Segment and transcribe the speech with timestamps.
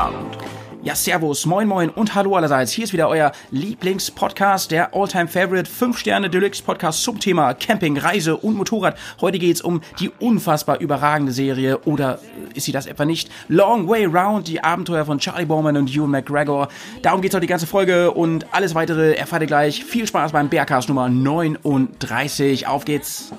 [0.00, 0.38] Abend.
[0.82, 2.72] Ja, servus, moin moin und hallo allerseits.
[2.72, 7.98] Hier ist wieder euer Lieblingspodcast, der Alltime Favorite 5 Sterne Deluxe Podcast zum Thema Camping,
[7.98, 8.96] Reise und Motorrad.
[9.20, 13.30] Heute geht's um die unfassbar überragende Serie oder äh, ist sie das etwa nicht?
[13.48, 16.68] Long Way Round, die Abenteuer von Charlie Bowman und Ewan McGregor.
[17.02, 19.84] Darum geht's heute die ganze Folge und alles weitere erfahrt ihr gleich.
[19.84, 22.66] Viel Spaß beim Bergcast Nummer 39.
[22.66, 23.32] Auf geht's.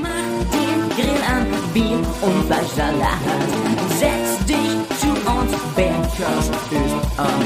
[0.00, 0.08] Mach
[0.52, 3.18] den Grill an, Bier und Fleischsalat.
[3.98, 4.67] Setz dich
[6.18, 7.40] Bergkast ist am.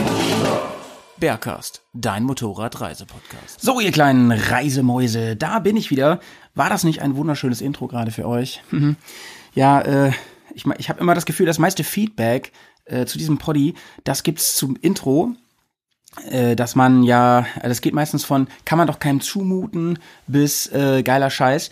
[1.18, 3.60] Bergcast, dein Motorradreisepodcast.
[3.60, 6.20] So, ihr kleinen Reisemäuse, da bin ich wieder.
[6.54, 8.62] War das nicht ein wunderschönes Intro gerade für euch?
[8.70, 8.96] Mhm.
[9.52, 10.12] ja, äh,
[10.54, 12.52] ich, ich habe immer das Gefühl, das meiste Feedback
[12.86, 13.74] äh, zu diesem Poddy,
[14.04, 15.34] das gibt's zum Intro.
[16.30, 21.02] Äh, dass man ja, das geht meistens von, kann man doch keinem zumuten, bis äh,
[21.02, 21.70] geiler Scheiß.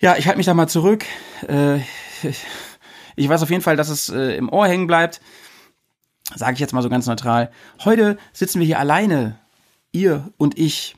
[0.00, 1.04] Ja, ich halte mich da mal zurück.
[1.46, 1.76] Äh,
[3.14, 5.20] ich weiß auf jeden Fall, dass es äh, im Ohr hängen bleibt.
[6.34, 7.50] Sage ich jetzt mal so ganz neutral.
[7.84, 9.38] Heute sitzen wir hier alleine.
[9.92, 10.96] Ihr und ich.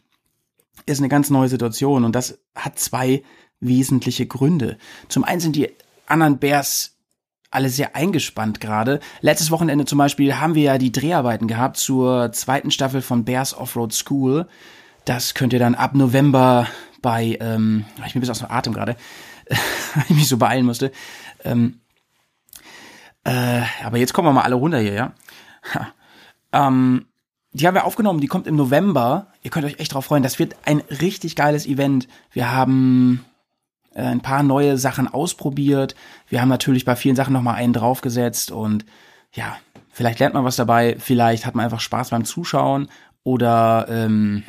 [0.87, 3.23] Ist eine ganz neue Situation und das hat zwei
[3.61, 4.79] wesentliche Gründe.
[5.09, 5.71] Zum einen sind die
[6.07, 6.97] anderen Bears
[7.51, 9.01] alle sehr eingespannt gerade.
[9.21, 13.57] Letztes Wochenende zum Beispiel haben wir ja die Dreharbeiten gehabt zur zweiten Staffel von Bears
[13.57, 14.47] Offroad School.
[15.05, 16.67] Das könnt ihr dann ab November
[17.03, 18.97] bei, ähm, ich bin bis aus dem Atem gerade,
[19.95, 20.93] weil ich mich so beeilen musste.
[21.45, 21.81] Ähm,
[23.25, 25.13] äh, aber jetzt kommen wir mal alle runter hier, ja.
[26.53, 27.07] Ähm,
[27.53, 29.29] die haben wir aufgenommen, die kommt im November.
[29.43, 30.23] Ihr könnt euch echt drauf freuen.
[30.23, 32.09] Das wird ein richtig geiles Event.
[32.33, 33.25] Wir haben
[33.95, 35.95] äh, ein paar neue Sachen ausprobiert.
[36.29, 38.85] Wir haben natürlich bei vielen Sachen nochmal einen draufgesetzt und
[39.33, 39.57] ja,
[39.91, 42.89] vielleicht lernt man was dabei, vielleicht hat man einfach Spaß beim Zuschauen
[43.23, 44.45] oder ähm,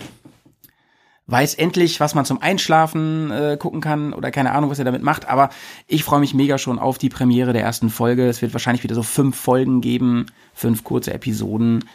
[1.32, 5.02] weiß endlich, was man zum Einschlafen äh, gucken kann oder keine Ahnung, was er damit
[5.02, 5.28] macht.
[5.28, 5.50] Aber
[5.88, 8.28] ich freue mich mega schon auf die Premiere der ersten Folge.
[8.28, 11.86] Es wird wahrscheinlich wieder so fünf Folgen geben, fünf kurze Episoden.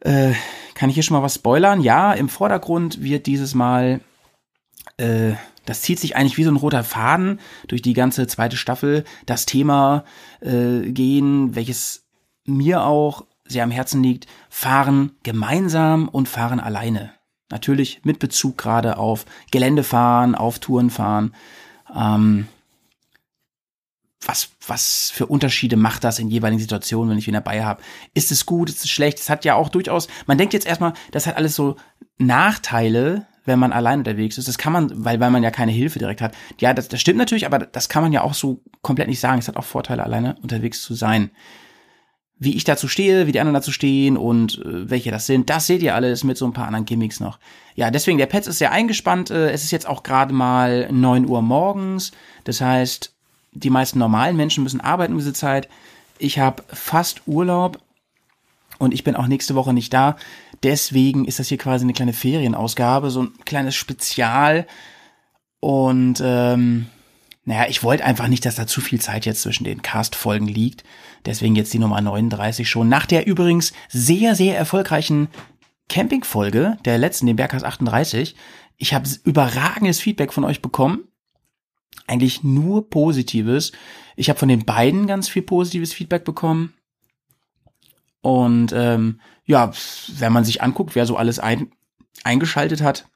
[0.00, 0.32] Äh,
[0.74, 1.80] kann ich hier schon mal was spoilern?
[1.80, 4.00] Ja, im Vordergrund wird dieses Mal,
[4.96, 5.32] äh,
[5.66, 9.46] das zieht sich eigentlich wie so ein roter Faden durch die ganze zweite Staffel, das
[9.46, 10.04] Thema
[10.40, 12.04] äh, gehen, welches
[12.46, 17.12] mir auch sehr am Herzen liegt, fahren gemeinsam und fahren alleine.
[17.54, 21.32] Natürlich mit Bezug gerade auf Geländefahren, auf Tourenfahren.
[21.94, 22.48] Ähm,
[24.26, 27.80] was, was für Unterschiede macht das in jeweiligen Situationen, wenn ich ihn dabei habe?
[28.12, 29.20] Ist es gut, ist es schlecht?
[29.20, 31.76] Es hat ja auch durchaus, man denkt jetzt erstmal, das hat alles so
[32.18, 34.48] Nachteile, wenn man allein unterwegs ist.
[34.48, 36.34] Das kann man, weil, weil man ja keine Hilfe direkt hat.
[36.58, 39.38] Ja, das, das stimmt natürlich, aber das kann man ja auch so komplett nicht sagen.
[39.38, 41.30] Es hat auch Vorteile, alleine unterwegs zu sein.
[42.44, 45.66] Wie ich dazu stehe, wie die anderen dazu stehen und äh, welche das sind, das
[45.66, 47.38] seht ihr alles mit so ein paar anderen Gimmicks noch.
[47.74, 49.30] Ja, deswegen, der Pets ist sehr eingespannt.
[49.30, 52.12] Äh, es ist jetzt auch gerade mal neun Uhr morgens.
[52.44, 53.12] Das heißt,
[53.52, 55.68] die meisten normalen Menschen müssen arbeiten um diese Zeit.
[56.18, 57.78] Ich habe fast Urlaub
[58.78, 60.16] und ich bin auch nächste Woche nicht da.
[60.62, 64.66] Deswegen ist das hier quasi eine kleine Ferienausgabe, so ein kleines Spezial.
[65.60, 66.86] Und ähm,
[67.44, 70.82] naja, ich wollte einfach nicht, dass da zu viel Zeit jetzt zwischen den Cast-Folgen liegt.
[71.26, 72.88] Deswegen jetzt die Nummer 39 schon.
[72.88, 75.28] Nach der übrigens sehr, sehr erfolgreichen
[75.90, 78.34] Camping-Folge, der letzten, den Berghaus 38.
[78.78, 81.04] Ich habe überragendes Feedback von euch bekommen.
[82.06, 83.72] Eigentlich nur Positives.
[84.16, 86.72] Ich habe von den beiden ganz viel positives Feedback bekommen.
[88.22, 89.70] Und ähm, ja,
[90.16, 91.70] wenn man sich anguckt, wer so alles ein,
[92.24, 93.06] eingeschaltet hat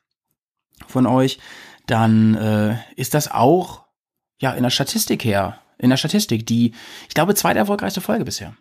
[0.86, 1.38] von euch,
[1.86, 3.87] dann äh, ist das auch
[4.38, 6.72] ja in der Statistik her, in der Statistik die,
[7.08, 8.54] ich glaube, zweite erfolgreichste Folge bisher.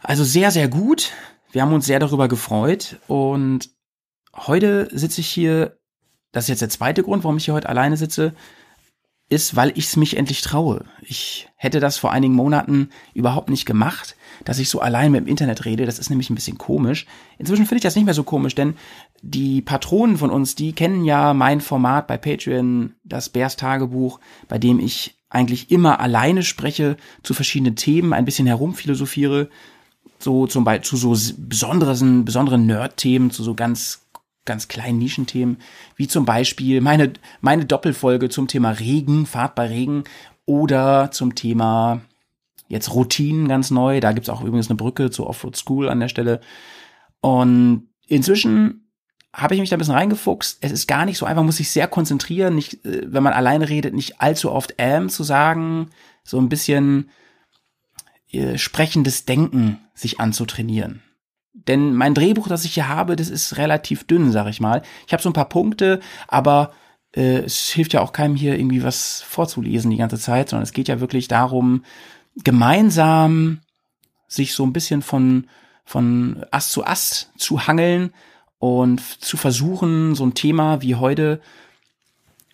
[0.00, 1.12] Also sehr, sehr gut.
[1.50, 3.70] Wir haben uns sehr darüber gefreut und
[4.36, 5.78] heute sitze ich hier,
[6.32, 8.34] das ist jetzt der zweite Grund, warum ich hier heute alleine sitze,
[9.30, 10.84] ist, weil ich es mich endlich traue.
[11.02, 15.28] Ich hätte das vor einigen Monaten überhaupt nicht gemacht, dass ich so allein mit dem
[15.28, 15.84] Internet rede.
[15.84, 17.06] Das ist nämlich ein bisschen komisch.
[17.36, 18.76] Inzwischen finde ich das nicht mehr so komisch, denn
[19.22, 24.58] die Patronen von uns, die kennen ja mein Format bei Patreon, das Bärs Tagebuch, bei
[24.58, 29.50] dem ich eigentlich immer alleine spreche zu verschiedenen Themen, ein bisschen herumphilosophiere,
[30.18, 34.04] so zum Beispiel zu so besonderen, besonderen Nerd-Themen, zu so ganz
[34.48, 35.58] ganz kleinen Nischenthemen,
[35.96, 37.12] wie zum Beispiel meine,
[37.42, 40.04] meine Doppelfolge zum Thema Regen, Fahrt bei Regen
[40.46, 42.00] oder zum Thema
[42.66, 44.00] jetzt Routinen ganz neu.
[44.00, 46.40] Da gibt's auch übrigens eine Brücke zur Offroad School an der Stelle.
[47.20, 48.87] Und inzwischen
[49.32, 50.58] habe ich mich da ein bisschen reingefuchst.
[50.60, 53.68] Es ist gar nicht so einfach, muss sich sehr konzentrieren, nicht, äh, wenn man alleine
[53.68, 55.90] redet, nicht allzu oft ähm zu sagen,
[56.24, 57.10] so ein bisschen
[58.30, 61.02] äh, sprechendes Denken sich anzutrainieren.
[61.52, 64.82] Denn mein Drehbuch, das ich hier habe, das ist relativ dünn, sag ich mal.
[65.06, 66.72] Ich habe so ein paar Punkte, aber
[67.14, 70.72] äh, es hilft ja auch keinem hier irgendwie was vorzulesen die ganze Zeit, sondern es
[70.72, 71.84] geht ja wirklich darum,
[72.36, 73.60] gemeinsam
[74.28, 75.46] sich so ein bisschen von,
[75.84, 78.12] von Ast zu Ast zu hangeln
[78.58, 81.40] und zu versuchen, so ein Thema wie heute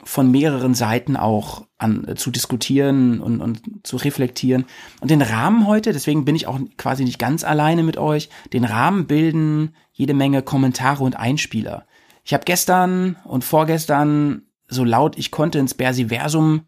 [0.05, 4.67] von mehreren Seiten auch an, äh, zu diskutieren und, und zu reflektieren.
[5.01, 8.65] Und den Rahmen heute, deswegen bin ich auch quasi nicht ganz alleine mit euch, den
[8.65, 11.87] Rahmen bilden jede Menge Kommentare und Einspieler.
[12.25, 16.63] Ich habe gestern und vorgestern so laut ich konnte ins Bersiversum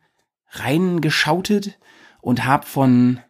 [0.50, 1.78] reingeschautet
[2.20, 3.20] und habe von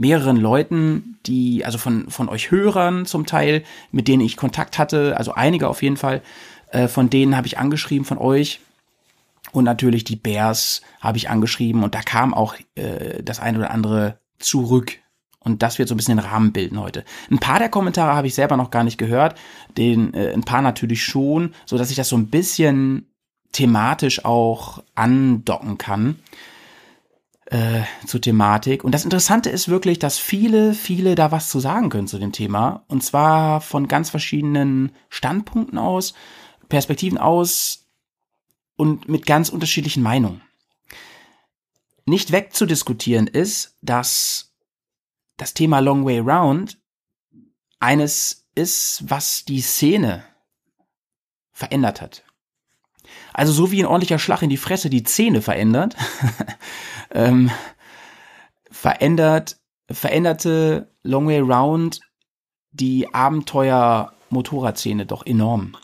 [0.00, 3.62] mehreren Leuten, die, also von, von euch Hörern zum Teil,
[3.92, 6.22] mit denen ich Kontakt hatte, also einige auf jeden Fall,
[6.70, 8.60] äh, von denen habe ich angeschrieben von euch
[9.52, 13.70] und natürlich die Bears habe ich angeschrieben und da kam auch äh, das eine oder
[13.70, 14.96] andere zurück.
[15.42, 17.04] Und das wird so ein bisschen den Rahmen bilden heute.
[17.30, 19.38] Ein paar der Kommentare habe ich selber noch gar nicht gehört,
[19.76, 23.06] den äh, ein paar natürlich schon, so dass ich das so ein bisschen
[23.52, 26.16] thematisch auch andocken kann
[27.50, 28.84] äh, zur Thematik.
[28.84, 32.32] Und das Interessante ist wirklich, dass viele, viele da was zu sagen können zu dem
[32.32, 32.84] Thema.
[32.88, 36.14] Und zwar von ganz verschiedenen Standpunkten aus,
[36.68, 37.88] Perspektiven aus,
[38.76, 40.40] und mit ganz unterschiedlichen Meinungen.
[42.06, 44.54] Nicht wegzudiskutieren ist, dass
[45.36, 46.78] das Thema Long Way Round
[47.78, 50.24] eines ist, was die Szene
[51.52, 52.24] verändert hat.
[53.32, 55.94] Also so wie ein ordentlicher Schlag in die Fresse die Zähne verändert,
[57.10, 57.50] ähm,
[58.70, 59.58] verändert,
[59.90, 62.00] veränderte Long Way Round
[62.72, 65.76] die Abenteuer-Motorradszene doch enorm.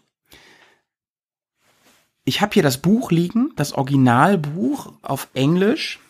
[2.25, 6.01] Ich habe hier das Buch liegen, das Originalbuch auf Englisch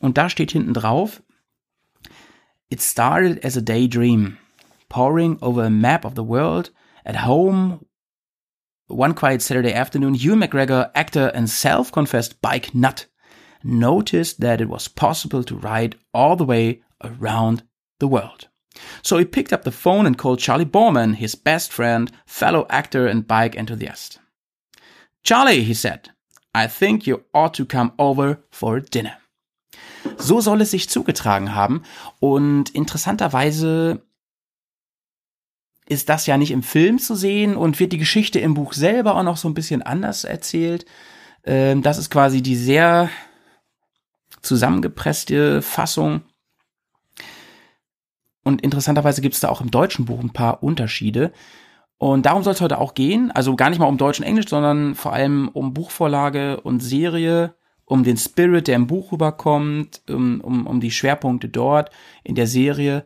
[0.00, 1.22] und da steht hinten drauf
[2.72, 4.38] It started as a daydream,
[4.88, 6.72] poring over a map of the world
[7.04, 7.84] at home.
[8.88, 13.08] One quiet Saturday afternoon, Ewan McGregor, actor and self-confessed bike nut,
[13.64, 17.62] noticed that it was possible to ride all the way around
[17.98, 18.48] the world.
[19.02, 23.06] So he picked up the phone and called Charlie Borman, his best friend, fellow actor
[23.06, 24.18] and bike enthusiast.
[25.22, 26.10] Charlie, he said,
[26.54, 29.18] I think you ought to come over for dinner.
[30.18, 31.82] So soll es sich zugetragen haben.
[32.18, 34.02] Und interessanterweise
[35.86, 39.16] ist das ja nicht im Film zu sehen und wird die Geschichte im Buch selber
[39.16, 40.86] auch noch so ein bisschen anders erzählt.
[41.44, 43.10] Ähm, das ist quasi die sehr
[44.42, 46.22] zusammengepresste Fassung.
[48.44, 51.32] Und interessanterweise gibt es da auch im deutschen Buch ein paar Unterschiede.
[51.98, 53.30] Und darum soll es heute auch gehen.
[53.30, 57.54] Also gar nicht mal um Deutsch und Englisch, sondern vor allem um Buchvorlage und Serie,
[57.84, 61.90] um den Spirit, der im Buch rüberkommt, um, um, um die Schwerpunkte dort
[62.24, 63.04] in der Serie.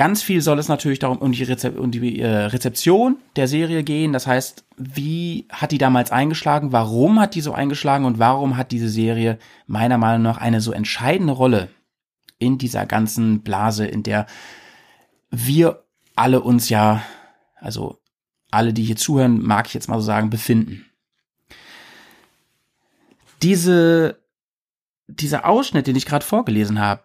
[0.00, 3.82] Ganz viel soll es natürlich darum um die, Rezep um die äh, Rezeption der Serie
[3.82, 4.14] gehen.
[4.14, 6.72] Das heißt, wie hat die damals eingeschlagen?
[6.72, 8.06] Warum hat die so eingeschlagen?
[8.06, 11.68] Und warum hat diese Serie meiner Meinung nach eine so entscheidende Rolle
[12.38, 14.24] in dieser ganzen Blase, in der
[15.30, 15.84] wir
[16.16, 17.02] alle uns ja,
[17.56, 18.00] also
[18.50, 20.86] alle, die hier zuhören, mag ich jetzt mal so sagen, befinden.
[23.42, 24.18] Diese,
[25.08, 27.02] dieser Ausschnitt, den ich gerade vorgelesen habe,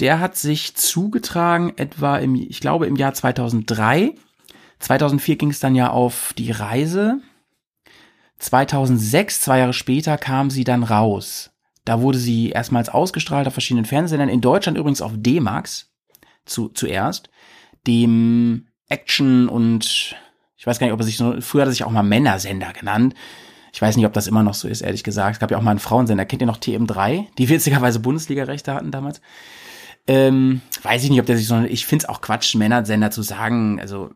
[0.00, 4.14] der hat sich zugetragen etwa im, ich glaube, im Jahr 2003.
[4.78, 7.20] 2004 ging es dann ja auf die Reise.
[8.38, 11.50] 2006, zwei Jahre später, kam sie dann raus.
[11.84, 15.90] Da wurde sie erstmals ausgestrahlt auf verschiedenen Fernsehsendern, in Deutschland übrigens auf D-Max
[16.44, 17.30] zu, zuerst,
[17.86, 20.14] dem Action und
[20.56, 22.72] ich weiß gar nicht, ob er sich so, früher hat er sich auch mal Männersender
[22.72, 23.14] genannt.
[23.72, 25.36] Ich weiß nicht, ob das immer noch so ist, ehrlich gesagt.
[25.36, 26.24] Es gab ja auch mal einen Frauensender.
[26.24, 27.26] Kennt ihr noch TM3?
[27.36, 29.20] Die witzigerweise Bundesliga-Rechte hatten damals.
[30.08, 33.22] Ähm, weiß ich nicht, ob der sich so, ich finde es auch Quatsch, Männersender zu
[33.22, 33.78] sagen.
[33.78, 34.10] Also,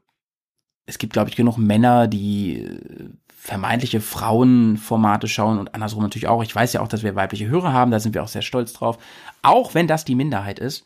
[0.86, 6.42] es gibt, glaube ich, genug Männer, die äh, vermeintliche Frauenformate schauen und andersrum natürlich auch.
[6.42, 8.72] Ich weiß ja auch, dass wir weibliche Hörer haben, da sind wir auch sehr stolz
[8.72, 8.98] drauf.
[9.42, 10.84] Auch wenn das die Minderheit ist.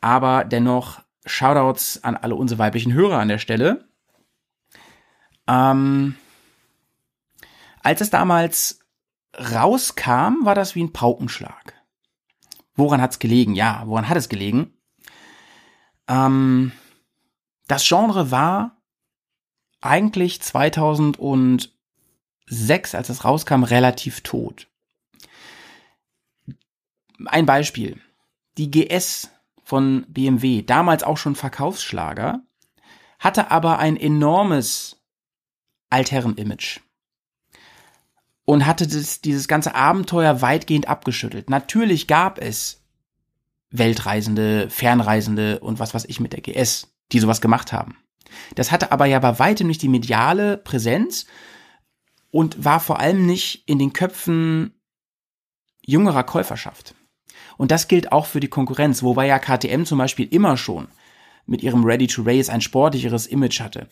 [0.00, 3.88] Aber dennoch Shoutouts an alle unsere weiblichen Hörer an der Stelle.
[5.48, 6.16] Ähm,
[7.82, 8.80] als es damals
[9.38, 11.75] rauskam, war das wie ein Paukenschlag.
[12.76, 13.54] Woran hat's gelegen?
[13.54, 14.72] Ja, woran hat es gelegen?
[16.08, 16.72] Ähm,
[17.66, 18.76] das Genre war
[19.80, 21.70] eigentlich 2006,
[22.94, 24.68] als es rauskam, relativ tot.
[27.24, 28.00] Ein Beispiel.
[28.58, 29.30] Die GS
[29.64, 32.42] von BMW, damals auch schon Verkaufsschlager,
[33.18, 35.02] hatte aber ein enormes
[35.90, 36.80] Altherren-Image
[38.46, 41.50] und hatte das, dieses ganze Abenteuer weitgehend abgeschüttelt.
[41.50, 42.80] Natürlich gab es
[43.70, 47.98] Weltreisende, Fernreisende und was weiß ich mit der GS, die sowas gemacht haben.
[48.54, 51.26] Das hatte aber ja bei weitem nicht die mediale Präsenz
[52.30, 54.74] und war vor allem nicht in den Köpfen
[55.84, 56.94] jüngerer Käuferschaft.
[57.56, 60.88] Und das gilt auch für die Konkurrenz, wobei ja KTM zum Beispiel immer schon
[61.46, 63.88] mit ihrem Ready to Race ein sportlicheres Image hatte.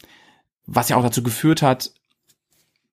[0.66, 1.92] Was ja auch dazu geführt hat,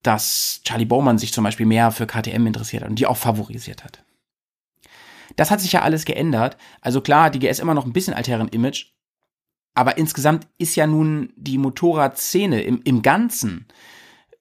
[0.03, 3.83] dass Charlie Bowman sich zum Beispiel mehr für KTM interessiert hat und die auch favorisiert
[3.83, 4.03] hat.
[5.35, 6.57] Das hat sich ja alles geändert.
[6.81, 8.87] Also klar, die GS immer noch ein bisschen alteren Image,
[9.73, 13.67] aber insgesamt ist ja nun die Motorradszene im, im Ganzen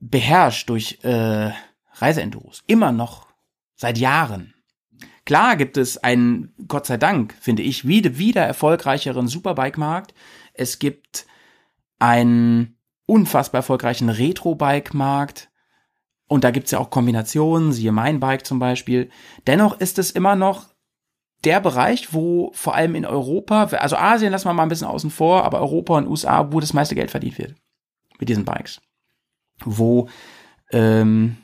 [0.00, 1.52] beherrscht durch äh,
[1.95, 2.64] Reiseenduros.
[2.67, 3.29] Immer noch.
[3.76, 4.55] Seit Jahren.
[5.25, 10.12] Klar gibt es einen, Gott sei Dank, finde ich, wieder, wieder erfolgreicheren Superbike-Markt.
[10.55, 11.26] Es gibt
[11.99, 12.76] einen
[13.07, 15.50] unfassbar erfolgreichen Retro-Bike-Markt.
[16.30, 19.10] Und da gibt's ja auch Kombinationen, siehe mein Bike zum Beispiel.
[19.49, 20.66] Dennoch ist es immer noch
[21.42, 25.10] der Bereich, wo vor allem in Europa, also Asien lassen wir mal ein bisschen außen
[25.10, 27.56] vor, aber Europa und USA, wo das meiste Geld verdient wird
[28.20, 28.80] mit diesen Bikes.
[29.64, 30.08] Wo,
[30.70, 31.37] ähm,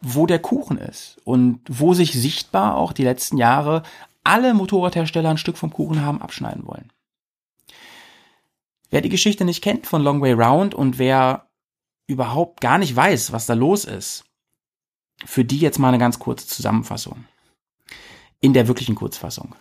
[0.00, 3.82] wo der Kuchen ist und wo sich sichtbar auch die letzten Jahre
[4.22, 6.90] alle Motorradhersteller ein Stück vom Kuchen haben abschneiden wollen.
[8.88, 11.50] Wer die Geschichte nicht kennt von Long Way Round und wer
[12.06, 14.24] überhaupt gar nicht weiß, was da los ist,
[15.24, 17.24] für die jetzt mal eine ganz kurze Zusammenfassung
[18.40, 19.54] in der wirklichen Kurzfassung.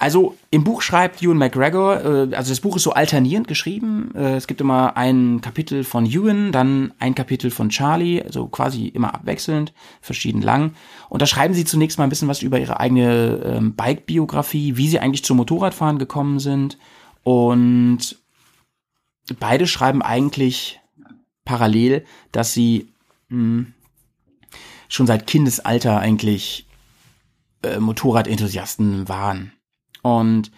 [0.00, 4.12] Also im Buch schreibt Ewan McGregor, äh, also das Buch ist so alternierend geschrieben.
[4.14, 8.86] Äh, es gibt immer ein Kapitel von Ewan, dann ein Kapitel von Charlie, also quasi
[8.86, 10.74] immer abwechselnd, verschieden lang.
[11.08, 14.88] Und da schreiben sie zunächst mal ein bisschen was über ihre eigene ähm, Bike-Biografie, wie
[14.88, 16.78] sie eigentlich zum Motorradfahren gekommen sind.
[17.24, 18.16] Und
[19.40, 20.80] beide schreiben eigentlich
[21.48, 22.88] parallel, dass sie
[23.30, 23.72] mh, hm,
[24.88, 26.66] schon seit Kindesalter eigentlich
[27.62, 29.52] äh, Motorradenthusiasten waren.
[30.02, 30.52] Und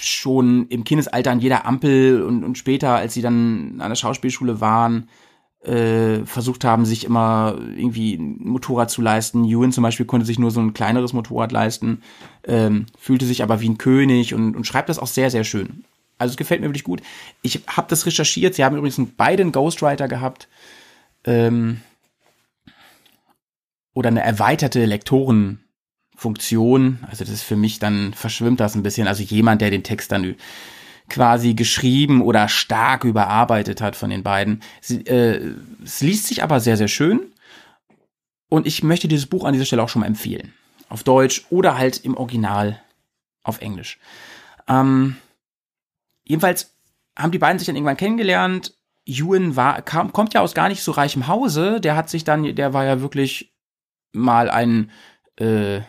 [0.00, 4.60] schon im Kindesalter an jeder Ampel und, und später, als sie dann an der Schauspielschule
[4.60, 5.08] waren,
[5.62, 9.44] äh, versucht haben, sich immer irgendwie ein Motorrad zu leisten.
[9.44, 12.02] Ewan zum Beispiel konnte sich nur so ein kleineres Motorrad leisten,
[12.44, 15.84] ähm, fühlte sich aber wie ein König und, und schreibt das auch sehr, sehr schön.
[16.22, 17.02] Also es gefällt mir wirklich gut.
[17.42, 18.54] Ich habe das recherchiert.
[18.54, 20.48] Sie haben übrigens beide einen Ghostwriter gehabt.
[21.24, 21.80] Ähm,
[23.94, 26.98] oder eine erweiterte Lektorenfunktion.
[27.10, 29.06] Also das ist für mich dann verschwimmt das ein bisschen.
[29.06, 30.34] Also jemand, der den Text dann
[31.08, 34.62] quasi geschrieben oder stark überarbeitet hat von den beiden.
[34.80, 37.20] Sie, äh, es liest sich aber sehr, sehr schön.
[38.48, 40.52] Und ich möchte dieses Buch an dieser Stelle auch schon mal empfehlen.
[40.88, 42.80] Auf Deutsch oder halt im Original
[43.42, 43.98] auf Englisch.
[44.68, 45.16] Ähm,
[46.32, 46.74] jedenfalls
[47.14, 48.74] haben die beiden sich dann irgendwann kennengelernt.
[49.04, 51.78] Ewan war, kam, kommt ja aus gar nicht so reichem Hause.
[51.78, 53.54] Der hat sich dann, der war ja wirklich
[54.12, 54.90] mal ein,
[55.36, 55.80] äh,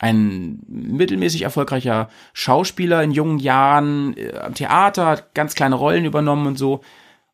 [0.00, 6.48] ein mittelmäßig erfolgreicher Schauspieler in jungen Jahren äh, am Theater, hat ganz kleine Rollen übernommen
[6.48, 6.80] und so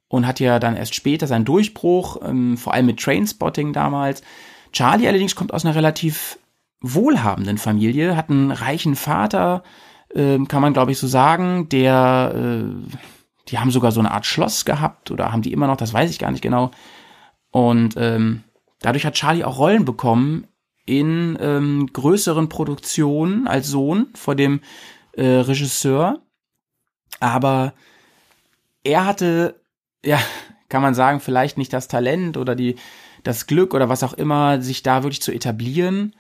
[0.09, 4.23] und hat ja dann erst später seinen Durchbruch, ähm, vor allem mit Trainspotting damals.
[4.73, 6.39] Charlie allerdings kommt aus einer relativ
[6.83, 9.63] wohlhabenden Familie, hat einen reichen Vater,
[10.15, 12.65] äh, kann man glaube ich so sagen, der, äh,
[13.49, 16.11] die haben sogar so eine Art Schloss gehabt oder haben die immer noch, das weiß
[16.11, 16.71] ich gar nicht genau.
[17.51, 18.45] Und ähm,
[18.81, 20.47] Dadurch hat Charlie auch Rollen bekommen
[20.87, 24.61] in ähm, größeren Produktionen als Sohn vor dem
[25.13, 26.21] äh, Regisseur.
[27.21, 27.75] Aber
[28.83, 29.61] er hatte,
[30.05, 30.19] ja,
[30.69, 32.77] kann man sagen, vielleicht nicht das Talent oder die,
[33.23, 36.15] das Glück oder was auch immer, sich da wirklich zu etablieren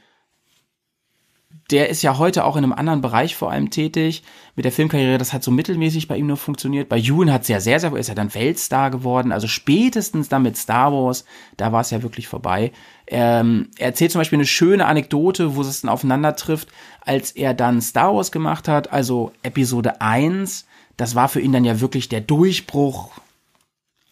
[1.70, 4.22] der ist ja heute auch in einem anderen Bereich vor allem tätig.
[4.56, 6.88] Mit der Filmkarriere, das hat so mittelmäßig bei ihm nur funktioniert.
[6.88, 9.30] Bei Ewan hat es ja sehr, sehr, ist er dann Weltstar geworden.
[9.30, 11.24] Also spätestens dann mit Star Wars,
[11.56, 12.72] da war es ja wirklich vorbei.
[13.06, 16.68] Ähm, er erzählt zum Beispiel eine schöne Anekdote, wo es dann aufeinander trifft,
[17.02, 20.66] als er dann Star Wars gemacht hat, also Episode 1.
[20.96, 23.12] Das war für ihn dann ja wirklich der Durchbruch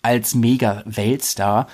[0.03, 1.67] als Mega-Weltstar.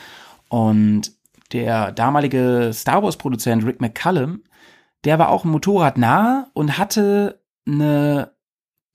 [0.48, 1.12] Und
[1.52, 4.40] der damalige Star Wars-Produzent Rick McCallum,
[5.04, 8.32] der war auch Motorrad nah und hatte eine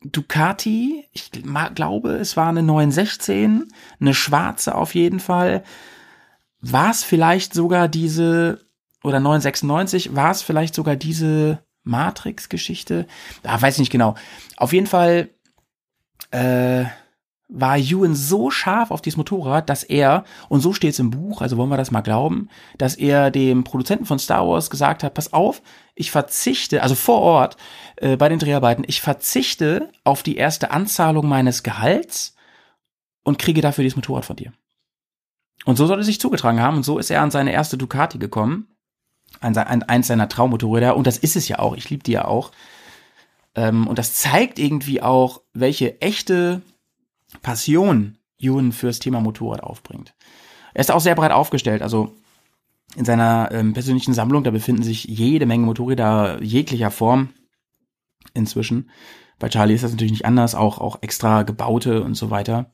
[0.03, 1.31] Ducati, ich
[1.75, 3.67] glaube, es war eine 916,
[3.99, 5.63] eine schwarze auf jeden Fall.
[6.61, 8.65] War es vielleicht sogar diese,
[9.03, 13.07] oder 996, war es vielleicht sogar diese Matrix-Geschichte?
[13.43, 14.15] Ah, weiß nicht genau.
[14.55, 15.29] Auf jeden Fall,
[16.31, 16.85] äh,
[17.51, 21.41] war Ewan so scharf auf dieses Motorrad, dass er, und so steht es im Buch,
[21.41, 25.15] also wollen wir das mal glauben, dass er dem Produzenten von Star Wars gesagt hat,
[25.15, 25.63] pass auf,
[25.95, 27.57] ich verzichte, also vor Ort
[27.97, 32.35] äh, bei den Dreharbeiten, ich verzichte auf die erste Anzahlung meines Gehalts
[33.23, 34.53] und kriege dafür dieses Motorrad von dir.
[35.65, 38.19] Und so soll es sich zugetragen haben und so ist er an seine erste Ducati
[38.19, 38.67] gekommen,
[39.41, 42.25] an, an eins seiner Traummotorräder und das ist es ja auch, ich liebe die ja
[42.25, 42.51] auch.
[43.55, 46.61] Ähm, und das zeigt irgendwie auch, welche echte
[47.41, 50.15] Passion Ewan fürs Thema Motorrad aufbringt.
[50.73, 51.81] Er ist auch sehr breit aufgestellt.
[51.81, 52.15] Also
[52.95, 57.29] in seiner ähm, persönlichen Sammlung, da befinden sich jede Menge Motorräder jeglicher Form
[58.33, 58.89] inzwischen.
[59.37, 62.71] Bei Charlie ist das natürlich nicht anders, auch, auch extra gebaute und so weiter.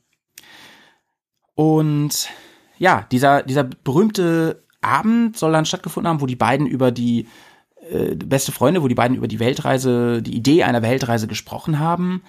[1.54, 2.28] Und
[2.78, 7.28] ja, dieser, dieser berühmte Abend soll dann stattgefunden haben, wo die beiden über die
[7.90, 12.22] äh, beste Freunde, wo die beiden über die Weltreise, die Idee einer Weltreise gesprochen haben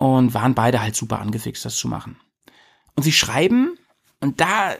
[0.00, 2.16] und waren beide halt super angefixt, das zu machen.
[2.96, 3.76] Und sie schreiben,
[4.20, 4.74] und da,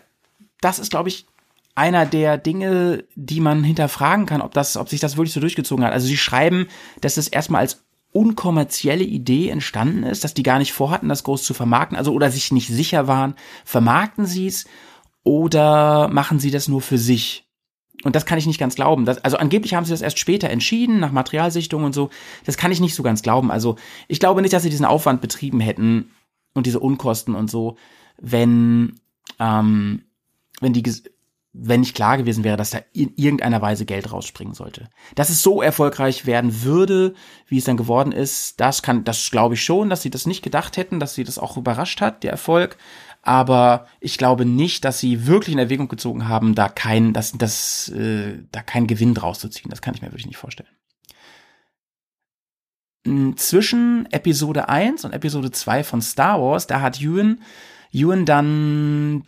[0.63, 1.27] das ist, glaube ich,
[1.75, 5.85] einer der Dinge, die man hinterfragen kann, ob das, ob sich das wirklich so durchgezogen
[5.85, 5.93] hat.
[5.93, 6.69] Also sie schreiben,
[7.03, 11.45] dass es erstmal als unkommerzielle Idee entstanden ist, dass die gar nicht vorhatten, das groß
[11.45, 13.35] zu vermarkten, also oder sich nicht sicher waren,
[13.67, 14.65] vermarkten sie es
[15.23, 17.47] oder machen sie das nur für sich?
[18.05, 19.05] Und das kann ich nicht ganz glauben.
[19.05, 22.11] Das, also angeblich haben sie das erst später entschieden, nach Materialsichtung und so.
[22.47, 23.51] Das kann ich nicht so ganz glauben.
[23.51, 23.77] Also
[24.09, 26.11] ich glaube nicht, dass sie diesen Aufwand betrieben hätten
[26.55, 27.77] und diese Unkosten und so,
[28.19, 29.01] wenn,
[29.39, 30.05] ähm,
[30.61, 30.83] wenn die,
[31.53, 34.89] wenn nicht klar gewesen wäre, dass da in irgendeiner Weise Geld rausspringen sollte.
[35.15, 37.15] Dass es so erfolgreich werden würde,
[37.49, 40.43] wie es dann geworden ist, das kann, das glaube ich schon, dass sie das nicht
[40.43, 42.79] gedacht hätten, dass sie das auch überrascht hat, der Erfolg
[43.23, 47.89] aber ich glaube nicht, dass sie wirklich in Erwägung gezogen haben, da kein, das, das,
[47.91, 49.71] äh, da keinen Gewinn draus zu ziehen.
[49.71, 50.71] Das kann ich mir wirklich nicht vorstellen.
[53.07, 57.43] Hm, zwischen Episode 1 und Episode 2 von Star Wars, da hat Ewan,
[57.93, 59.27] Ewan dann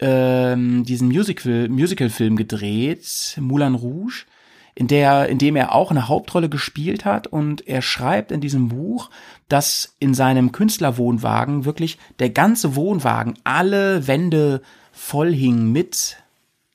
[0.00, 4.26] ähm, diesen Musical, Musical-Film gedreht, Moulin Rouge
[4.74, 8.68] in der, in dem er auch eine Hauptrolle gespielt hat und er schreibt in diesem
[8.68, 9.10] Buch,
[9.48, 14.62] dass in seinem Künstlerwohnwagen wirklich der ganze Wohnwagen, alle Wände
[14.92, 16.16] voll hingen mit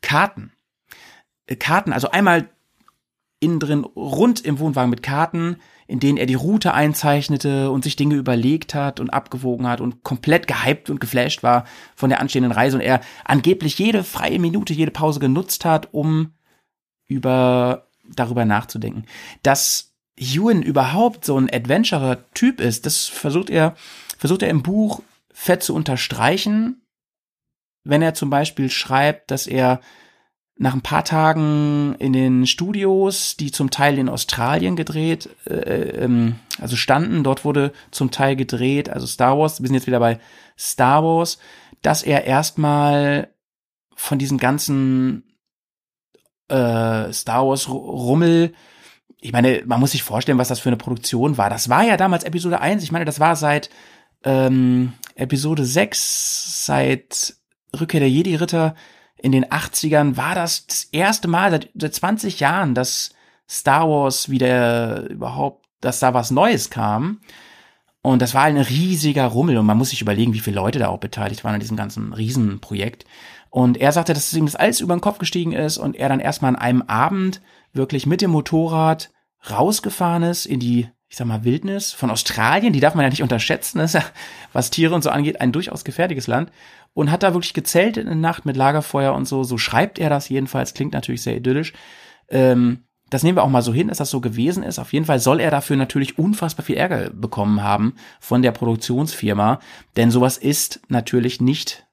[0.02, 0.52] Karten.
[1.48, 2.50] Äh, Karten, also einmal
[3.40, 7.96] innen drin rund im Wohnwagen mit Karten, in denen er die Route einzeichnete und sich
[7.96, 12.52] Dinge überlegt hat und abgewogen hat und komplett gehypt und geflasht war von der anstehenden
[12.52, 16.34] Reise und er angeblich jede freie Minute, jede Pause genutzt hat, um
[17.08, 19.06] über darüber nachzudenken.
[19.44, 23.76] Dass Ewan überhaupt so ein Adventurer-Typ ist, das versucht er,
[24.18, 26.82] versucht er im Buch fett zu unterstreichen,
[27.84, 29.80] wenn er zum Beispiel schreibt, dass er
[30.60, 36.38] nach ein paar Tagen in den Studios, die zum Teil in Australien gedreht, äh, ähm,
[36.60, 40.20] also standen, dort wurde zum Teil gedreht, also Star Wars, wir sind jetzt wieder bei
[40.58, 41.38] Star Wars,
[41.84, 43.30] dass er erstmal
[43.96, 45.24] von diesen ganzen
[46.50, 48.54] äh, Star Wars Rummel.
[49.20, 51.50] Ich meine, man muss sich vorstellen, was das für eine Produktion war.
[51.50, 52.84] Das war ja damals Episode 1.
[52.84, 53.70] Ich meine, das war seit
[54.24, 57.36] ähm, Episode 6, seit
[57.80, 58.76] Rückkehr der Jedi-Ritter
[59.18, 63.12] in den 80ern, war das das erste Mal seit, seit 20 Jahren, dass
[63.50, 67.20] Star Wars wieder überhaupt, dass da was Neues kam.
[68.02, 70.88] Und das war ein riesiger Rummel und man muss sich überlegen, wie viele Leute da
[70.88, 73.06] auch beteiligt waren an diesem ganzen Riesenprojekt.
[73.50, 76.20] Und er sagte, dass ihm das alles über den Kopf gestiegen ist und er dann
[76.20, 77.42] erstmal an einem Abend
[77.74, 79.12] wirklich mit dem Motorrad
[79.50, 82.74] rausgefahren ist in die, ich sag mal, Wildnis von Australien.
[82.74, 83.80] Die darf man ja nicht unterschätzen.
[83.80, 84.04] Ist ja,
[84.54, 86.52] was Tiere und so angeht, ein durchaus gefährliches Land.
[86.94, 89.44] Und hat da wirklich gezeltet in der Nacht mit Lagerfeuer und so.
[89.44, 90.74] So schreibt er das jedenfalls.
[90.74, 91.74] Klingt natürlich sehr idyllisch.
[92.30, 94.80] Ähm, das nehmen wir auch mal so hin, dass das so gewesen ist.
[94.80, 99.60] Auf jeden Fall soll er dafür natürlich unfassbar viel Ärger bekommen haben von der Produktionsfirma,
[99.96, 101.87] denn sowas ist natürlich nicht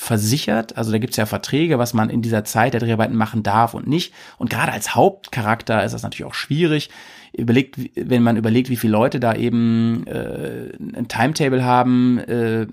[0.00, 0.78] versichert.
[0.78, 3.86] Also da gibt's ja Verträge, was man in dieser Zeit der Dreharbeiten machen darf und
[3.86, 4.14] nicht.
[4.38, 6.88] Und gerade als Hauptcharakter ist das natürlich auch schwierig.
[7.34, 12.66] Überlegt, wenn man überlegt, wie viele Leute da eben äh, ein Timetable haben, äh,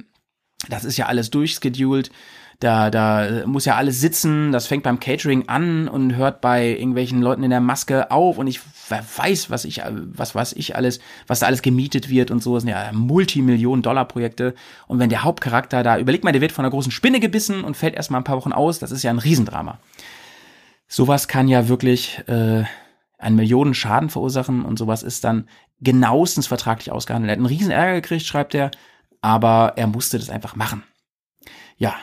[0.70, 2.12] das ist ja alles durchscheduled.
[2.60, 7.22] Da, da muss ja alles sitzen, das fängt beim Catering an und hört bei irgendwelchen
[7.22, 11.40] Leuten in der Maske auf und ich weiß, was ich, was weiß ich alles, was
[11.40, 14.56] da alles gemietet wird und so, das sind ja Multimillionen-Dollar-Projekte.
[14.88, 17.78] Und wenn der Hauptcharakter da, überlegt mal, der wird von einer großen Spinne gebissen und
[17.78, 19.78] fällt erstmal ein paar Wochen aus, das ist ja ein Riesendrama.
[20.88, 22.64] Sowas kann ja wirklich äh,
[23.20, 25.48] einen Millionen Schaden verursachen und sowas ist dann
[25.80, 27.30] genauestens vertraglich ausgehandelt.
[27.30, 28.72] Er hat einen riesen Ärger gekriegt, schreibt er,
[29.22, 30.84] aber er musste das einfach machen.
[31.78, 31.94] Ja,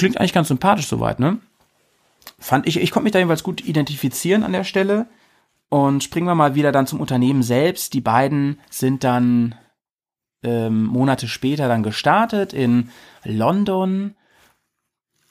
[0.00, 1.38] klingt eigentlich ganz sympathisch soweit, ne?
[2.38, 5.06] Fand ich, ich konnte mich da jedenfalls gut identifizieren an der Stelle.
[5.68, 7.94] Und springen wir mal wieder dann zum Unternehmen selbst.
[7.94, 9.54] Die beiden sind dann
[10.42, 12.90] ähm, Monate später dann gestartet in
[13.24, 14.16] London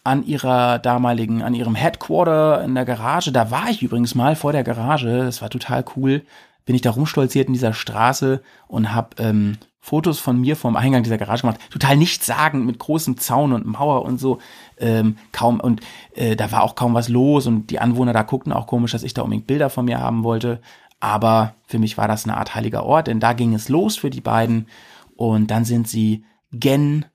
[0.03, 3.31] an ihrer damaligen, an ihrem Headquarter in der Garage.
[3.31, 5.25] Da war ich übrigens mal vor der Garage.
[5.25, 6.23] Das war total cool.
[6.65, 11.03] Bin ich da rumstolziert in dieser Straße und hab ähm, Fotos von mir vom Eingang
[11.03, 11.59] dieser Garage gemacht.
[11.71, 14.39] Total nichtssagend mit großem Zaun und Mauer und so.
[14.77, 15.81] Ähm, kaum und
[16.15, 19.03] äh, da war auch kaum was los und die Anwohner da guckten auch komisch, dass
[19.03, 20.61] ich da unbedingt Bilder von mir haben wollte.
[20.99, 24.09] Aber für mich war das eine Art heiliger Ort, denn da ging es los für
[24.09, 24.67] die beiden.
[25.15, 27.05] Und dann sind sie gen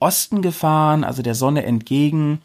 [0.00, 2.40] Osten gefahren, also der Sonne entgegen.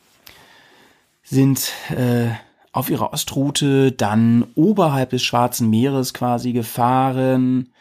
[1.23, 2.31] sind äh,
[2.73, 7.72] auf ihrer Ostroute dann oberhalb des Schwarzen Meeres quasi gefahren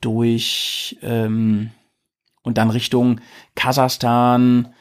[0.00, 1.70] durch ähm,
[2.42, 3.20] und dann Richtung
[3.54, 4.72] Kasachstan.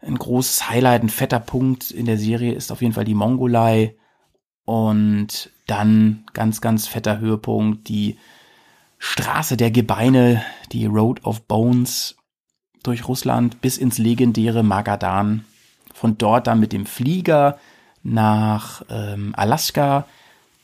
[0.00, 3.96] Ein großes Highlight, ein fetter Punkt in der Serie ist auf jeden Fall die Mongolei.
[4.64, 8.18] Und dann ganz, ganz fetter Höhepunkt, die
[8.98, 12.16] Straße der Gebeine, die Road of Bones
[12.82, 15.44] durch Russland bis ins legendäre Magadan.
[15.92, 17.58] Von dort dann mit dem Flieger
[18.02, 20.06] nach ähm, Alaska,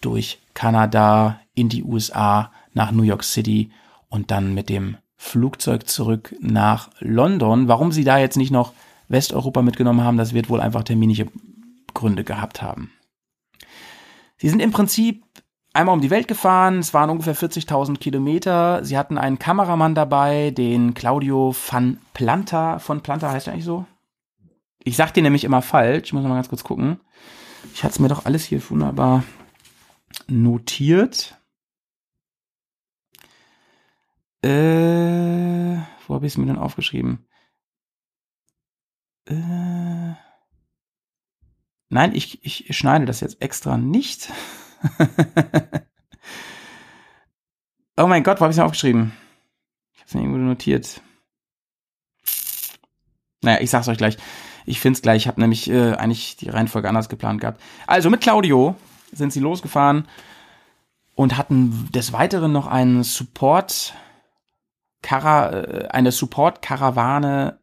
[0.00, 3.70] durch Kanada, in die USA, nach New York City
[4.16, 7.68] und dann mit dem Flugzeug zurück nach London.
[7.68, 8.72] Warum sie da jetzt nicht noch
[9.09, 11.29] Westeuropa mitgenommen haben, das wird wohl einfach terminische
[11.94, 12.90] Gründe gehabt haben.
[14.38, 15.22] Sie sind im Prinzip
[15.72, 16.79] einmal um die Welt gefahren.
[16.79, 18.85] Es waren ungefähr 40.000 Kilometer.
[18.85, 22.79] Sie hatten einen Kameramann dabei, den Claudio van Planta.
[22.79, 23.87] Von Planta heißt er eigentlich so?
[24.83, 26.05] Ich sag den nämlich immer falsch.
[26.07, 27.00] Ich muss mal ganz kurz gucken.
[27.74, 29.24] Ich hatte es mir doch alles hier wunderbar
[30.29, 31.38] notiert.
[34.46, 37.26] Äh, wo habe ich es mir denn aufgeschrieben?
[39.24, 40.14] Äh,
[41.88, 44.30] nein, ich, ich schneide das jetzt extra nicht.
[47.96, 49.12] oh mein Gott, wo habe ich es mir aufgeschrieben?
[49.94, 51.00] Ich habe es mir irgendwo notiert.
[53.42, 54.16] Naja, ich sag's euch gleich.
[54.64, 55.22] Ich find's gleich.
[55.22, 57.61] Ich habe nämlich äh, eigentlich die Reihenfolge anders geplant gehabt.
[57.88, 58.76] Also mit Claudio
[59.11, 60.06] sind sie losgefahren
[61.16, 63.94] und hatten des Weiteren noch einen Support,
[65.02, 67.59] Kara, äh, eine Support-Karawane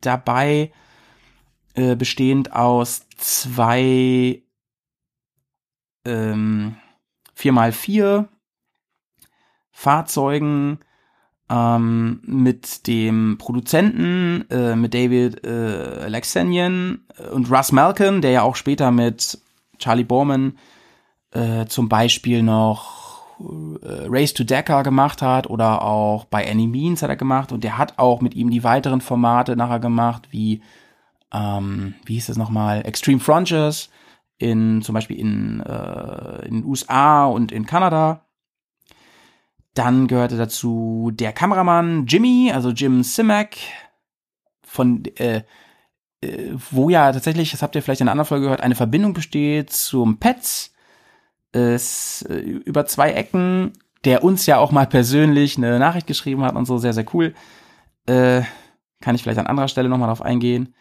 [0.00, 0.72] dabei,
[1.74, 4.42] äh, bestehend aus zwei
[6.04, 6.76] ähm,
[7.36, 8.26] 4x4
[9.70, 10.80] Fahrzeugen
[11.48, 18.56] ähm, mit dem Produzenten, äh, mit David äh, Alexanian und Russ Malcolm, der ja auch
[18.56, 19.38] später mit
[19.78, 20.58] Charlie Borman
[21.32, 22.99] äh, zum Beispiel noch äh,
[23.42, 27.78] Race to Dakar gemacht hat oder auch bei Any Means hat er gemacht und der
[27.78, 30.62] hat auch mit ihm die weiteren Formate nachher gemacht, wie
[31.32, 33.90] ähm, wie hieß das nochmal, Extreme Frontiers,
[34.38, 38.26] in zum Beispiel in, äh, in den USA und in Kanada.
[39.74, 43.56] Dann gehörte dazu der Kameramann Jimmy, also Jim Simak,
[44.62, 45.42] von äh,
[46.20, 49.14] äh, wo ja tatsächlich, das habt ihr vielleicht in einer anderen Folge gehört, eine Verbindung
[49.14, 50.74] besteht zum Pets.
[51.52, 53.72] Es äh, über zwei Ecken,
[54.04, 57.34] der uns ja auch mal persönlich eine Nachricht geschrieben hat und so, sehr, sehr cool.
[58.06, 58.42] Äh,
[59.00, 60.74] kann ich vielleicht an anderer Stelle nochmal drauf eingehen.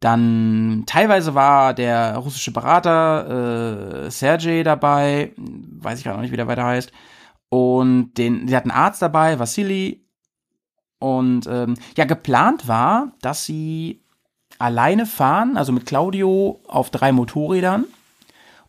[0.00, 6.36] Dann teilweise war der russische Berater äh, Sergei dabei, weiß ich gerade noch nicht, wie
[6.36, 6.92] der weiter heißt.
[7.48, 10.04] Und den, sie hatten einen Arzt dabei, Vassili.
[10.98, 14.02] Und ähm, ja, geplant war, dass sie
[14.58, 17.84] alleine fahren, also mit Claudio auf drei Motorrädern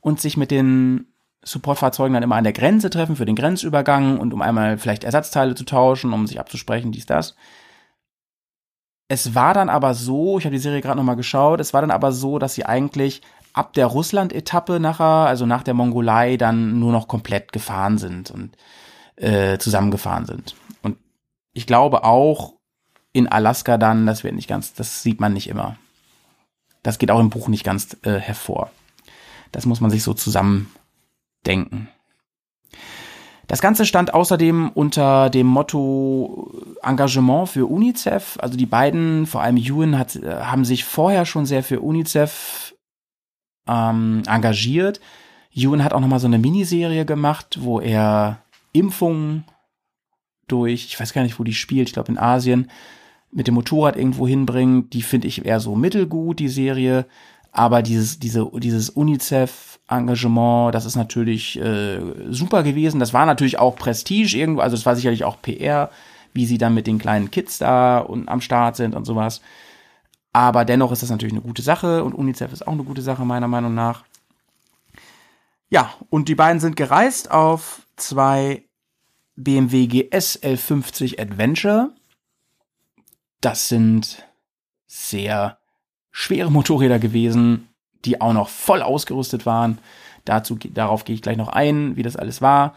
[0.02, 1.08] und sich mit den
[1.48, 5.56] Supportfahrzeugen dann immer an der Grenze treffen für den Grenzübergang und um einmal vielleicht Ersatzteile
[5.56, 7.36] zu tauschen, um sich abzusprechen, dies, das.
[9.08, 11.92] Es war dann aber so, ich habe die Serie gerade nochmal geschaut, es war dann
[11.92, 13.22] aber so, dass sie eigentlich
[13.54, 18.58] ab der Russland-Etappe nachher, also nach der Mongolei, dann nur noch komplett gefahren sind und
[19.16, 20.56] äh, zusammengefahren sind.
[20.84, 20.98] Und
[21.54, 22.56] ich glaube auch
[23.14, 25.78] in Alaska dann, das wird nicht ganz, das sieht man nicht immer.
[26.84, 28.70] Das geht auch im Buch nicht ganz äh, hervor.
[29.54, 30.14] Das muss man sich so
[31.48, 31.88] zusammendenken.
[33.48, 36.52] Das Ganze stand außerdem unter dem Motto
[36.84, 38.38] Engagement für UNICEF.
[38.42, 42.76] Also die beiden, vor allem Ewan, hat, äh, haben sich vorher schon sehr für UNICEF
[43.68, 45.00] ähm, engagiert.
[45.54, 48.40] Ewan hat auch noch mal so eine Miniserie gemacht, wo er
[48.74, 49.46] Impfungen
[50.50, 52.70] durch, ich weiß gar nicht, wo die spielt, ich glaube in Asien,
[53.32, 54.94] mit dem Motorrad irgendwo hinbringt.
[54.94, 57.06] Die finde ich eher so mittelgut, die Serie.
[57.54, 58.90] Aber dieses, diese, dieses
[59.90, 63.00] UNICEF-Engagement, das ist natürlich äh, super gewesen.
[63.00, 65.90] Das war natürlich auch Prestige irgendwo, also es war sicherlich auch PR,
[66.34, 69.42] wie sie dann mit den kleinen Kids da und am Start sind und sowas.
[70.34, 73.26] Aber dennoch ist das natürlich eine gute Sache und UNICEF ist auch eine gute Sache,
[73.26, 74.04] meiner Meinung nach.
[75.70, 78.64] Ja, und die beiden sind gereist auf zwei
[79.36, 81.92] BMW GS L50 Adventure.
[83.42, 84.24] Das sind
[84.86, 85.58] sehr
[86.12, 87.68] schwere Motorräder gewesen,
[88.06, 89.80] die auch noch voll ausgerüstet waren.
[90.26, 92.76] Dazu, darauf gehe ich gleich noch ein, wie das alles war.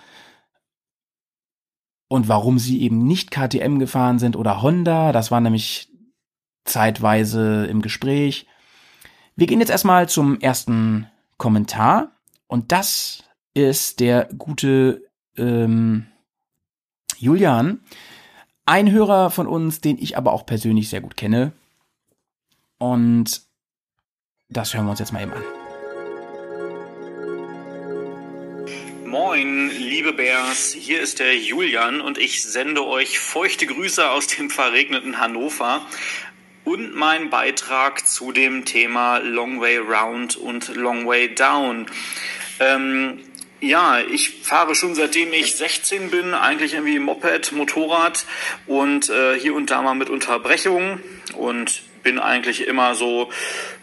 [2.08, 5.88] Und warum sie eben nicht KTM gefahren sind oder Honda, das war nämlich
[6.64, 8.46] zeitweise im Gespräch.
[9.36, 12.12] Wir gehen jetzt erstmal zum ersten Kommentar.
[12.46, 16.06] Und das ist der gute ähm,
[17.16, 17.80] Julian.
[18.66, 21.52] Ein Hörer von uns, den ich aber auch persönlich sehr gut kenne.
[22.78, 23.42] Und
[24.52, 25.44] das hören wir uns jetzt mal eben an.
[29.06, 34.50] Moin, liebe Bears, hier ist der Julian und ich sende euch feuchte Grüße aus dem
[34.50, 35.86] verregneten Hannover
[36.64, 41.86] und meinen Beitrag zu dem Thema Long Way Round und Long Way Down.
[42.58, 43.20] Ähm,
[43.60, 48.26] ja, ich fahre schon seitdem ich 16 bin, eigentlich irgendwie Moped, Motorrad
[48.66, 51.00] und äh, hier und da mal mit Unterbrechungen
[51.34, 53.30] und bin eigentlich immer so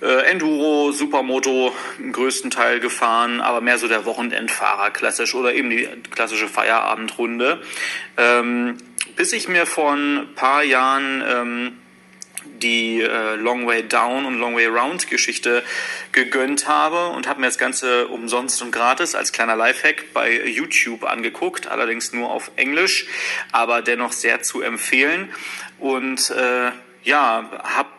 [0.02, 5.70] äh, Enduro, Supermoto im größten Teil gefahren, aber mehr so der Wochenendfahrer klassisch oder eben
[5.70, 7.62] die klassische Feierabendrunde.
[8.18, 8.78] Ähm,
[9.16, 11.78] bis ich mir vor ein paar Jahren ähm,
[12.62, 15.64] die äh, Long Way Down und Long Way Round Geschichte
[16.12, 21.04] gegönnt habe und habe mir das Ganze umsonst und gratis als kleiner Lifehack bei YouTube
[21.04, 23.08] angeguckt, allerdings nur auf Englisch,
[23.52, 25.30] aber dennoch sehr zu empfehlen
[25.80, 26.72] und äh,
[27.08, 27.90] ja, habe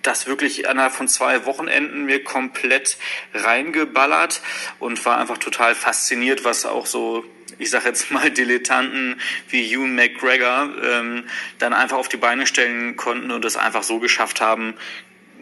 [0.00, 2.96] das wirklich innerhalb von zwei Wochenenden mir komplett
[3.34, 4.40] reingeballert
[4.78, 7.24] und war einfach total fasziniert, was auch so
[7.58, 11.24] ich sage jetzt mal Dilettanten wie Ewan McGregor ähm,
[11.58, 14.74] dann einfach auf die Beine stellen konnten und es einfach so geschafft haben,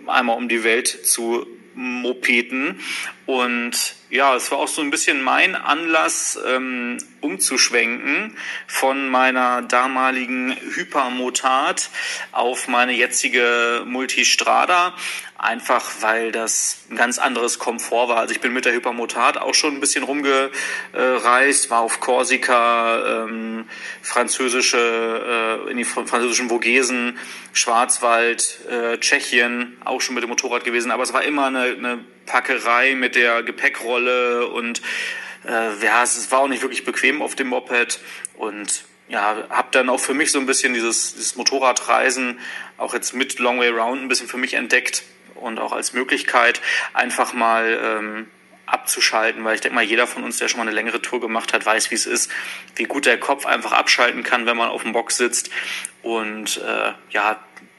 [0.07, 2.81] einmal um die Welt zu Mopeden.
[3.27, 10.55] Und ja, es war auch so ein bisschen mein Anlass, ähm, umzuschwenken von meiner damaligen
[10.75, 11.89] Hypermotard
[12.33, 14.95] auf meine jetzige Multistrada.
[15.43, 18.19] Einfach weil das ein ganz anderes Komfort war.
[18.19, 23.65] Also ich bin mit der Hypermotard auch schon ein bisschen rumgereist, war auf Korsika, ähm,
[24.03, 27.19] französische, äh, in die französischen Vogesen,
[27.53, 30.93] Schwarzwald, äh, Tschechien, auch schon mit dem Motorrad gewesen.
[30.93, 34.81] Aber es war immer eine, eine Packerei mit der Gepäckrolle und
[35.45, 37.99] äh, ja, es war auch nicht wirklich bequem auf dem Moped
[38.35, 42.39] und ja, habe dann auch für mich so ein bisschen dieses, dieses Motorradreisen
[42.77, 45.03] auch jetzt mit Long Way Round ein bisschen für mich entdeckt
[45.43, 46.61] und auch als Möglichkeit
[46.93, 48.27] einfach mal ähm,
[48.67, 51.53] abzuschalten, weil ich denke mal, jeder von uns, der schon mal eine längere Tour gemacht
[51.53, 52.31] hat, weiß, wie es ist,
[52.77, 55.51] wie gut der Kopf einfach abschalten kann, wenn man auf dem Box sitzt.
[56.03, 57.39] Und äh, ja,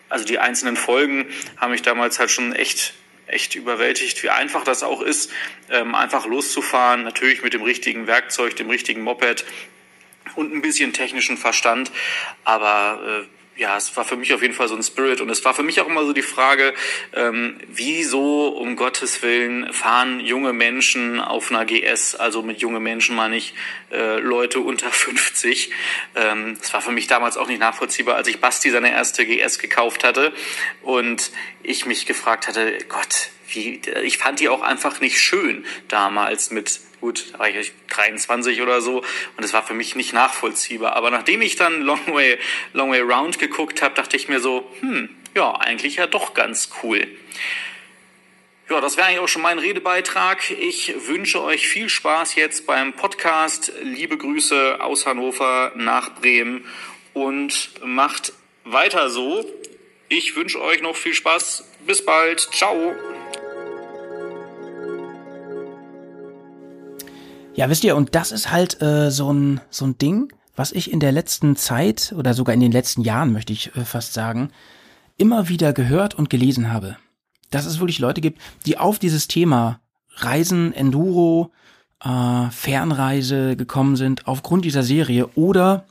[0.10, 1.26] also die einzelnen Folgen
[1.58, 2.94] haben mich damals halt schon echt
[3.26, 5.32] echt überwältigt, wie einfach das auch ist,
[5.70, 9.46] ähm, einfach loszufahren, natürlich mit dem richtigen Werkzeug, dem richtigen Moped
[10.36, 11.92] und ein bisschen technischen Verstand,
[12.44, 15.46] aber äh, ja, es war für mich auf jeden Fall so ein Spirit und es
[15.46, 16.74] war für mich auch immer so die Frage,
[17.14, 23.16] ähm, wieso um Gottes Willen fahren junge Menschen auf einer GS, also mit junge Menschen
[23.16, 23.54] meine ich
[23.92, 25.72] äh, Leute unter 50.
[26.16, 29.60] Ähm, das war für mich damals auch nicht nachvollziehbar, als ich Basti seine erste GS
[29.60, 30.34] gekauft hatte
[30.82, 36.52] und ich mich gefragt hatte, Gott, wie, ich fand die auch einfach nicht schön damals
[36.52, 39.04] mit gut, war ich 23 oder so
[39.36, 40.96] und es war für mich nicht nachvollziehbar.
[40.96, 42.40] Aber nachdem ich dann Long Way,
[42.72, 46.70] Long Way Round geguckt habe, dachte ich mir so, hm, ja, eigentlich ja doch ganz
[46.82, 47.08] cool.
[48.70, 50.50] Ja, das wäre eigentlich auch schon mein Redebeitrag.
[50.52, 53.74] Ich wünsche euch viel Spaß jetzt beim Podcast.
[53.82, 56.66] Liebe Grüße aus Hannover nach Bremen
[57.14, 58.32] und macht
[58.64, 59.46] weiter so.
[60.08, 61.66] Ich wünsche euch noch viel Spaß.
[61.86, 62.40] Bis bald.
[62.54, 62.96] Ciao.
[67.56, 70.92] Ja, wisst ihr, und das ist halt äh, so ein so ein Ding, was ich
[70.92, 74.50] in der letzten Zeit oder sogar in den letzten Jahren möchte ich äh, fast sagen,
[75.18, 76.98] immer wieder gehört und gelesen habe.
[77.52, 79.80] Dass es wirklich Leute gibt, die auf dieses Thema
[80.16, 81.52] Reisen, Enduro,
[82.04, 85.86] äh, Fernreise gekommen sind aufgrund dieser Serie oder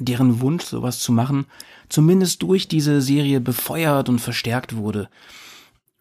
[0.00, 1.46] deren Wunsch, sowas zu machen,
[1.88, 5.08] zumindest durch diese Serie befeuert und verstärkt wurde.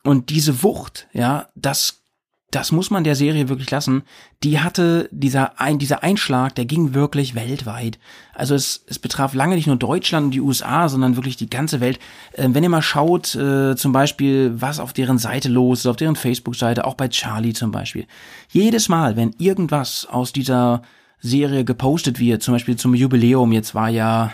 [0.03, 2.01] Und diese Wucht, ja, das
[2.51, 4.03] das muss man der Serie wirklich lassen.
[4.43, 7.99] Die hatte dieser ein, dieser Einschlag, der ging wirklich weltweit.
[8.33, 11.79] Also es, es betraf lange nicht nur Deutschland und die USA, sondern wirklich die ganze
[11.79, 11.99] Welt.
[12.33, 15.95] Äh, wenn ihr mal schaut, äh, zum Beispiel, was auf deren Seite los ist, auf
[15.97, 18.07] deren Facebook-Seite, auch bei Charlie zum Beispiel.
[18.49, 20.81] Jedes Mal, wenn irgendwas aus dieser
[21.19, 24.31] Serie gepostet wird, zum Beispiel zum Jubiläum, jetzt war ja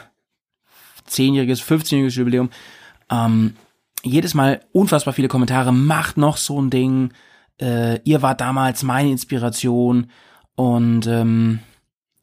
[1.06, 2.50] zehnjähriges, 15-jähriges Jubiläum,
[3.10, 3.56] ähm,
[4.04, 7.12] jedes Mal unfassbar viele Kommentare, macht noch so ein Ding,
[7.62, 10.12] äh, ihr wart damals meine Inspiration
[10.56, 11.60] und ähm,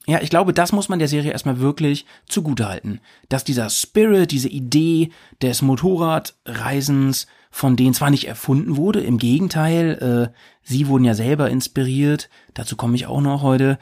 [0.07, 4.49] ja, ich glaube, das muss man der Serie erstmal wirklich zugutehalten, dass dieser Spirit, diese
[4.49, 11.15] Idee des Motorradreisens von denen zwar nicht erfunden wurde, im Gegenteil, äh, sie wurden ja
[11.15, 13.79] selber inspiriert, dazu komme ich auch noch heute,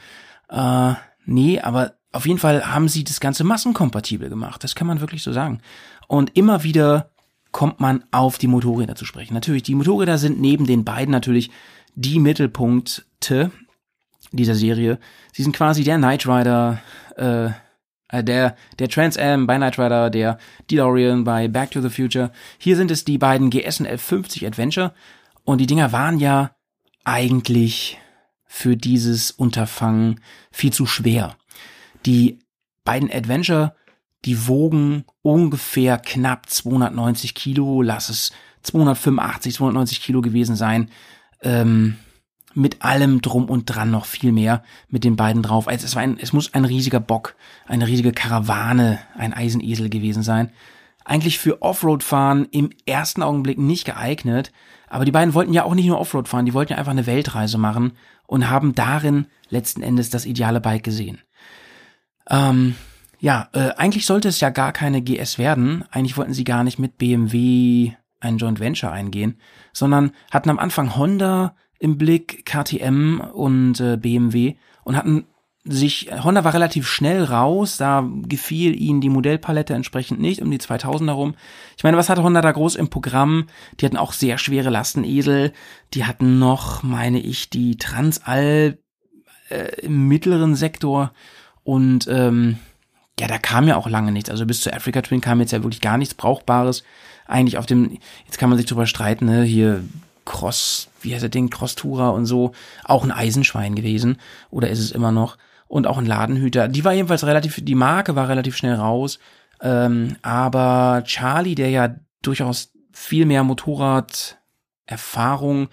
[0.49, 0.93] äh,
[1.25, 5.23] nee, aber auf jeden Fall haben sie das Ganze massenkompatibel gemacht, das kann man wirklich
[5.23, 5.61] so sagen.
[6.07, 7.10] Und immer wieder
[7.51, 9.33] kommt man auf die Motorräder zu sprechen.
[9.33, 11.51] Natürlich, die Motorräder sind neben den beiden natürlich
[11.95, 13.51] die Mittelpunkte
[14.31, 14.99] dieser Serie.
[15.33, 16.81] Sie sind quasi der Knight Rider,
[17.17, 17.47] äh,
[18.09, 20.37] äh der, der Trans Am bei Knight Rider, der
[20.69, 22.31] DeLorean bei Back to the Future.
[22.57, 24.93] Hier sind es die beiden GSN 50 Adventure.
[25.43, 26.51] Und die Dinger waren ja
[27.03, 27.97] eigentlich
[28.45, 31.35] für dieses Unterfangen viel zu schwer.
[32.05, 32.39] Die
[32.83, 33.75] beiden Adventure,
[34.25, 38.31] die wogen ungefähr knapp 290 Kilo, lass es
[38.63, 40.89] 285, 290 Kilo gewesen sein.
[41.41, 41.97] Ähm,
[42.53, 45.67] mit allem drum und dran noch viel mehr mit den beiden drauf.
[45.67, 50.23] Also es war ein, es muss ein riesiger Bock, eine riesige Karawane, ein Eisenesel gewesen
[50.23, 50.51] sein.
[51.05, 54.51] Eigentlich für Offroad fahren im ersten Augenblick nicht geeignet,
[54.87, 57.07] aber die beiden wollten ja auch nicht nur Offroad fahren, die wollten ja einfach eine
[57.07, 57.93] Weltreise machen
[58.27, 61.19] und haben darin letzten Endes das ideale Bike gesehen.
[62.29, 62.75] Ähm,
[63.21, 65.85] ja, äh, eigentlich sollte es ja gar keine GS werden.
[65.91, 69.39] Eigentlich wollten sie gar nicht mit BMW ein Joint Venture eingehen,
[69.73, 75.25] sondern hatten am Anfang Honda im Blick, KTM und äh, BMW und hatten
[75.63, 80.57] sich, Honda war relativ schnell raus, da gefiel ihnen die Modellpalette entsprechend nicht, um die
[80.57, 81.35] 2000 herum.
[81.77, 83.45] Ich meine, was hatte Honda da groß im Programm?
[83.79, 85.53] Die hatten auch sehr schwere Lastenesel,
[85.93, 88.79] die hatten noch, meine ich, die Transall
[89.49, 91.13] äh, im mittleren Sektor
[91.63, 92.57] und ähm,
[93.21, 94.31] ja, da kam ja auch lange nichts.
[94.31, 96.83] Also bis zur Africa Twin kam jetzt ja wirklich gar nichts Brauchbares.
[97.27, 99.83] Eigentlich auf dem, jetzt kann man sich drüber streiten, ne, hier
[100.25, 102.53] Cross, wie heißt der Ding, Cross Tourer und so,
[102.83, 104.17] auch ein Eisenschwein gewesen.
[104.49, 105.37] Oder ist es immer noch?
[105.67, 106.67] Und auch ein Ladenhüter.
[106.67, 109.19] Die war jedenfalls relativ, die Marke war relativ schnell raus.
[109.61, 115.69] Ähm, aber Charlie, der ja durchaus viel mehr Motorraderfahrung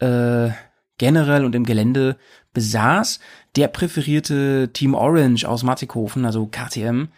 [0.00, 0.48] äh,
[0.98, 2.16] generell und im Gelände
[2.52, 3.20] besaß,
[3.56, 7.08] der präferierte Team Orange aus Mattighofen, also KTM.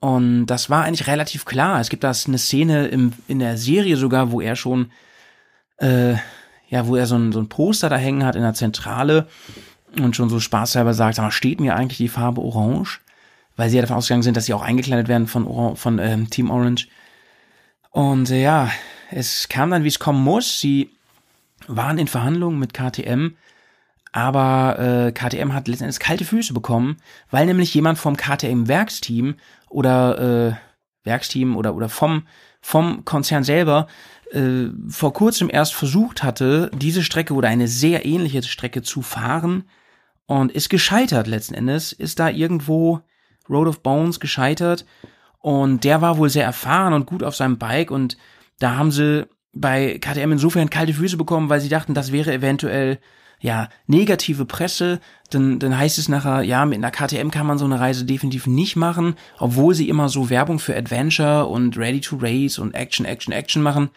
[0.00, 1.80] Und das war eigentlich relativ klar.
[1.80, 4.90] Es gibt da eine Szene im, in der Serie sogar, wo er schon,
[5.78, 6.14] äh,
[6.68, 9.26] ja, wo er so ein, so ein Poster da hängen hat in der Zentrale
[9.98, 13.00] und schon so spaßhalber sagt, sag mal, steht mir eigentlich die Farbe Orange?
[13.56, 16.30] Weil sie ja davon ausgegangen sind, dass sie auch eingekleidet werden von, Oran von ähm,
[16.30, 16.86] Team Orange.
[17.90, 18.70] Und äh, ja,
[19.10, 20.60] es kam dann, wie es kommen muss.
[20.60, 20.90] Sie
[21.66, 23.34] waren in Verhandlungen mit KTM
[24.12, 26.96] aber äh, KTM hat letztendlich kalte Füße bekommen,
[27.30, 29.36] weil nämlich jemand vom KTM-Werksteam
[29.68, 30.18] oder
[30.48, 30.52] äh,
[31.04, 32.26] Werksteam oder, oder vom,
[32.60, 33.86] vom Konzern selber
[34.32, 39.64] äh, vor kurzem erst versucht hatte, diese Strecke oder eine sehr ähnliche Strecke zu fahren
[40.26, 43.00] und ist gescheitert letzten Endes, ist da irgendwo
[43.48, 44.84] Road of Bones gescheitert
[45.38, 48.16] und der war wohl sehr erfahren und gut auf seinem Bike und
[48.58, 52.98] da haben sie bei KTM insofern kalte Füße bekommen, weil sie dachten, das wäre eventuell
[53.40, 57.64] ja, negative Presse, dann, dann heißt es nachher, ja, mit einer KTM kann man so
[57.64, 62.16] eine Reise definitiv nicht machen, obwohl sie immer so Werbung für Adventure und Ready to
[62.20, 63.90] Race und Action, Action, Action machen.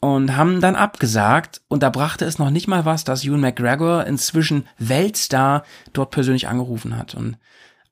[0.00, 4.04] Und haben dann abgesagt und da brachte es noch nicht mal was, dass Ewan McGregor
[4.04, 7.14] inzwischen Weltstar dort persönlich angerufen hat.
[7.14, 7.36] Und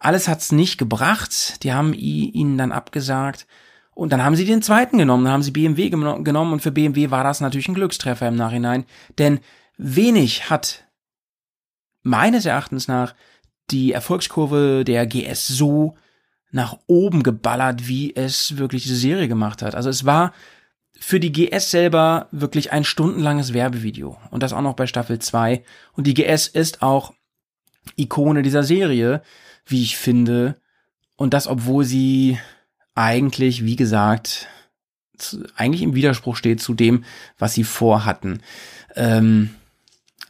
[0.00, 1.62] alles hat's nicht gebracht.
[1.62, 3.46] Die haben ihn dann abgesagt.
[3.94, 7.10] Und dann haben sie den zweiten genommen, dann haben sie BMW genommen und für BMW
[7.10, 8.86] war das natürlich ein Glückstreffer im Nachhinein,
[9.18, 9.40] denn
[9.80, 10.84] wenig hat
[12.02, 13.14] meines Erachtens nach
[13.70, 15.96] die Erfolgskurve der GS so
[16.50, 19.74] nach oben geballert, wie es wirklich diese Serie gemacht hat.
[19.74, 20.32] Also es war
[20.98, 24.18] für die GS selber wirklich ein stundenlanges Werbevideo.
[24.30, 25.64] Und das auch noch bei Staffel 2.
[25.92, 27.14] Und die GS ist auch
[27.96, 29.22] Ikone dieser Serie,
[29.64, 30.56] wie ich finde.
[31.16, 32.38] Und das, obwohl sie
[32.94, 34.48] eigentlich, wie gesagt,
[35.54, 37.04] eigentlich im Widerspruch steht zu dem,
[37.38, 38.42] was sie vorhatten.
[38.96, 39.54] Ähm,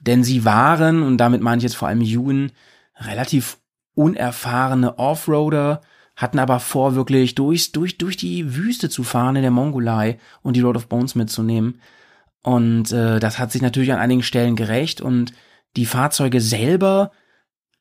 [0.01, 2.53] denn sie waren, und damit meine ich jetzt vor allem Ewan,
[2.97, 3.59] relativ
[3.95, 5.81] unerfahrene Offroader,
[6.17, 10.57] hatten aber vor, wirklich durch, durch, durch die Wüste zu fahren in der Mongolei und
[10.57, 11.81] die Road of Bones mitzunehmen.
[12.43, 15.33] Und äh, das hat sich natürlich an einigen Stellen gerecht und
[15.77, 17.13] die Fahrzeuge selber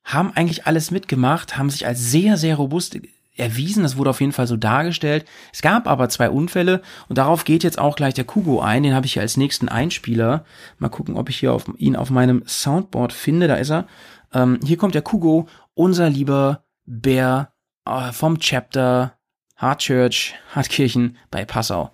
[0.04, 2.98] haben eigentlich alles mitgemacht, haben sich als sehr, sehr robust
[3.40, 3.84] erwiesen.
[3.84, 5.26] Das wurde auf jeden Fall so dargestellt.
[5.54, 8.84] Es gab aber zwei Unfälle und darauf geht jetzt auch gleich der Kugo ein.
[8.84, 10.46] Den habe ich hier als nächsten Einspieler.
[10.78, 13.48] Mal gucken, ob ich hier auf, ihn auf meinem Soundboard finde.
[13.48, 13.88] Da ist er.
[14.34, 17.54] Ähm, hier kommt der Kugo, unser lieber Bär
[17.86, 19.18] äh, vom Chapter
[19.56, 21.92] Hard Church, Hartkirchen bei Passau.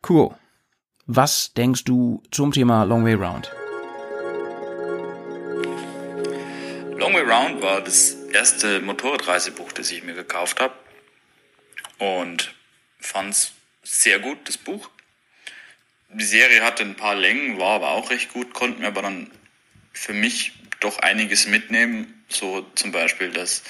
[0.00, 0.34] Kugo,
[1.06, 3.50] was denkst du zum Thema Long Way Round?
[6.98, 10.72] Long Way Round war das erste Motorradreisebuch, das ich mir gekauft habe.
[12.04, 12.54] Und
[13.00, 13.52] fand es
[13.82, 14.90] sehr gut, das Buch.
[16.10, 19.30] Die Serie hatte ein paar Längen, war aber auch recht gut, konnte mir aber dann
[19.92, 22.24] für mich doch einiges mitnehmen.
[22.28, 23.62] So zum Beispiel, dass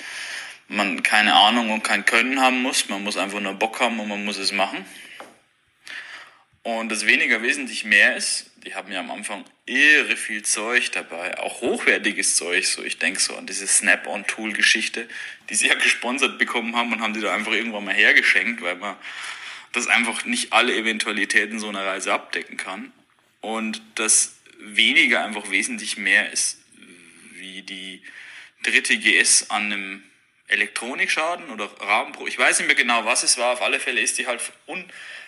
[0.66, 2.88] man keine Ahnung und kein Können haben muss.
[2.88, 4.84] Man muss einfach nur Bock haben und man muss es machen.
[6.64, 11.38] Und das weniger wesentlich mehr ist, die haben ja am Anfang irre viel Zeug dabei,
[11.38, 15.06] auch hochwertiges Zeug, so ich denke so an diese Snap-on-Tool-Geschichte,
[15.50, 18.76] die sie ja gesponsert bekommen haben und haben die da einfach irgendwann mal hergeschenkt, weil
[18.76, 18.96] man
[19.72, 22.92] das einfach nicht alle Eventualitäten so einer Reise abdecken kann.
[23.42, 28.02] Und das weniger einfach wesentlich mehr ist, irgendwie die
[28.62, 30.02] dritte GS an einem
[30.48, 32.26] Elektronikschaden oder Rahmenbruch.
[32.26, 33.52] Ich weiß nicht mehr genau, was es war.
[33.52, 34.40] Auf alle Fälle ist die halt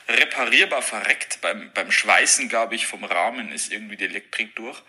[0.08, 1.40] unreparierbar verreckt.
[1.40, 4.82] Beim, beim Schweißen, glaube ich, vom Rahmen ist irgendwie die Elektrik durch.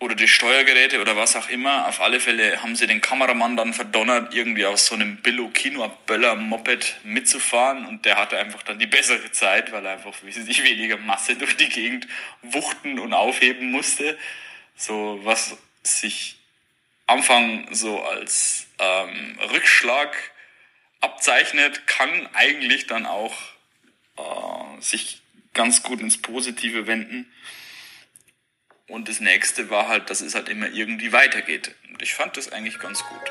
[0.00, 1.86] Oder die Steuergeräte oder was auch immer.
[1.86, 7.86] Auf alle Fälle haben sie den Kameramann dann verdonnert, irgendwie aus so einem Billo-Kino-Böller-Moped mitzufahren.
[7.86, 11.56] Und der hatte einfach dann die bessere Zeit, weil er einfach wesentlich weniger Masse durch
[11.56, 12.08] die Gegend
[12.42, 14.18] wuchten und aufheben musste.
[14.74, 16.36] So was sich
[17.06, 20.16] Anfang so als ähm, Rückschlag
[21.00, 23.51] abzeichnet, kann eigentlich dann auch
[24.16, 25.22] äh, sich
[25.54, 27.26] ganz gut ins Positive wenden.
[28.88, 31.74] Und das nächste war halt, dass es halt immer irgendwie weitergeht.
[31.90, 33.30] Und ich fand das eigentlich ganz gut.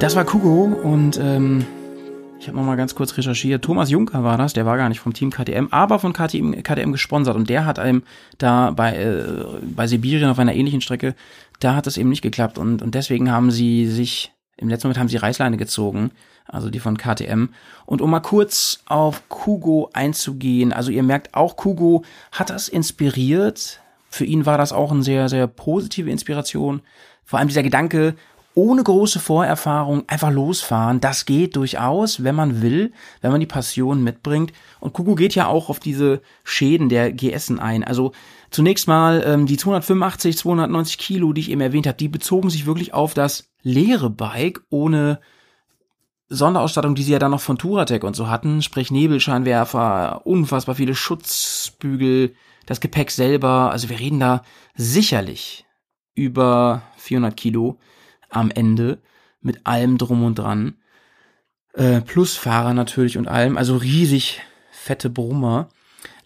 [0.00, 1.66] Das war Kugo und ähm,
[2.40, 3.64] ich habe nochmal ganz kurz recherchiert.
[3.64, 6.92] Thomas Juncker war das, der war gar nicht vom Team KTM, aber von KTM, KTM
[6.92, 7.34] gesponsert.
[7.34, 8.04] Und der hat einem
[8.38, 9.24] da bei, äh,
[9.62, 11.14] bei Sibirien auf einer ähnlichen Strecke,
[11.58, 12.58] da hat es eben nicht geklappt.
[12.58, 16.12] Und, und deswegen haben sie sich, im letzten Moment haben sie Reißleine gezogen,
[16.48, 17.50] also die von KTM.
[17.86, 23.80] Und um mal kurz auf Kugo einzugehen, also ihr merkt auch, Kugo hat das inspiriert.
[24.10, 26.80] Für ihn war das auch eine sehr, sehr positive Inspiration.
[27.24, 28.14] Vor allem dieser Gedanke,
[28.58, 31.00] ohne große Vorerfahrung einfach losfahren.
[31.00, 34.52] Das geht durchaus, wenn man will, wenn man die Passion mitbringt.
[34.80, 37.84] Und Kuku geht ja auch auf diese Schäden der GSen ein.
[37.84, 38.10] Also
[38.50, 42.66] zunächst mal ähm, die 285, 290 Kilo, die ich eben erwähnt habe, die bezogen sich
[42.66, 45.20] wirklich auf das leere Bike ohne
[46.28, 50.94] Sonderausstattung, die sie ja dann noch von Touratec und so hatten, sprich Nebelscheinwerfer, unfassbar viele
[50.94, 52.34] Schutzbügel,
[52.66, 53.70] das Gepäck selber.
[53.70, 54.42] Also wir reden da
[54.74, 55.64] sicherlich
[56.14, 57.78] über 400 Kilo
[58.28, 59.00] am Ende
[59.40, 60.76] mit allem drum und dran.
[61.72, 65.68] Äh, plus Fahrer natürlich und allem, also riesig fette Brummer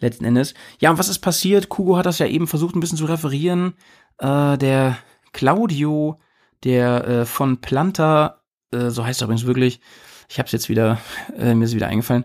[0.01, 0.55] letzten Endes.
[0.81, 1.69] Ja, und was ist passiert?
[1.69, 3.75] Kugo hat das ja eben versucht ein bisschen zu referieren.
[4.19, 4.99] Äh, der
[5.33, 6.19] Claudio,
[6.65, 8.42] der äh, von Planta,
[8.73, 9.81] äh, so heißt er übrigens wirklich,
[10.29, 10.99] ich habe es jetzt wieder,
[11.39, 12.25] äh, mir ist wieder eingefallen,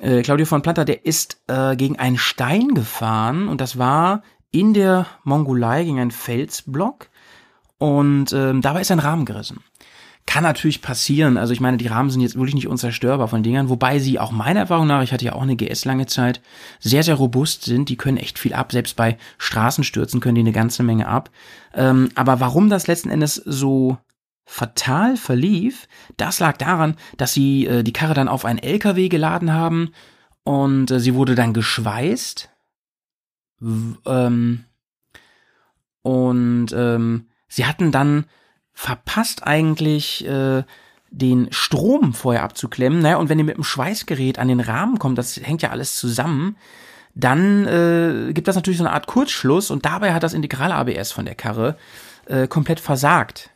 [0.00, 4.74] äh, Claudio von Planta, der ist äh, gegen einen Stein gefahren und das war in
[4.74, 7.08] der Mongolei gegen einen Felsblock
[7.78, 9.60] und ähm, dabei ist ein Rahmen gerissen.
[10.26, 11.36] Kann natürlich passieren.
[11.36, 14.30] Also ich meine, die Rahmen sind jetzt wirklich nicht unzerstörbar von Dingern, wobei sie auch
[14.30, 16.40] meiner Erfahrung nach, ich hatte ja auch eine GS lange Zeit,
[16.78, 17.88] sehr, sehr robust sind.
[17.88, 18.70] Die können echt viel ab.
[18.70, 21.30] Selbst bei Straßenstürzen können die eine ganze Menge ab.
[21.74, 23.96] Ähm, aber warum das letzten Endes so
[24.50, 25.86] fatal verlief,
[26.16, 29.92] das lag daran, dass sie äh, die Karre dann auf einen LKW geladen haben
[30.42, 32.50] und äh, sie wurde dann geschweißt.
[33.62, 34.64] Ähm,
[36.02, 38.24] und ähm, Sie hatten dann
[38.72, 40.62] verpasst eigentlich äh,
[41.10, 43.00] den Strom vorher abzuklemmen.
[43.00, 45.98] Naja, und wenn ihr mit dem Schweißgerät an den Rahmen kommt, das hängt ja alles
[45.98, 46.56] zusammen,
[47.14, 51.24] dann äh, gibt das natürlich so eine Art Kurzschluss und dabei hat das Integral-ABS von
[51.24, 51.76] der Karre
[52.26, 53.50] äh, komplett versagt.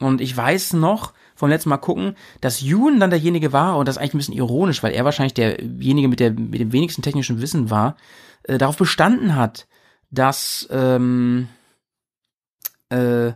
[0.00, 3.96] Und ich weiß noch, vom letzten Mal gucken, dass Ewan dann derjenige war, und das
[3.96, 7.40] ist eigentlich ein bisschen ironisch, weil er wahrscheinlich derjenige mit, der, mit dem wenigsten technischen
[7.40, 7.96] Wissen war,
[8.44, 9.66] äh, darauf bestanden hat,
[10.10, 11.48] dass ähm,
[12.90, 13.32] äh,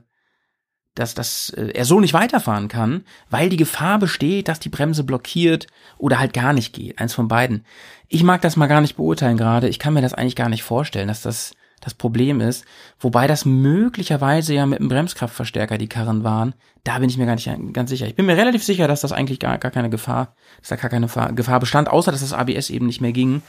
[0.94, 5.04] dass, dass äh, er so nicht weiterfahren kann, weil die Gefahr besteht, dass die Bremse
[5.04, 6.98] blockiert oder halt gar nicht geht.
[6.98, 7.64] Eins von beiden.
[8.08, 9.68] Ich mag das mal gar nicht beurteilen gerade.
[9.68, 12.64] Ich kann mir das eigentlich gar nicht vorstellen, dass das das Problem ist.
[12.98, 16.54] Wobei das möglicherweise ja mit einem Bremskraftverstärker die Karren waren.
[16.84, 18.06] Da bin ich mir gar nicht ganz sicher.
[18.06, 20.90] Ich bin mir relativ sicher, dass das eigentlich gar, gar keine Gefahr, dass da gar
[20.90, 23.42] keine Gefahr bestand, außer dass das ABS eben nicht mehr ging.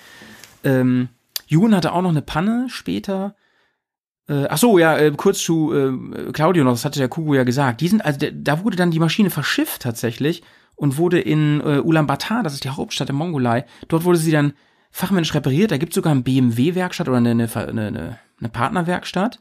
[0.64, 1.10] Ähm,
[1.48, 3.36] Jun hatte auch noch eine Panne später
[4.30, 7.44] äh, ach so, ja, äh, kurz zu äh, Claudio noch, das hatte der Kugu ja
[7.44, 7.82] gesagt.
[7.82, 10.44] Die sind, also der, da wurde dann die Maschine verschifft tatsächlich
[10.76, 14.54] und wurde in äh, Ulaanbaatar, das ist die Hauptstadt der Mongolei, dort wurde sie dann
[14.94, 15.72] fachmännisch repariert.
[15.72, 19.40] Da gibt es sogar eine BMW-Werkstatt oder eine, eine, eine, eine Partnerwerkstatt.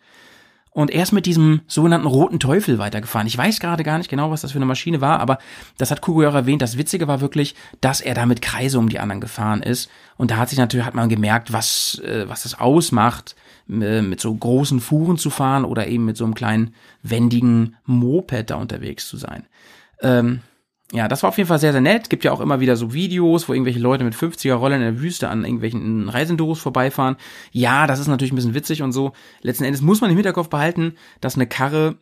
[0.70, 3.26] Und er ist mit diesem sogenannten roten Teufel weitergefahren.
[3.26, 5.36] Ich weiß gerade gar nicht genau, was das für eine Maschine war, aber
[5.76, 6.62] das hat auch erwähnt.
[6.62, 9.90] Das Witzige war wirklich, dass er da mit Kreise um die anderen gefahren ist.
[10.16, 13.36] Und da hat sich natürlich, hat man gemerkt, was, äh, was das ausmacht,
[13.68, 18.48] äh, mit so großen Fuhren zu fahren oder eben mit so einem kleinen wendigen Moped
[18.48, 19.44] da unterwegs zu sein.
[20.00, 20.40] Ähm,
[20.92, 22.10] ja, das war auf jeden Fall sehr, sehr nett.
[22.10, 25.00] Gibt ja auch immer wieder so Videos, wo irgendwelche Leute mit 50er Rollern in der
[25.00, 27.16] Wüste an irgendwelchen Reisenduros vorbeifahren.
[27.50, 29.12] Ja, das ist natürlich ein bisschen witzig und so.
[29.40, 31.96] Letzten Endes muss man im Hinterkopf behalten, dass eine Karre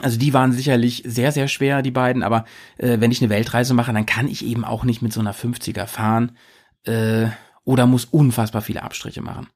[0.00, 2.46] also die waren sicherlich sehr, sehr schwer, die beiden, aber
[2.78, 5.32] äh, wenn ich eine Weltreise mache, dann kann ich eben auch nicht mit so einer
[5.32, 6.36] 50er fahren
[6.82, 7.28] äh,
[7.64, 9.46] oder muss unfassbar viele Abstriche machen.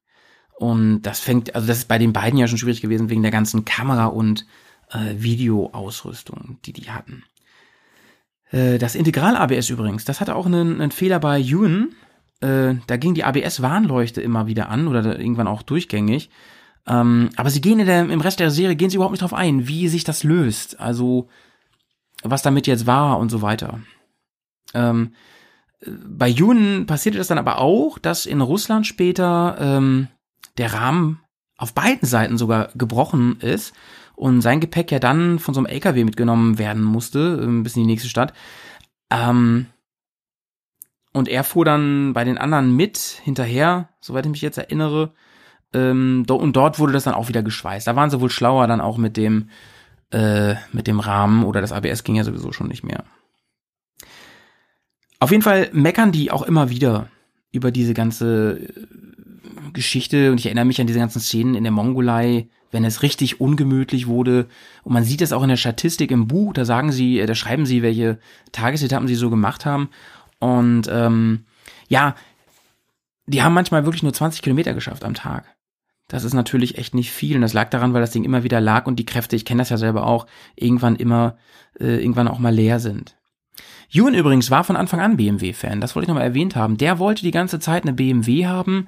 [0.57, 3.31] Und das fängt, also das ist bei den beiden ja schon schwierig gewesen, wegen der
[3.31, 4.45] ganzen Kamera- und
[4.91, 7.23] äh, Videoausrüstung, die die hatten.
[8.51, 11.89] Äh, das Integral-ABS übrigens, das hatte auch einen, einen Fehler bei Ewan.
[12.41, 16.29] Äh, da ging die ABS-Warnleuchte immer wieder an oder irgendwann auch durchgängig.
[16.87, 19.33] Ähm, aber sie gehen in der, im Rest der Serie, gehen sie überhaupt nicht drauf
[19.33, 20.79] ein, wie sich das löst.
[20.79, 21.27] Also,
[22.23, 23.79] was damit jetzt war und so weiter.
[24.73, 25.13] Ähm,
[25.85, 30.07] bei Jun passierte das dann aber auch, dass in Russland später ähm,
[30.57, 31.21] der Rahmen
[31.57, 33.73] auf beiden Seiten sogar gebrochen ist
[34.19, 37.83] und sein Gepäck ja dann von so einem LKW mitgenommen werden musste, ähm, bis in
[37.83, 38.33] die nächste Stadt.
[39.09, 39.67] Ähm,
[41.13, 45.13] und er fuhr dann bei den anderen mit hinterher, soweit ich mich jetzt erinnere.
[45.73, 47.87] Ähm, und dort wurde das dann auch wieder geschweißt.
[47.87, 49.49] Da waren sie wohl schlauer dann auch mit dem,
[50.11, 53.05] äh, mit dem Rahmen oder das ABS ging ja sowieso schon nicht mehr.
[55.21, 57.07] Auf jeden Fall meckern die auch immer wieder
[57.53, 61.71] über diese ganze äh, Geschichte und ich erinnere mich an diese ganzen Szenen in der
[61.71, 64.47] Mongolei, wenn es richtig ungemütlich wurde
[64.83, 67.35] und man sieht es auch in der Statistik im Buch, da sagen sie, äh, da
[67.35, 68.19] schreiben sie, welche
[68.51, 69.89] Tagesetappen sie so gemacht haben
[70.39, 71.45] und ähm,
[71.87, 72.15] ja,
[73.25, 75.45] die haben manchmal wirklich nur 20 Kilometer geschafft am Tag.
[76.07, 78.59] Das ist natürlich echt nicht viel und das lag daran, weil das Ding immer wieder
[78.59, 81.37] lag und die Kräfte, ich kenne das ja selber auch, irgendwann immer,
[81.79, 83.15] äh, irgendwann auch mal leer sind.
[83.91, 86.77] Ewan übrigens war von Anfang an BMW-Fan, das wollte ich nochmal erwähnt haben.
[86.77, 88.87] Der wollte die ganze Zeit eine BMW haben.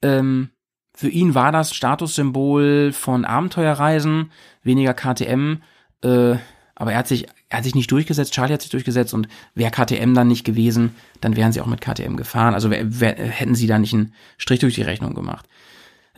[0.00, 0.50] Ähm,
[0.94, 4.30] für ihn war das Statussymbol von Abenteuerreisen,
[4.62, 5.56] weniger KTM.
[6.02, 6.36] Äh,
[6.76, 9.70] aber er hat sich, er hat sich nicht durchgesetzt, Charlie hat sich durchgesetzt und wäre
[9.70, 12.54] KTM dann nicht gewesen, dann wären sie auch mit KTM gefahren.
[12.54, 15.46] Also wär, wär, hätten sie da nicht einen Strich durch die Rechnung gemacht.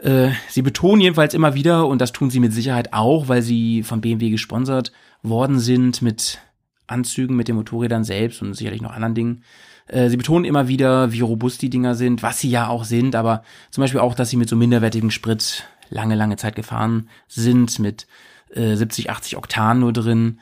[0.02, 3.82] Äh, sie betonen jedenfalls immer wieder, und das tun sie mit Sicherheit auch, weil sie
[3.82, 6.38] von BMW gesponsert worden sind mit
[6.86, 9.42] Anzügen, mit den Motorrädern selbst und sicherlich noch anderen Dingen.
[9.88, 13.14] Äh, sie betonen immer wieder, wie robust die Dinger sind, was sie ja auch sind,
[13.14, 17.78] aber zum Beispiel auch, dass sie mit so minderwertigem Sprit lange, lange Zeit gefahren sind,
[17.78, 18.06] mit
[18.54, 20.40] äh, 70, 80 Oktan nur drin,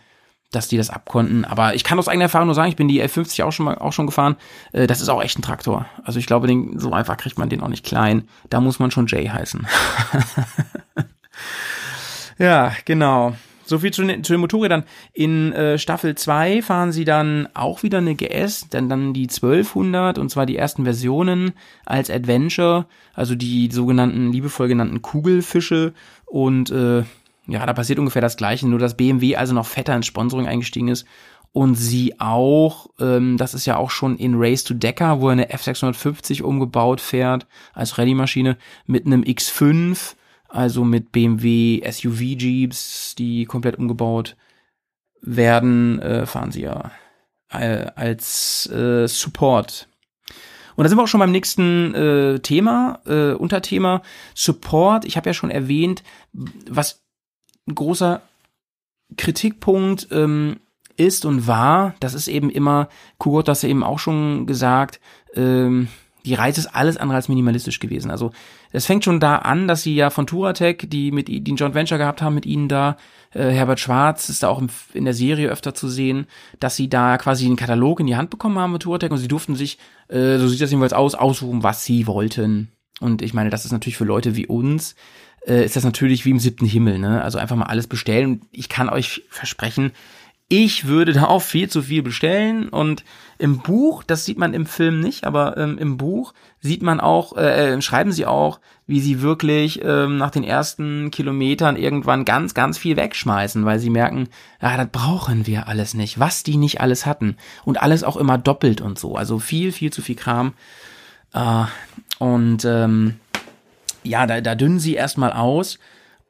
[0.50, 1.44] dass die das abkonnten.
[1.44, 3.76] Aber ich kann aus eigener Erfahrung nur sagen, ich bin die F50 auch schon mal
[3.76, 4.36] auch schon gefahren.
[4.72, 5.86] Äh, das ist auch echt ein Traktor.
[6.04, 8.28] Also ich glaube, den, so einfach kriegt man den auch nicht klein.
[8.50, 9.66] Da muss man schon Jay heißen.
[12.38, 13.34] ja, genau.
[13.66, 14.84] So viel zu, den, zu den Motorrädern.
[15.12, 20.18] In äh, Staffel 2 fahren sie dann auch wieder eine GS, denn dann die 1200
[20.18, 21.52] und zwar die ersten Versionen
[21.86, 25.94] als Adventure, also die sogenannten, liebevoll genannten Kugelfische.
[26.26, 27.04] Und äh,
[27.46, 30.88] ja, da passiert ungefähr das Gleiche, nur dass BMW also noch fetter ins Sponsoring eingestiegen
[30.88, 31.06] ist.
[31.52, 35.32] Und sie auch, ähm, das ist ja auch schon in Race to Decker, wo er
[35.32, 38.56] eine F650 umgebaut fährt als Rallye-Maschine
[38.86, 40.14] mit einem X5
[40.54, 44.36] also mit BMW SUV Jeeps, die komplett umgebaut
[45.20, 46.92] werden, äh, fahren sie ja
[47.50, 49.88] äh, als äh, Support.
[50.76, 54.02] Und da sind wir auch schon beim nächsten äh, Thema, äh, Unterthema
[54.34, 55.04] Support.
[55.04, 56.02] Ich habe ja schon erwähnt,
[56.32, 57.02] was
[57.68, 58.22] ein großer
[59.16, 60.60] Kritikpunkt ähm,
[60.96, 62.88] ist und war, das ist eben immer,
[63.18, 65.00] Kurt hat das ja eben auch schon gesagt,
[65.34, 65.88] ähm,
[66.24, 68.10] die Reise ist alles andere als minimalistisch gewesen.
[68.10, 68.32] Also
[68.74, 71.76] es fängt schon da an, dass sie ja von Touratec, die mit die ein Joint
[71.76, 72.96] Venture gehabt haben mit ihnen da,
[73.32, 76.26] äh, Herbert Schwarz ist da auch im, in der Serie öfter zu sehen,
[76.58, 79.28] dass sie da quasi einen Katalog in die Hand bekommen haben mit Touratec und sie
[79.28, 82.72] durften sich, äh, so sieht das jedenfalls aus, aussuchen, was sie wollten.
[83.00, 84.96] Und ich meine, das ist natürlich für Leute wie uns,
[85.46, 87.22] äh, ist das natürlich wie im siebten Himmel, ne?
[87.22, 88.42] Also einfach mal alles bestellen.
[88.50, 89.92] Ich kann euch versprechen,
[90.48, 93.02] ich würde da auch viel zu viel bestellen und
[93.38, 96.34] im Buch, das sieht man im Film nicht, aber ähm, im Buch
[96.64, 101.10] sieht man auch, äh, äh, schreiben sie auch, wie sie wirklich ähm, nach den ersten
[101.10, 104.30] Kilometern irgendwann ganz, ganz viel wegschmeißen, weil sie merken,
[104.62, 107.36] ja, das brauchen wir alles nicht, was die nicht alles hatten.
[107.66, 110.54] Und alles auch immer doppelt und so, also viel, viel zu viel Kram.
[111.34, 111.64] Äh,
[112.18, 113.16] und ähm,
[114.02, 115.78] ja, da, da dünnen sie erstmal aus.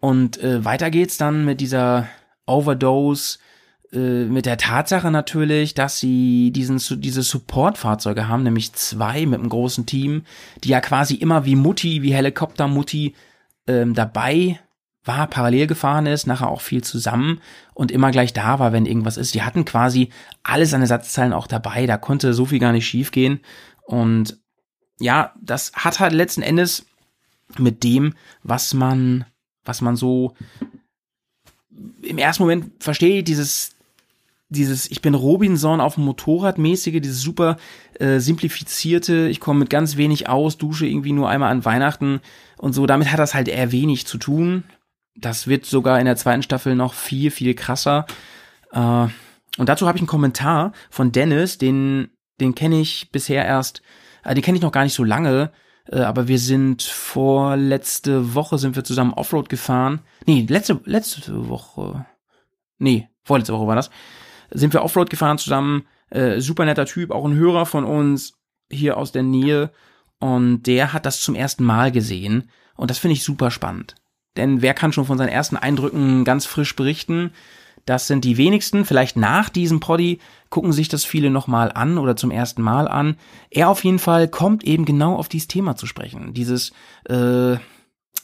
[0.00, 2.08] Und äh, weiter geht's dann mit dieser
[2.44, 3.38] Overdose
[3.94, 9.48] äh, mit der Tatsache natürlich, dass sie diesen, diese Supportfahrzeuge haben, nämlich zwei mit einem
[9.48, 10.22] großen Team,
[10.62, 13.14] die ja quasi immer wie Mutti, wie Helikopter-Mutti
[13.66, 14.58] ähm, dabei
[15.04, 17.40] war, parallel gefahren ist, nachher auch viel zusammen
[17.74, 19.34] und immer gleich da war, wenn irgendwas ist.
[19.34, 20.10] Die hatten quasi
[20.42, 23.40] alles an Ersatzteilen auch dabei, da konnte so viel gar nicht schiefgehen.
[23.82, 24.38] Und
[24.98, 26.86] ja, das hat halt letzten Endes
[27.58, 29.26] mit dem, was man,
[29.64, 30.34] was man so
[32.02, 33.73] im ersten Moment versteht, dieses
[34.54, 37.56] dieses Ich bin Robinson auf dem Motorrad mäßige, dieses super
[37.98, 42.20] äh, simplifizierte, ich komme mit ganz wenig aus, dusche irgendwie nur einmal an Weihnachten
[42.56, 44.64] und so, damit hat das halt eher wenig zu tun.
[45.16, 48.06] Das wird sogar in der zweiten Staffel noch viel, viel krasser.
[48.72, 49.06] Äh,
[49.56, 52.08] und dazu habe ich einen Kommentar von Dennis, den,
[52.40, 53.82] den kenne ich bisher erst,
[54.24, 55.52] äh, den kenne ich noch gar nicht so lange,
[55.90, 60.00] äh, aber wir sind vor letzte Woche sind wir zusammen Offroad gefahren.
[60.26, 62.06] Nee, letzte, letzte Woche.
[62.78, 63.90] Nee, vorletzte Woche war das
[64.54, 65.86] sind wir Offroad gefahren zusammen.
[66.10, 68.34] Äh, super netter Typ, auch ein Hörer von uns
[68.70, 69.70] hier aus der Nähe.
[70.20, 72.50] Und der hat das zum ersten Mal gesehen.
[72.76, 73.94] Und das finde ich super spannend.
[74.36, 77.32] denn wer kann schon von seinen ersten Eindrücken ganz frisch berichten?
[77.86, 78.84] Das sind die wenigsten.
[78.84, 83.16] Vielleicht nach diesem Poddy gucken sich das viele nochmal an oder zum ersten Mal an.
[83.50, 86.32] Er auf jeden Fall kommt eben genau auf dieses Thema zu sprechen.
[86.32, 86.72] Dieses,
[87.08, 87.54] äh,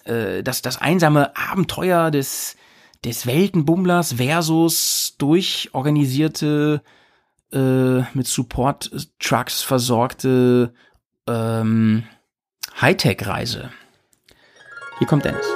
[0.05, 2.57] äh, das, das einsame Abenteuer des,
[3.05, 6.83] des Weltenbummlers versus durchorganisierte,
[7.53, 10.75] äh, mit Support-Trucks versorgte
[11.27, 12.05] ähm,
[12.81, 13.73] Hightech-Reise.
[14.99, 15.47] Hier kommt Dennis.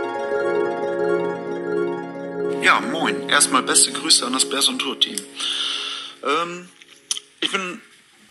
[2.62, 3.28] Ja, moin.
[3.28, 5.16] Erstmal beste Grüße an das Bears on Tour Team.
[6.24, 6.68] Ähm,
[7.40, 7.82] ich bin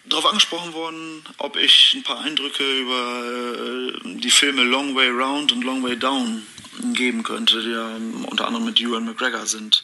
[0.10, 5.52] darauf angesprochen worden, ob ich ein paar Eindrücke über äh, die Filme Long Way Round
[5.52, 6.42] und Long Way Down
[6.94, 7.96] geben könnte, die ja
[8.30, 9.84] unter anderem mit Ewan McGregor sind.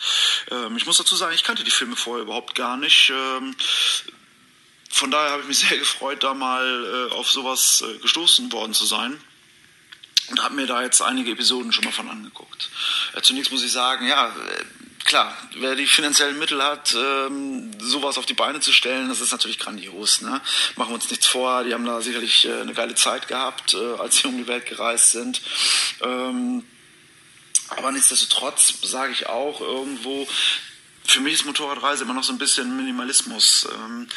[0.52, 3.12] Ähm, ich muss dazu sagen, ich kannte die Filme vorher überhaupt gar nicht.
[3.14, 3.56] Ähm,
[4.90, 8.74] von daher habe ich mich sehr gefreut, da mal äh, auf sowas äh, gestoßen worden
[8.74, 9.20] zu sein
[10.30, 12.70] und habe mir da jetzt einige Episoden schon mal von angeguckt.
[13.14, 14.64] Äh, zunächst muss ich sagen, ja, äh,
[15.06, 19.32] klar, wer die finanziellen Mittel hat, ähm, sowas auf die Beine zu stellen, das ist
[19.32, 20.22] natürlich grandios.
[20.22, 20.42] Ne?
[20.76, 23.96] Machen wir uns nichts vor, die haben da sicherlich äh, eine geile Zeit gehabt, äh,
[24.00, 25.42] als sie um die Welt gereist sind.
[26.02, 26.64] Ähm,
[27.70, 30.28] aber nichtsdestotrotz sage ich auch irgendwo,
[31.10, 33.68] für mich ist Motorradreise immer noch so ein bisschen Minimalismus.
[33.74, 34.08] Ähm,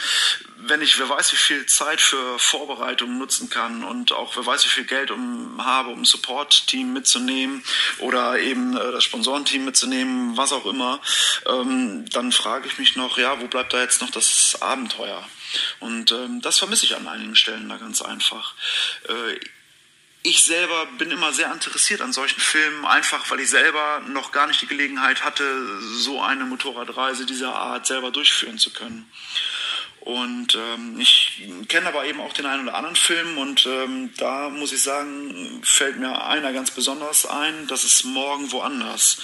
[0.58, 4.64] wenn ich, wer weiß, wie viel Zeit für Vorbereitung nutzen kann und auch wer weiß,
[4.66, 7.64] wie viel Geld um, habe, um Support-Team mitzunehmen
[7.98, 11.00] oder eben äh, das Sponsorenteam mitzunehmen, was auch immer,
[11.46, 15.26] ähm, dann frage ich mich noch, ja, wo bleibt da jetzt noch das Abenteuer?
[15.80, 18.54] Und ähm, das vermisse ich an einigen Stellen da ganz einfach.
[20.24, 24.46] Ich selber bin immer sehr interessiert an solchen Filmen, einfach weil ich selber noch gar
[24.46, 29.10] nicht die Gelegenheit hatte, so eine Motorradreise dieser Art selber durchführen zu können.
[30.04, 34.48] Und ähm, ich kenne aber eben auch den einen oder anderen Film und ähm, da
[34.48, 39.18] muss ich sagen, fällt mir einer ganz besonders ein, das ist Morgen woanders,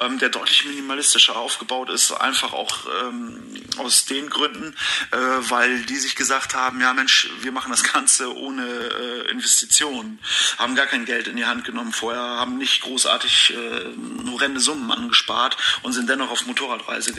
[0.00, 4.74] ähm, der deutlich minimalistischer aufgebaut ist, einfach auch ähm, aus den Gründen,
[5.12, 10.18] äh, weil die sich gesagt haben, ja Mensch, wir machen das Ganze ohne äh, Investitionen,
[10.58, 14.90] haben gar kein Geld in die Hand genommen vorher, haben nicht großartig äh, horrende Summen
[14.90, 17.12] angespart und sind dennoch auf Motorradreise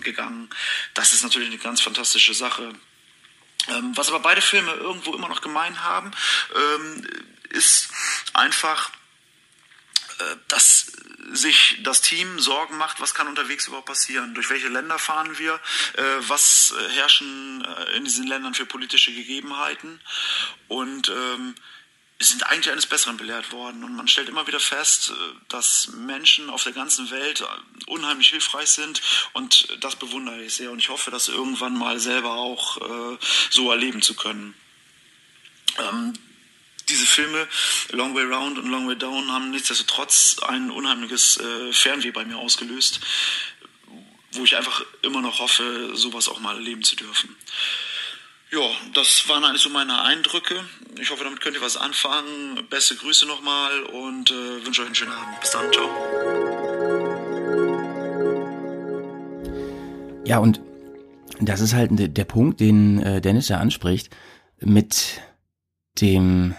[0.00, 0.48] gegangen.
[0.94, 2.72] Das ist natürlich eine ganz fantastische Sache.
[3.68, 6.10] Ähm, was aber beide Filme irgendwo immer noch gemein haben,
[6.54, 7.06] ähm,
[7.50, 7.88] ist
[8.32, 8.90] einfach,
[10.18, 10.92] äh, dass
[11.32, 15.60] sich das Team Sorgen macht, was kann unterwegs überhaupt passieren, durch welche Länder fahren wir,
[15.94, 20.00] äh, was herrschen äh, in diesen Ländern für politische Gegebenheiten?
[20.68, 21.54] Und ähm,
[22.20, 23.84] sind eigentlich eines Besseren belehrt worden.
[23.84, 25.14] Und man stellt immer wieder fest, äh,
[25.48, 27.44] dass Menschen auf der ganzen Welt äh,
[27.86, 29.00] unheimlich hilfreich sind.
[29.32, 30.70] Und das bewundere ich sehr.
[30.70, 33.18] Und ich hoffe, das irgendwann mal selber auch äh,
[33.50, 34.54] so erleben zu können.
[35.78, 36.14] Ähm,
[36.88, 37.46] diese Filme
[37.90, 42.38] Long Way Round und Long Way Down haben nichtsdestotrotz ein unheimliches äh, Fernweh bei mir
[42.38, 43.00] ausgelöst,
[44.32, 47.36] wo ich einfach immer noch hoffe, sowas auch mal erleben zu dürfen.
[48.50, 48.60] Ja,
[48.94, 50.54] das waren eigentlich so meine Eindrücke.
[50.98, 52.66] Ich hoffe, damit könnt ihr was anfangen.
[52.70, 55.38] Beste Grüße nochmal und äh, wünsche euch einen schönen Abend.
[55.38, 55.86] Bis dann, ciao.
[60.24, 60.62] Ja, und
[61.40, 64.16] das ist halt der Punkt, den äh, Dennis ja anspricht,
[64.60, 65.20] mit
[66.00, 66.54] dem,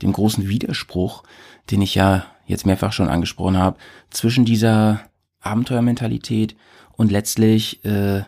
[0.00, 1.24] dem großen Widerspruch,
[1.70, 3.78] den ich ja jetzt mehrfach schon angesprochen habe,
[4.08, 6.56] zwischen dieser Abenteuermentalität
[6.92, 8.24] und letztlich äh,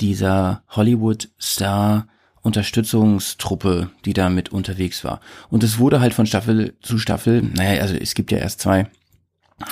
[0.00, 2.06] dieser Hollywood-Star
[2.42, 5.20] Unterstützungstruppe, die da mit unterwegs war.
[5.50, 8.86] Und es wurde halt von Staffel zu Staffel, naja, also es gibt ja erst zwei,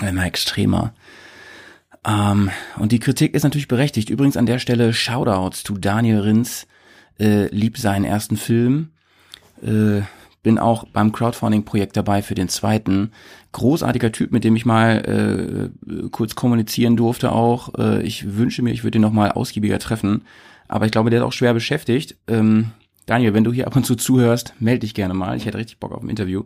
[0.06, 0.92] immer extremer.
[2.06, 4.10] Ähm, und die Kritik ist natürlich berechtigt.
[4.10, 6.66] Übrigens an der Stelle Shoutouts zu Daniel Rins,
[7.18, 8.90] äh, liebt seinen ersten Film.
[9.62, 10.02] Äh,
[10.42, 13.12] bin auch beim Crowdfunding-Projekt dabei für den zweiten.
[13.52, 17.74] Großartiger Typ, mit dem ich mal äh, kurz kommunizieren durfte auch.
[17.76, 20.22] Äh, ich wünsche mir, ich würde ihn noch mal ausgiebiger treffen.
[20.68, 22.16] Aber ich glaube, der ist auch schwer beschäftigt.
[22.28, 22.72] Ähm,
[23.06, 25.36] Daniel, wenn du hier ab und zu zuhörst, melde dich gerne mal.
[25.36, 26.44] Ich hätte richtig Bock auf ein Interview.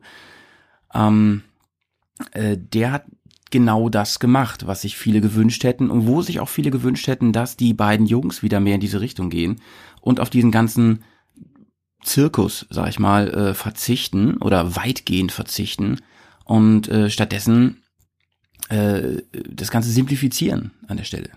[0.95, 1.43] Ähm,
[2.33, 3.05] äh, der hat
[3.51, 7.33] genau das gemacht, was sich viele gewünscht hätten und wo sich auch viele gewünscht hätten,
[7.33, 9.61] dass die beiden Jungs wieder mehr in diese Richtung gehen
[10.01, 11.05] und auf diesen ganzen
[12.03, 16.01] Zirkus, sag ich mal, äh, verzichten oder weitgehend verzichten
[16.45, 17.83] und äh, stattdessen
[18.69, 21.31] äh, das Ganze simplifizieren an der Stelle.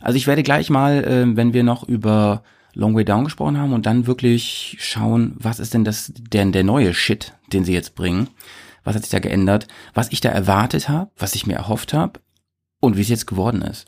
[0.00, 2.42] Also ich werde gleich mal, äh, wenn wir noch über
[2.74, 6.64] Long Way Down gesprochen haben und dann wirklich schauen, was ist denn das denn der
[6.64, 8.28] neue Shit, den sie jetzt bringen?
[8.84, 9.66] Was hat sich da geändert?
[9.94, 12.20] Was ich da erwartet habe, was ich mir erhofft habe
[12.80, 13.86] und wie es jetzt geworden ist.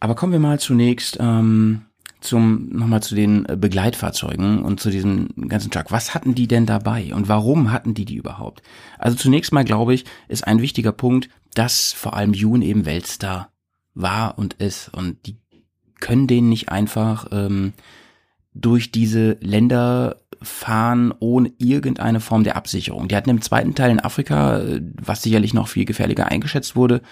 [0.00, 1.86] Aber kommen wir mal zunächst ähm,
[2.20, 5.90] zum nochmal zu den äh, Begleitfahrzeugen und zu diesem ganzen Truck.
[5.90, 8.62] Was hatten die denn dabei und warum hatten die die überhaupt?
[8.98, 13.52] Also zunächst mal glaube ich, ist ein wichtiger Punkt, dass vor allem June eben Weltstar
[13.94, 15.36] war und ist und die
[16.00, 17.72] können den nicht einfach ähm,
[18.54, 23.08] durch diese Länder fahren ohne irgendeine Form der Absicherung.
[23.08, 27.02] Die hatten im zweiten Teil in Afrika, äh, was sicherlich noch viel gefährlicher eingeschätzt wurde,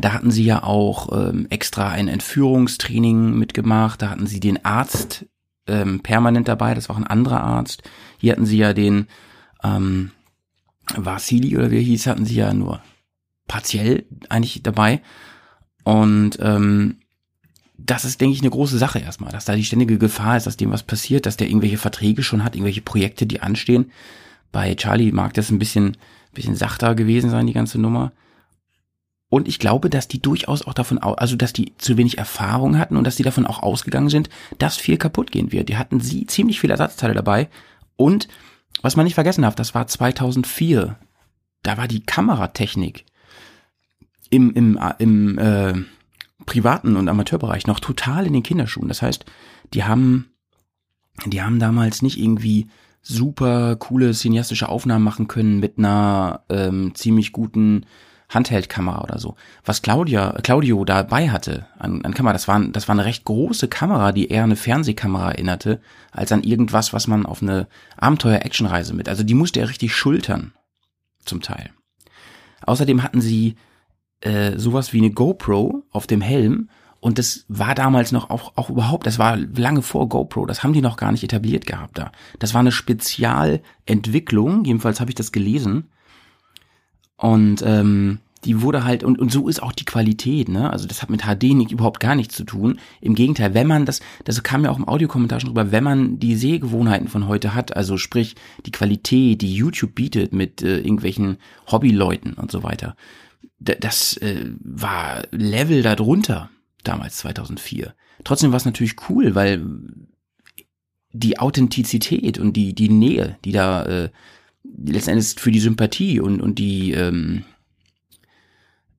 [0.00, 4.02] da hatten sie ja auch ähm, extra ein Entführungstraining mitgemacht.
[4.02, 5.26] Da hatten sie den Arzt
[5.66, 6.74] ähm, permanent dabei.
[6.74, 7.82] Das war auch ein anderer Arzt.
[8.18, 9.06] Hier hatten sie ja den
[9.62, 10.10] ähm,
[10.94, 12.80] Vasili oder wie er hieß, hatten sie ja nur
[13.46, 15.02] partiell eigentlich dabei.
[15.84, 16.96] Und ähm,
[17.78, 20.56] das ist, denke ich, eine große Sache erstmal, dass da die ständige Gefahr ist, dass
[20.56, 23.92] dem was passiert, dass der irgendwelche Verträge schon hat, irgendwelche Projekte, die anstehen.
[24.50, 25.96] Bei Charlie mag das ein bisschen,
[26.32, 28.12] bisschen sachter gewesen sein, die ganze Nummer.
[29.28, 32.96] Und ich glaube, dass die durchaus auch davon, also dass die zu wenig Erfahrung hatten
[32.96, 35.68] und dass die davon auch ausgegangen sind, dass viel kaputt gehen wird.
[35.68, 37.48] Die hatten sie ziemlich viele Ersatzteile dabei.
[37.96, 38.28] Und
[38.82, 40.96] was man nicht vergessen darf, das war 2004.
[41.62, 43.04] Da war die Kameratechnik
[44.30, 45.74] im, im, im äh,
[46.44, 48.88] privaten und Amateurbereich noch total in den Kinderschuhen.
[48.88, 49.24] Das heißt,
[49.74, 50.30] die haben,
[51.26, 52.68] die haben damals nicht irgendwie
[53.02, 57.86] super coole cineastische Aufnahmen machen können mit einer ähm, ziemlich guten
[58.28, 59.36] Handheldkamera oder so.
[59.64, 63.68] Was Claudia, Claudio dabei hatte an, an Kamera, das war, das war eine recht große
[63.68, 69.08] Kamera, die eher eine Fernsehkamera erinnerte, als an irgendwas, was man auf eine Abenteuer-Action-Reise mit.
[69.08, 70.52] Also die musste er richtig schultern,
[71.24, 71.70] zum Teil.
[72.62, 73.56] Außerdem hatten sie
[74.20, 76.68] äh, sowas wie eine GoPro auf dem Helm
[77.00, 80.72] und das war damals noch auch, auch überhaupt, das war lange vor GoPro, das haben
[80.72, 82.10] die noch gar nicht etabliert gehabt da.
[82.40, 85.90] Das war eine Spezialentwicklung, jedenfalls habe ich das gelesen,
[87.16, 90.70] und ähm, die wurde halt, und, und so ist auch die Qualität, ne?
[90.70, 92.78] Also das hat mit HD nicht, überhaupt gar nichts zu tun.
[93.00, 96.20] Im Gegenteil, wenn man das, das kam ja auch im Audiokommentar schon drüber, wenn man
[96.20, 101.38] die Sehgewohnheiten von heute hat, also sprich die Qualität, die YouTube bietet mit äh, irgendwelchen
[101.70, 102.94] Hobbyleuten und so weiter,
[103.58, 106.50] das äh, war Level darunter
[106.84, 107.94] damals 2004.
[108.22, 109.64] Trotzdem war es natürlich cool, weil
[111.12, 114.10] die Authentizität und die die Nähe, die da äh,
[114.76, 117.44] letztendlich für die Sympathie und, und die, ähm,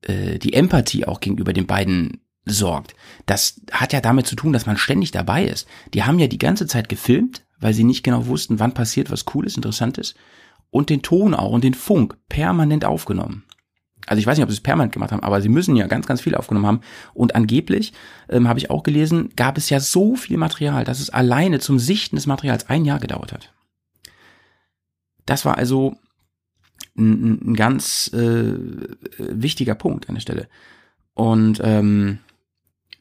[0.02, 2.94] äh, die Empathie auch gegenüber den beiden sorgt.
[3.26, 5.68] Das hat ja damit zu tun, dass man ständig dabei ist.
[5.94, 9.24] Die haben ja die ganze Zeit gefilmt, weil sie nicht genau wussten, wann passiert was
[9.24, 10.14] Cooles, Interessantes.
[10.70, 13.44] Und den Ton auch und den Funk permanent aufgenommen.
[14.06, 16.06] Also ich weiß nicht, ob sie es permanent gemacht haben, aber sie müssen ja ganz,
[16.06, 16.80] ganz viel aufgenommen haben.
[17.14, 17.92] Und angeblich,
[18.28, 21.78] ähm, habe ich auch gelesen, gab es ja so viel Material, dass es alleine zum
[21.78, 23.52] Sichten des Materials ein Jahr gedauert hat.
[25.28, 25.96] Das war also
[26.96, 28.54] ein, ein ganz äh,
[29.18, 30.48] wichtiger Punkt an der Stelle.
[31.14, 32.18] Und ähm,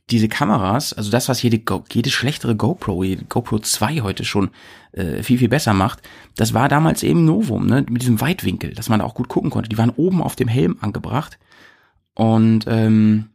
[0.10, 1.62] diese Kameras, also das, was jede,
[1.92, 4.50] jede schlechtere GoPro, jede GoPro 2 heute schon
[4.92, 6.02] äh, viel, viel besser macht,
[6.36, 9.70] das war damals eben Novum, ne, mit diesem Weitwinkel, dass man auch gut gucken konnte.
[9.70, 11.40] Die waren oben auf dem Helm angebracht.
[12.14, 13.30] Und ähm,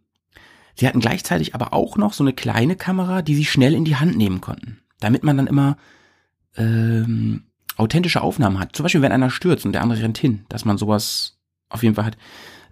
[0.75, 3.97] sie hatten gleichzeitig aber auch noch so eine kleine Kamera, die sie schnell in die
[3.97, 4.81] Hand nehmen konnten.
[5.01, 5.77] Damit man dann immer
[6.57, 7.45] ähm,
[7.77, 8.77] authentische Aufnahmen hat.
[8.77, 11.95] Zum Beispiel, wenn einer stürzt und der andere rennt hin, dass man sowas auf jeden
[11.95, 12.17] Fall hat.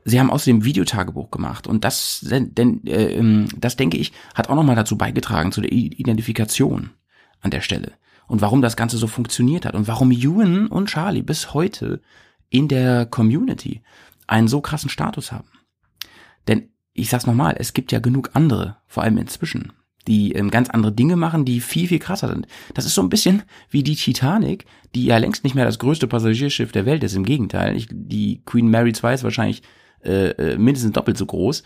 [0.04, 4.54] Sie haben außerdem Videotagebuch gemacht und das, denn, äh, ähm, das denke ich, hat auch
[4.54, 6.90] nochmal dazu beigetragen zu der Identifikation
[7.40, 7.92] an der Stelle
[8.26, 12.00] und warum das Ganze so funktioniert hat und warum Ewan und Charlie bis heute
[12.48, 13.82] in der Community
[14.26, 15.48] einen so krassen Status haben.
[16.48, 19.72] Denn ich sag's nochmal, es gibt ja genug andere, vor allem inzwischen,
[20.06, 22.46] die ähm, ganz andere Dinge machen, die viel, viel krasser sind.
[22.74, 26.06] Das ist so ein bisschen wie die Titanic, die ja längst nicht mehr das größte
[26.06, 27.14] Passagierschiff der Welt ist.
[27.14, 29.62] Im Gegenteil, ich, die Queen Mary 2 ist wahrscheinlich
[30.02, 31.62] äh, äh, mindestens doppelt so groß.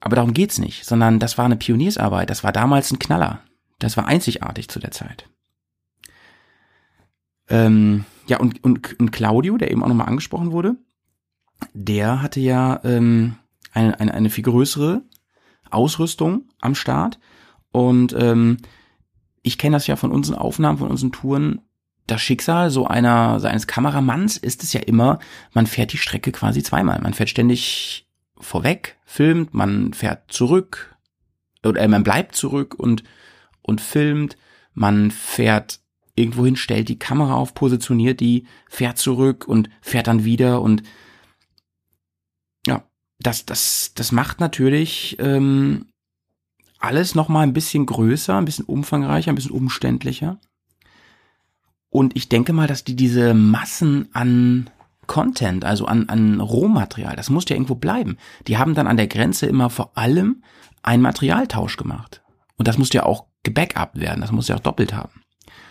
[0.00, 2.30] Aber darum geht's nicht, sondern das war eine Pioniersarbeit.
[2.30, 3.40] Das war damals ein Knaller.
[3.78, 5.28] Das war einzigartig zu der Zeit.
[7.48, 10.76] Ähm, ja, und, und, und Claudio, der eben auch nochmal angesprochen wurde,
[11.72, 13.36] der hatte ja ähm,
[13.72, 15.02] eine, eine, eine viel größere
[15.70, 17.18] Ausrüstung am Start.
[17.72, 18.58] Und ähm,
[19.42, 21.60] ich kenne das ja von unseren Aufnahmen, von unseren Touren.
[22.06, 25.18] Das Schicksal so einer, seines Kameramanns ist es ja immer,
[25.52, 27.00] man fährt die Strecke quasi zweimal.
[27.00, 28.08] Man fährt ständig
[28.38, 30.96] vorweg, filmt, man fährt zurück,
[31.64, 33.02] oder äh, man bleibt zurück und,
[33.62, 34.36] und filmt,
[34.74, 35.80] man fährt
[36.14, 40.82] irgendwohin, stellt die Kamera auf, positioniert die, fährt zurück und fährt dann wieder und
[43.20, 45.86] das, das, das macht natürlich ähm,
[46.78, 50.38] alles nochmal ein bisschen größer, ein bisschen umfangreicher, ein bisschen umständlicher.
[51.90, 54.70] Und ich denke mal, dass die diese Massen an
[55.06, 58.18] Content, also an, an Rohmaterial, das muss ja irgendwo bleiben.
[58.46, 60.42] Die haben dann an der Grenze immer vor allem
[60.82, 62.22] einen Materialtausch gemacht.
[62.56, 65.22] Und das musste ja auch gebackupt werden, das musste ja auch doppelt haben.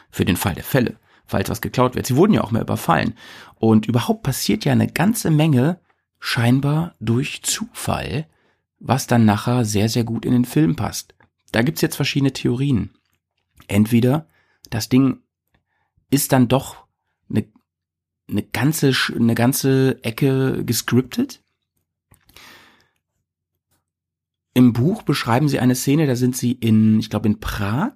[0.09, 2.07] Für den Fall der Fälle, falls was geklaut wird.
[2.07, 3.13] Sie wurden ja auch mehr überfallen.
[3.55, 5.79] Und überhaupt passiert ja eine ganze Menge
[6.19, 8.27] scheinbar durch Zufall,
[8.79, 11.15] was dann nachher sehr, sehr gut in den Film passt.
[11.51, 12.91] Da gibt's jetzt verschiedene Theorien.
[13.67, 14.27] Entweder
[14.69, 15.19] das Ding
[16.09, 16.87] ist dann doch
[17.29, 17.45] eine,
[18.29, 21.41] eine ganze, eine ganze Ecke gescriptet.
[24.53, 27.93] Im Buch beschreiben sie eine Szene, da sind sie in, ich glaube in Prag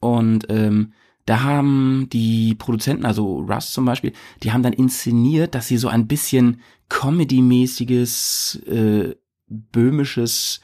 [0.00, 0.94] und ähm,
[1.32, 4.12] da haben die Produzenten, also Russ zum Beispiel,
[4.42, 6.60] die haben dann inszeniert, dass sie so ein bisschen
[6.90, 9.16] Comedy-mäßiges, äh,
[9.46, 10.60] böhmisches,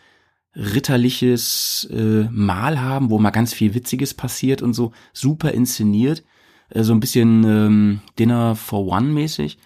[0.55, 6.23] ritterliches äh, Mal haben, wo mal ganz viel Witziges passiert und so super inszeniert,
[6.69, 9.57] äh, so ein bisschen ähm, Dinner for One mäßig.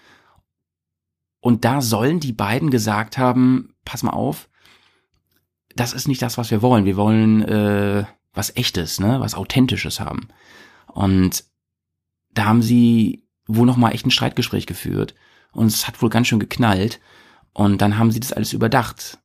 [1.41, 4.49] Und da sollen die beiden gesagt haben, pass mal auf,
[5.75, 6.85] das ist nicht das, was wir wollen.
[6.85, 10.29] Wir wollen äh, was Echtes, ne, was Authentisches haben.
[10.95, 11.45] Und
[12.33, 15.15] da haben sie wohl noch mal echt ein Streitgespräch geführt
[15.53, 17.01] und es hat wohl ganz schön geknallt
[17.53, 19.19] und dann haben sie das alles überdacht.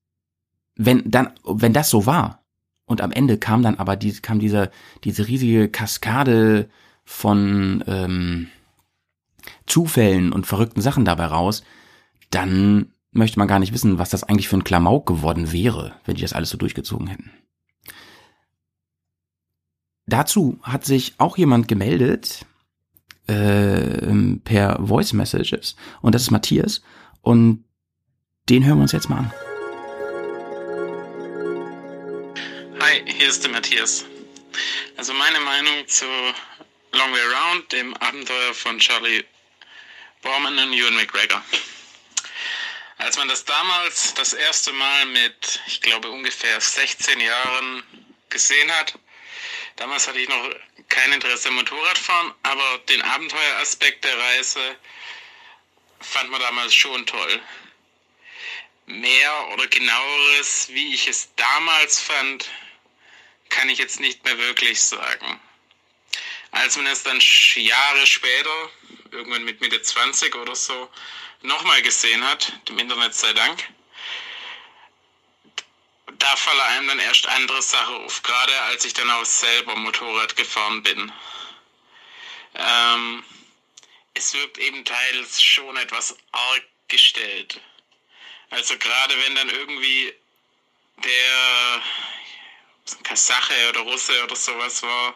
[0.76, 2.44] Wenn dann, wenn das so war
[2.86, 4.72] und am Ende kam dann aber die, kam diese
[5.04, 6.70] diese riesige Kaskade
[7.04, 8.48] von ähm,
[9.66, 11.64] Zufällen und verrückten Sachen dabei raus,
[12.30, 16.16] dann möchte man gar nicht wissen, was das eigentlich für ein Klamauk geworden wäre, wenn
[16.16, 17.32] die das alles so durchgezogen hätten.
[20.10, 22.46] Dazu hat sich auch jemand gemeldet
[23.28, 26.82] äh, per Voice Messages und das ist Matthias
[27.22, 27.66] und
[28.48, 29.34] den hören wir uns jetzt mal an.
[32.80, 34.06] Hi, hier ist der Matthias.
[34.96, 36.06] Also meine Meinung zu
[36.94, 39.26] Long Way Round, dem Abenteuer von Charlie
[40.22, 41.42] Borman und Ewan McGregor.
[42.98, 47.84] Als man das damals das erste Mal mit, ich glaube, ungefähr 16 Jahren
[48.30, 48.98] gesehen hat,
[49.76, 50.50] Damals hatte ich noch
[50.90, 54.78] kein Interesse am Motorradfahren, aber den Abenteueraspekt der Reise
[56.00, 57.42] fand man damals schon toll.
[58.86, 62.50] Mehr oder genaueres, wie ich es damals fand,
[63.50, 65.40] kann ich jetzt nicht mehr wirklich sagen.
[66.52, 67.22] Als man es dann
[67.56, 68.70] Jahre später,
[69.12, 70.90] irgendwann mit Mitte 20 oder so,
[71.42, 73.68] nochmal gesehen hat, dem Internet sei Dank,
[76.14, 80.36] da fallen einem dann erst andere Sachen auf, gerade als ich dann auch selber Motorrad
[80.36, 81.12] gefahren bin.
[82.56, 83.24] Ähm,
[84.14, 87.60] es wirkt eben teils schon etwas arg gestellt.
[88.50, 90.14] Also gerade wenn dann irgendwie
[91.04, 91.82] der
[93.04, 95.16] Kasache oder Russe oder sowas war,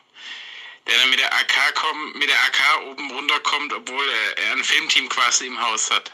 [0.88, 4.64] der dann mit der AK kommt, mit der AK oben runterkommt, obwohl er, er ein
[4.64, 6.12] Filmteam quasi im Haus hat.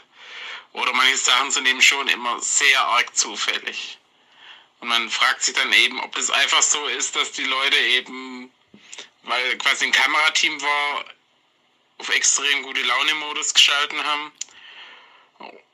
[0.72, 3.98] Oder manche Sachen sind eben schon immer sehr arg zufällig.
[4.80, 8.52] Und man fragt sich dann eben, ob es einfach so ist, dass die Leute eben,
[9.22, 11.04] weil quasi ein Kamerateam war,
[11.98, 14.32] auf extrem gute Laune-Modus geschalten haben.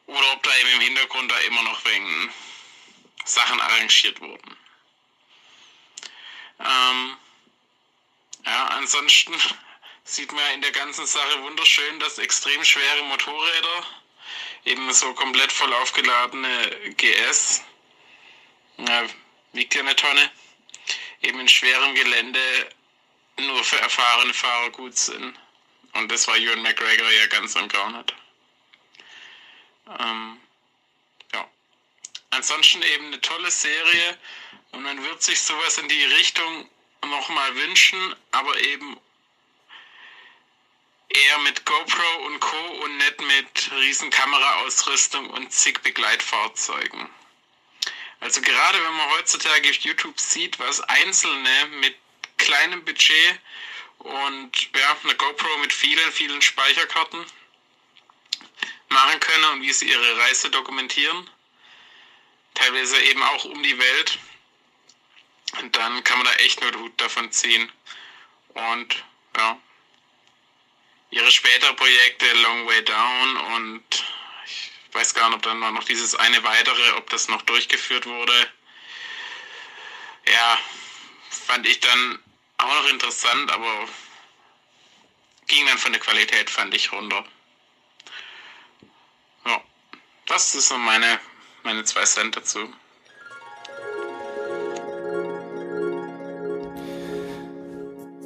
[0.07, 2.31] Oder ob da eben im Hintergrund da immer noch wegen
[3.25, 4.57] Sachen arrangiert wurden.
[6.61, 7.17] Ähm,
[8.47, 9.35] ja, ansonsten
[10.05, 13.87] sieht man in der ganzen Sache wunderschön, dass extrem schwere Motorräder,
[14.67, 17.63] eben so komplett voll aufgeladene GS,
[19.53, 20.31] wiegt ja eine Tonne,
[21.23, 22.41] eben in schwerem Gelände
[23.39, 25.39] nur für erfahrene Fahrer gut sind.
[25.95, 28.15] Und das war Ewan McGregor ja ganz am Graunet.
[29.99, 30.41] Ähm,
[31.33, 31.49] ja.
[32.31, 34.19] Ansonsten eben eine tolle Serie
[34.73, 36.69] und man wird sich sowas in die Richtung
[37.03, 38.99] nochmal wünschen, aber eben
[41.09, 42.67] eher mit GoPro und Co.
[42.83, 47.09] und nicht mit riesen Kameraausrüstung und zig Begleitfahrzeugen.
[48.25, 51.95] Also gerade wenn man heutzutage auf YouTube sieht, was Einzelne mit
[52.39, 53.39] kleinem Budget
[53.99, 57.23] und ja, eine GoPro mit vielen, vielen Speicherkarten
[58.89, 61.29] machen können und wie sie ihre Reise dokumentieren.
[62.55, 64.19] Teilweise eben auch um die Welt.
[65.61, 67.71] Und dann kann man da echt nur den Hut davon ziehen.
[68.55, 69.05] Und
[69.37, 69.61] ja,
[71.11, 74.05] ihre späteren Projekte Long Way Down und
[74.95, 78.33] weiß gar nicht, ob dann noch dieses eine weitere, ob das noch durchgeführt wurde.
[80.27, 80.59] Ja,
[81.31, 82.19] fand ich dann
[82.59, 83.89] auch noch interessant, aber
[85.47, 87.25] ging dann von der Qualität, fand ich, runter.
[89.47, 89.61] Ja,
[90.27, 91.21] das ist so meine,
[91.63, 92.73] meine zwei Cent dazu.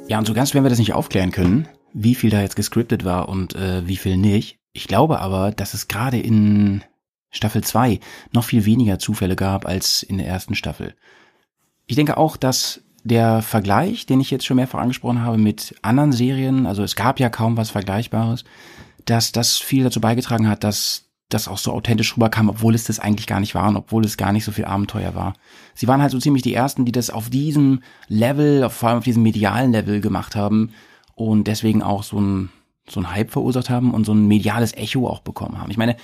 [0.07, 3.05] Ja, und so ganz werden wir das nicht aufklären können, wie viel da jetzt gescriptet
[3.05, 4.58] war und äh, wie viel nicht.
[4.79, 6.85] Ich glaube aber, dass es gerade in
[7.31, 7.99] Staffel 2
[8.31, 10.95] noch viel weniger Zufälle gab als in der ersten Staffel.
[11.85, 16.13] Ich denke auch, dass der Vergleich, den ich jetzt schon mehrfach angesprochen habe mit anderen
[16.13, 18.45] Serien, also es gab ja kaum was Vergleichbares,
[19.03, 22.99] dass das viel dazu beigetragen hat, dass das auch so authentisch rüberkam, obwohl es das
[22.99, 25.33] eigentlich gar nicht war und obwohl es gar nicht so viel Abenteuer war.
[25.75, 29.03] Sie waren halt so ziemlich die ersten, die das auf diesem Level, vor allem auf
[29.03, 30.71] diesem medialen Level gemacht haben
[31.15, 32.49] und deswegen auch so ein,
[32.91, 35.71] so ein Hype verursacht haben und so ein mediales Echo auch bekommen haben.
[35.71, 35.95] Ich meine,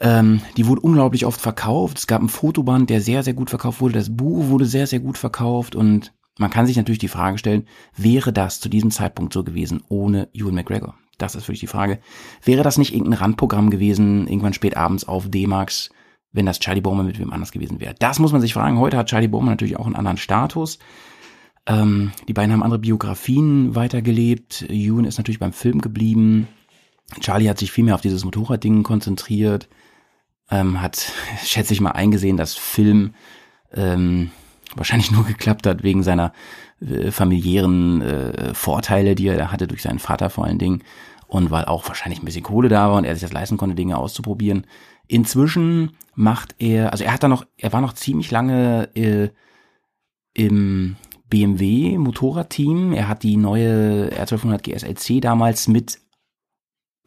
[0.00, 1.98] ähm, die wurde unglaublich oft verkauft.
[1.98, 3.94] Es gab einen Fotoband, der sehr, sehr gut verkauft wurde.
[3.94, 7.66] Das Buch wurde sehr, sehr gut verkauft und man kann sich natürlich die Frage stellen,
[7.96, 10.94] wäre das zu diesem Zeitpunkt so gewesen ohne Ewan McGregor?
[11.18, 12.00] Das ist wirklich die Frage.
[12.42, 15.90] Wäre das nicht irgendein Randprogramm gewesen, irgendwann spät abends auf D-Max,
[16.32, 17.94] wenn das Charlie Bowman mit wem anders gewesen wäre?
[17.98, 18.78] Das muss man sich fragen.
[18.78, 20.78] Heute hat Charlie Bowman natürlich auch einen anderen Status.
[21.70, 24.66] Ähm, die beiden haben andere Biografien weitergelebt.
[24.68, 26.48] Ewan ist natürlich beim Film geblieben.
[27.20, 29.68] Charlie hat sich viel mehr auf dieses Motorradding konzentriert.
[30.50, 31.12] Ähm, hat,
[31.44, 33.14] schätze ich mal, eingesehen, dass Film
[33.72, 34.32] ähm,
[34.74, 36.32] wahrscheinlich nur geklappt hat wegen seiner
[36.80, 40.82] äh, familiären äh, Vorteile, die er hatte durch seinen Vater vor allen Dingen
[41.28, 43.76] und weil auch wahrscheinlich ein bisschen Kohle da war und er sich das leisten konnte,
[43.76, 44.66] Dinge auszuprobieren.
[45.06, 49.28] Inzwischen macht er, also er hat da noch, er war noch ziemlich lange äh,
[50.34, 50.96] im
[51.30, 52.92] BMW Motorradteam.
[52.92, 55.98] Er hat die neue R1200 GSLC damals mit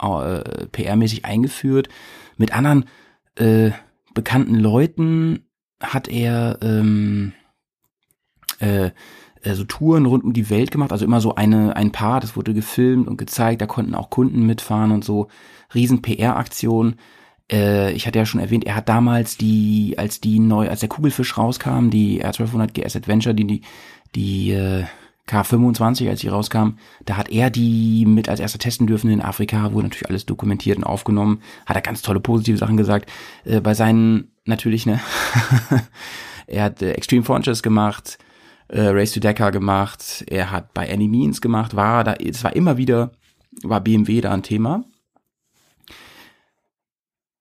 [0.01, 1.89] äh, PR-mäßig eingeführt.
[2.37, 2.85] Mit anderen
[3.35, 3.71] äh,
[4.13, 5.45] bekannten Leuten
[5.79, 7.33] hat er ähm,
[8.59, 8.91] äh,
[9.43, 12.35] äh, so Touren rund um die Welt gemacht, also immer so eine, ein Paar, das
[12.35, 15.27] wurde gefilmt und gezeigt, da konnten auch Kunden mitfahren und so.
[15.73, 16.95] Riesen PR-Aktion.
[17.51, 20.89] Äh, ich hatte ja schon erwähnt, er hat damals die, als die neu, als der
[20.89, 23.61] Kugelfisch rauskam, die R1200 GS Adventure, die, die,
[24.15, 24.85] die äh,
[25.27, 29.71] K25, als sie rauskam, da hat er die mit als erster testen dürfen in Afrika,
[29.71, 33.09] wurde natürlich alles dokumentiert und aufgenommen, hat er ganz tolle positive Sachen gesagt.
[33.45, 34.99] Äh, bei seinen, natürlich, ne,
[36.47, 38.17] er hat äh, Extreme Frontiers gemacht,
[38.67, 42.55] äh, Race to Dakar gemacht, er hat bei Any Means gemacht, war da, es war
[42.55, 43.11] immer wieder,
[43.61, 44.83] war BMW da ein Thema.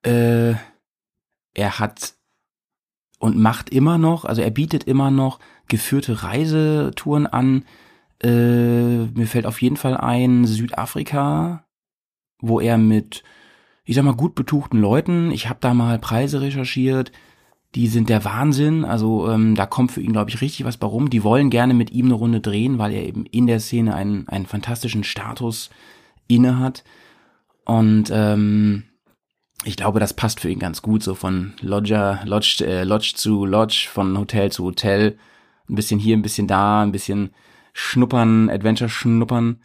[0.04, 0.54] Äh,
[1.54, 2.14] er hat
[3.22, 7.64] und macht immer noch, also er bietet immer noch geführte Reisetouren an.
[8.20, 11.64] Äh, mir fällt auf jeden Fall ein Südafrika,
[12.40, 13.22] wo er mit,
[13.84, 17.12] ich sag mal, gut betuchten Leuten, ich habe da mal Preise recherchiert,
[17.76, 18.84] die sind der Wahnsinn.
[18.84, 21.08] Also ähm, da kommt für ihn, glaube ich, richtig was bei rum.
[21.08, 24.26] Die wollen gerne mit ihm eine Runde drehen, weil er eben in der Szene einen,
[24.26, 25.70] einen fantastischen Status
[26.26, 26.82] inne hat.
[27.64, 28.82] Und ähm,
[29.64, 33.44] ich glaube, das passt für ihn ganz gut, so von Lodger, Lodge, äh, Lodge zu
[33.44, 35.18] Lodge, von Hotel zu Hotel.
[35.68, 37.30] Ein bisschen hier, ein bisschen da, ein bisschen
[37.72, 39.60] schnuppern, Adventure schnuppern.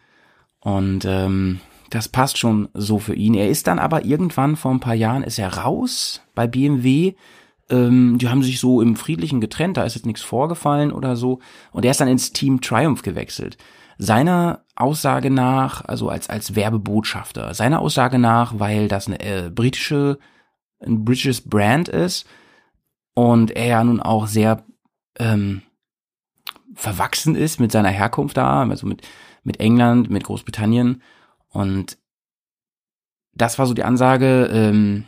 [0.60, 3.34] Und ähm, das passt schon so für ihn.
[3.34, 7.14] Er ist dann aber irgendwann vor ein paar Jahren ist er raus bei BMW
[7.70, 11.40] ähm, die haben sich so im Friedlichen getrennt, da ist jetzt nichts vorgefallen oder so.
[11.72, 13.58] Und er ist dann ins Team Triumph gewechselt.
[13.98, 20.18] Seiner Aussage nach, also als, als Werbebotschafter, seiner Aussage nach, weil das eine äh, britische,
[20.80, 22.26] ein britisches Brand ist
[23.14, 24.64] und er ja nun auch sehr
[25.18, 25.62] ähm,
[26.74, 29.02] verwachsen ist mit seiner Herkunft da, also mit,
[29.42, 31.02] mit England, mit Großbritannien.
[31.48, 31.98] Und
[33.34, 35.04] das war so die Ansage, ähm,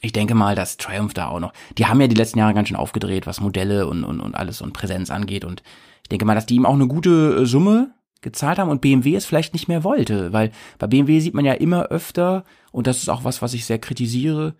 [0.00, 2.68] ich denke mal, dass Triumph da auch noch, die haben ja die letzten Jahre ganz
[2.68, 5.44] schön aufgedreht, was Modelle und, und, und alles und Präsenz angeht.
[5.44, 5.62] Und
[6.02, 7.92] ich denke mal, dass die ihm auch eine gute äh, Summe
[8.22, 11.52] gezahlt haben und BMW es vielleicht nicht mehr wollte, weil bei BMW sieht man ja
[11.52, 14.54] immer öfter, und das ist auch was, was ich sehr kritisiere,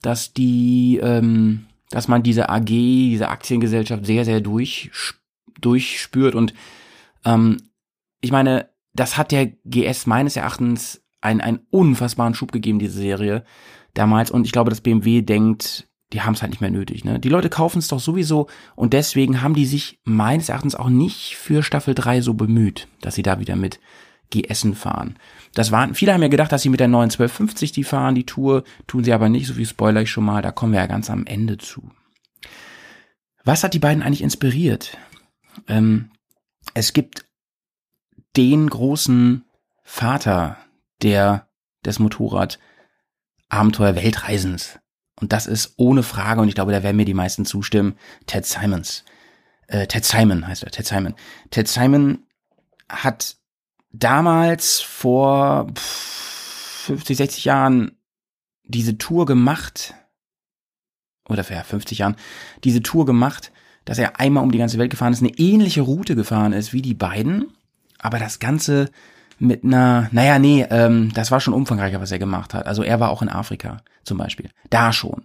[0.00, 4.90] dass die, ähm, dass man diese AG, diese Aktiengesellschaft sehr, sehr durch,
[5.60, 6.54] durchspürt und
[7.24, 7.58] ähm,
[8.20, 13.44] ich meine, das hat der GS meines Erachtens einen, einen unfassbaren Schub gegeben, diese Serie
[13.94, 14.30] damals.
[14.30, 17.04] Und ich glaube, dass BMW denkt, die haben es halt nicht mehr nötig.
[17.04, 17.18] Ne?
[17.18, 21.36] Die Leute kaufen es doch sowieso und deswegen haben die sich meines Erachtens auch nicht
[21.36, 23.80] für Staffel 3 so bemüht, dass sie da wieder mit
[24.30, 25.18] GSen fahren.
[25.54, 28.26] Das waren, viele haben ja gedacht, dass sie mit der neuen 1250 die fahren, die
[28.26, 30.86] Tour, tun sie aber nicht, so wie spoiler ich schon mal, da kommen wir ja
[30.86, 31.90] ganz am Ende zu.
[33.44, 34.98] Was hat die beiden eigentlich inspiriert?
[35.66, 36.10] Ähm,
[36.74, 37.24] es gibt
[38.36, 39.44] den großen
[39.82, 40.58] Vater
[41.02, 41.48] der
[41.84, 42.58] des Motorrad
[43.48, 44.78] Abenteuer Weltreisens.
[45.20, 47.96] Und das ist ohne Frage, und ich glaube, da werden mir die meisten zustimmen,
[48.26, 49.04] Ted Simons.
[49.66, 51.14] Äh, Ted Simon heißt er, Ted Simon.
[51.50, 52.26] Ted Simon
[52.88, 53.36] hat
[53.90, 57.92] damals vor 50, 60 Jahren
[58.64, 59.94] diese Tour gemacht,
[61.28, 62.16] oder für 50 Jahren,
[62.64, 63.52] diese Tour gemacht,
[63.84, 66.82] dass er einmal um die ganze Welt gefahren ist, eine ähnliche Route gefahren ist wie
[66.82, 67.52] die beiden,
[67.98, 68.90] aber das Ganze
[69.38, 72.66] mit einer, naja, nee, ähm, das war schon umfangreicher, was er gemacht hat.
[72.66, 74.50] Also er war auch in Afrika zum Beispiel.
[74.70, 75.24] Da schon.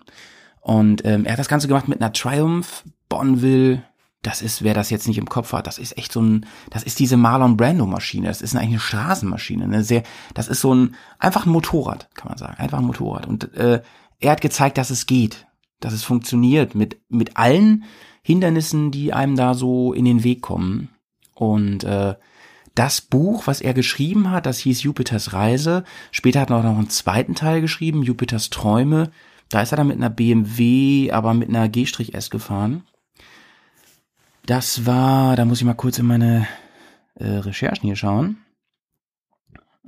[0.61, 3.83] Und ähm, er hat das Ganze gemacht mit einer Triumph Bonneville
[4.23, 6.83] das ist, wer das jetzt nicht im Kopf hat, das ist echt so ein, das
[6.83, 10.03] ist diese Marlon Brando Maschine, das ist eigentlich eine Straßenmaschine, eine sehr,
[10.33, 13.27] das ist so ein, einfach ein Motorrad, kann man sagen, einfach ein Motorrad.
[13.27, 13.81] Und äh,
[14.19, 15.45] er hat gezeigt, dass es geht,
[15.81, 17.83] dass es funktioniert mit, mit allen
[18.23, 20.89] Hindernissen, die einem da so in den Weg kommen.
[21.35, 22.15] Und äh,
[22.75, 25.83] das Buch, was er geschrieben hat, das hieß Jupiters Reise.
[26.11, 29.11] Später hat er noch einen zweiten Teil geschrieben, Jupiters Träume.
[29.49, 32.83] Da ist er dann mit einer BMW, aber mit einer G-S gefahren.
[34.45, 36.47] Das war, da muss ich mal kurz in meine
[37.15, 38.37] äh, Recherchen hier schauen.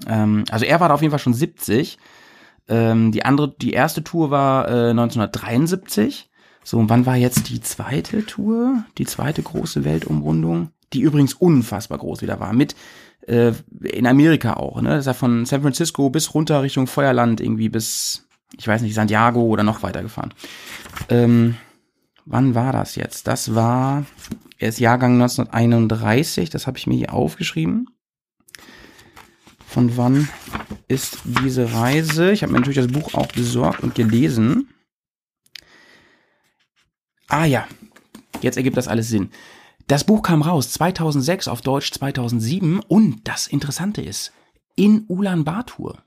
[0.08, 1.98] Ähm, also er war da auf jeden Fall schon 70.
[2.68, 6.30] Ähm, die andere, die erste Tour war äh, 1973.
[6.64, 8.84] So, und wann war jetzt die zweite Tour?
[8.98, 10.70] Die zweite große Weltumrundung?
[10.94, 12.54] Die übrigens unfassbar groß wieder war.
[12.54, 12.76] Mit
[13.28, 14.90] äh, in Amerika auch, ne?
[14.90, 18.28] Das ist ja von San Francisco bis runter Richtung Feuerland irgendwie bis,
[18.58, 20.34] ich weiß nicht, Santiago oder noch weiter gefahren.
[21.10, 21.56] Ähm,
[22.26, 23.28] wann war das jetzt?
[23.28, 24.06] Das war
[24.58, 27.90] er ist Jahrgang 1931, das habe ich mir hier aufgeschrieben.
[29.68, 30.30] Von wann
[30.88, 32.32] ist diese Reise?
[32.32, 34.70] Ich habe mir natürlich das Buch auch besorgt und gelesen.
[37.28, 37.68] Ah ja,
[38.42, 39.30] jetzt ergibt das alles Sinn.
[39.88, 44.34] Das Buch kam raus 2006 auf Deutsch 2007 und das Interessante ist,
[44.76, 46.04] in Ulaanbaatar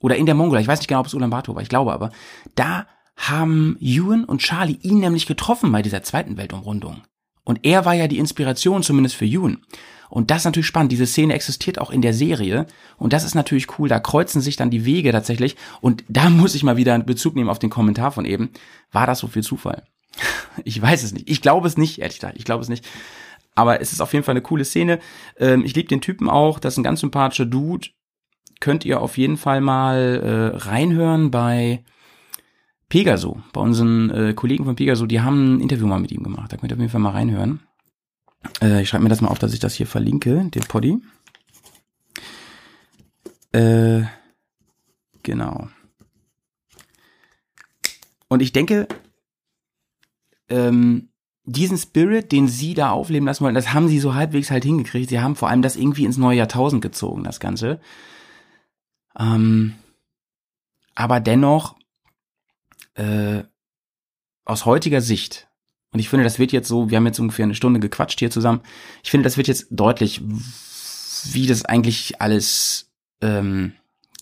[0.00, 2.12] oder in der Mongolia, ich weiß nicht genau, ob es Ulaanbaatar war, ich glaube aber,
[2.54, 7.02] da haben Ewan und Charlie ihn nämlich getroffen bei dieser zweiten Weltumrundung.
[7.42, 9.58] Und er war ja die Inspiration, zumindest für Yoon.
[10.08, 10.92] Und das ist natürlich spannend.
[10.92, 12.66] Diese Szene existiert auch in der Serie.
[12.96, 13.88] Und das ist natürlich cool.
[13.88, 15.56] Da kreuzen sich dann die Wege tatsächlich.
[15.80, 18.50] Und da muss ich mal wieder Bezug nehmen auf den Kommentar von eben.
[18.92, 19.84] War das so viel Zufall?
[20.64, 21.28] Ich weiß es nicht.
[21.28, 22.38] Ich glaube es nicht, ehrlich gesagt.
[22.38, 22.86] Ich glaube es nicht.
[23.54, 25.00] Aber es ist auf jeden Fall eine coole Szene.
[25.38, 26.58] Ähm, ich liebe den Typen auch.
[26.58, 27.88] Das ist ein ganz sympathischer Dude.
[28.60, 31.84] Könnt ihr auf jeden Fall mal äh, reinhören bei
[32.88, 36.52] Pegaso, bei unseren äh, Kollegen von Pegaso, die haben ein Interview mal mit ihm gemacht.
[36.52, 37.60] Da könnt ihr auf jeden Fall mal reinhören.
[38.62, 40.98] Äh, ich schreibe mir das mal auf, dass ich das hier verlinke, den Poddy.
[45.22, 45.68] Genau.
[48.28, 48.86] Und ich denke,
[50.48, 51.10] ähm,
[51.44, 55.10] diesen Spirit, den sie da aufleben lassen wollen, das haben sie so halbwegs halt hingekriegt.
[55.10, 57.80] Sie haben vor allem das irgendwie ins neue Jahrtausend gezogen, das Ganze.
[59.18, 59.74] Ähm,
[60.94, 61.76] aber dennoch
[62.94, 63.44] äh,
[64.44, 65.48] aus heutiger Sicht,
[65.92, 68.30] und ich finde, das wird jetzt so, wir haben jetzt ungefähr eine Stunde gequatscht hier
[68.30, 68.60] zusammen,
[69.04, 70.20] ich finde, das wird jetzt deutlich,
[71.32, 72.90] wie das eigentlich alles
[73.20, 73.72] ähm,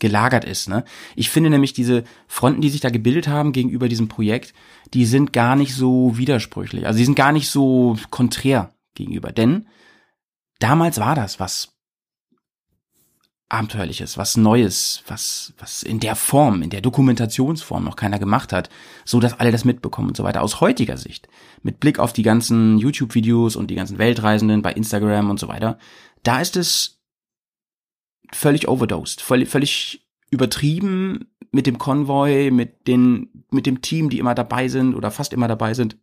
[0.01, 0.69] gelagert ist.
[0.69, 0.85] Ne?
[1.17, 4.55] Ich finde nämlich diese Fronten, die sich da gebildet haben gegenüber diesem Projekt,
[4.93, 6.87] die sind gar nicht so widersprüchlich.
[6.87, 9.33] Also die sind gar nicht so konträr gegenüber.
[9.33, 9.67] Denn
[10.59, 11.75] damals war das was
[13.51, 18.69] Abenteuerliches, was Neues, was, was in der Form, in der Dokumentationsform noch keiner gemacht hat,
[19.05, 20.43] so dass alle das mitbekommen und so weiter.
[20.43, 21.29] Aus heutiger Sicht,
[21.63, 25.79] mit Blick auf die ganzen YouTube-Videos und die ganzen Weltreisenden bei Instagram und so weiter,
[26.25, 26.94] da ist es
[28.35, 34.35] völlig overdosed, völlig, völlig übertrieben mit dem Konvoi, mit den, mit dem Team, die immer
[34.35, 35.97] dabei sind oder fast immer dabei sind,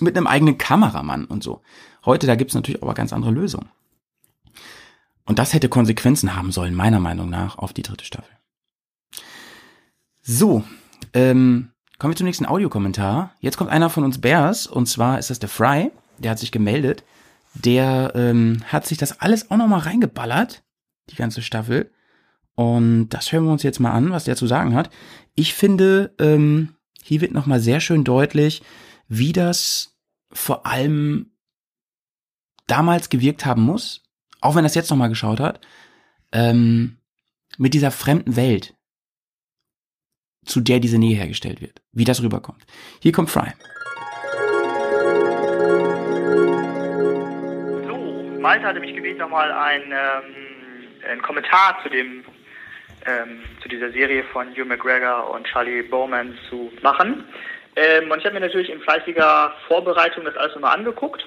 [0.00, 1.62] mit einem eigenen Kameramann und so.
[2.04, 3.68] Heute, da gibt's natürlich aber ganz andere Lösungen.
[5.26, 8.32] Und das hätte Konsequenzen haben sollen, meiner Meinung nach, auf die dritte Staffel.
[10.22, 10.64] So,
[11.12, 13.34] ähm, kommen wir zum nächsten Audiokommentar.
[13.40, 16.52] Jetzt kommt einer von uns Bears, und zwar ist das der Fry, der hat sich
[16.52, 17.04] gemeldet.
[17.54, 20.62] Der ähm, hat sich das alles auch nochmal reingeballert,
[21.10, 21.92] die ganze Staffel.
[22.54, 24.90] Und das hören wir uns jetzt mal an, was der zu sagen hat.
[25.34, 28.62] Ich finde, ähm, hier wird nochmal sehr schön deutlich,
[29.08, 29.96] wie das
[30.32, 31.32] vor allem
[32.66, 34.02] damals gewirkt haben muss,
[34.40, 35.60] auch wenn er es jetzt nochmal geschaut hat,
[36.32, 36.98] ähm,
[37.58, 38.74] mit dieser fremden Welt,
[40.44, 42.64] zu der diese Nähe hergestellt wird, wie das rüberkommt.
[43.00, 43.52] Hier kommt Fry.
[47.86, 50.49] So, Malte hatte mich gebeten, nochmal einen, ähm,
[51.08, 52.24] einen Kommentar zu dem
[53.06, 57.24] ähm, zu dieser Serie von Hugh McGregor und Charlie Bowman zu machen.
[57.76, 61.26] Ähm, und ich habe mir natürlich in fleißiger Vorbereitung das alles nochmal angeguckt.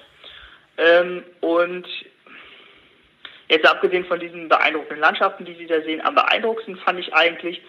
[0.77, 1.87] Ähm, und
[3.53, 7.61] Jetzt abgesehen von diesen beeindruckenden Landschaften, die Sie da sehen, am beeindruckendsten fand ich eigentlich,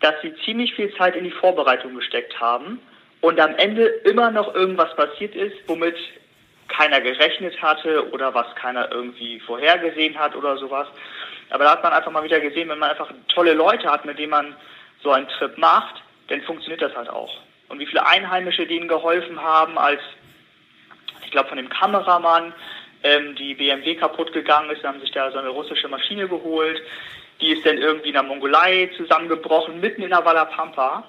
[0.00, 2.80] dass Sie ziemlich viel Zeit in die Vorbereitung gesteckt haben
[3.22, 5.96] und am Ende immer noch irgendwas passiert ist, womit
[6.68, 10.86] keiner gerechnet hatte oder was keiner irgendwie vorhergesehen hat oder sowas.
[11.50, 14.18] Aber da hat man einfach mal wieder gesehen, wenn man einfach tolle Leute hat, mit
[14.18, 14.56] denen man
[15.02, 17.32] so einen Trip macht, dann funktioniert das halt auch.
[17.68, 20.00] Und wie viele Einheimische denen geholfen haben, als
[21.24, 22.52] ich glaube von dem Kameramann,
[23.02, 26.80] ähm, die BMW kaputt gegangen ist, haben sich da so eine russische Maschine geholt.
[27.40, 31.04] Die ist dann irgendwie in der Mongolei zusammengebrochen, mitten in der Walla Pampa.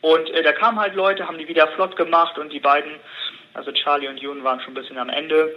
[0.00, 2.92] Und äh, da kamen halt Leute, haben die wieder flott gemacht und die beiden
[3.54, 5.54] Also Charlie und Jun waren schon ein bisschen am Ende,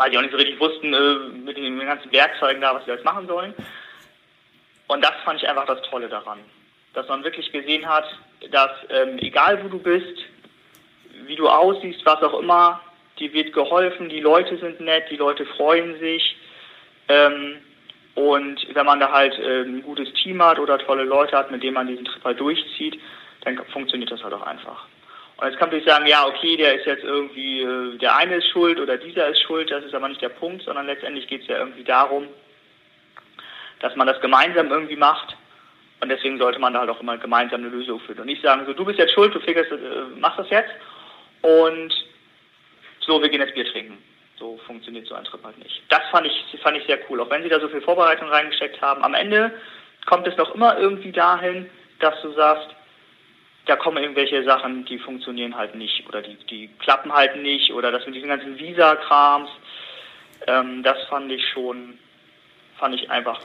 [0.00, 1.14] weil die auch nicht so richtig wussten äh,
[1.44, 3.52] mit den ganzen Werkzeugen da, was sie jetzt machen sollen.
[4.86, 6.38] Und das fand ich einfach das Tolle daran.
[6.94, 8.06] Dass man wirklich gesehen hat,
[8.50, 10.22] dass ähm, egal wo du bist,
[11.26, 12.80] wie du aussiehst, was auch immer,
[13.18, 16.34] dir wird geholfen, die Leute sind nett, die Leute freuen sich.
[17.08, 17.58] Ähm,
[18.14, 21.62] und wenn man da halt äh, ein gutes Team hat oder tolle Leute hat, mit
[21.62, 22.98] denen man diesen Trip halt durchzieht,
[23.42, 24.86] dann funktioniert das halt auch einfach.
[25.40, 28.48] Und jetzt kann man sagen, ja, okay, der ist jetzt irgendwie, äh, der eine ist
[28.50, 31.48] schuld oder dieser ist schuld, das ist aber nicht der Punkt, sondern letztendlich geht es
[31.48, 32.28] ja irgendwie darum,
[33.78, 35.34] dass man das gemeinsam irgendwie macht.
[36.00, 38.20] Und deswegen sollte man da halt auch immer gemeinsam eine Lösung finden.
[38.20, 39.76] Und nicht sagen, so, du bist jetzt schuld, du figurst, äh,
[40.18, 40.72] machst das jetzt.
[41.40, 41.90] Und
[43.00, 43.96] so, wir gehen jetzt Bier trinken.
[44.38, 45.82] So funktioniert so ein Trip halt nicht.
[45.88, 47.18] Das fand ich, fand ich sehr cool.
[47.20, 49.02] Auch wenn sie da so viel Vorbereitung reingesteckt haben.
[49.02, 49.52] Am Ende
[50.04, 52.68] kommt es noch immer irgendwie dahin, dass du sagst,
[53.66, 57.92] da kommen irgendwelche Sachen, die funktionieren halt nicht oder die, die klappen halt nicht oder
[57.92, 59.50] das mit diesen ganzen Visa-Krams,
[60.46, 61.98] ähm, das fand ich schon,
[62.78, 63.40] fand ich einfach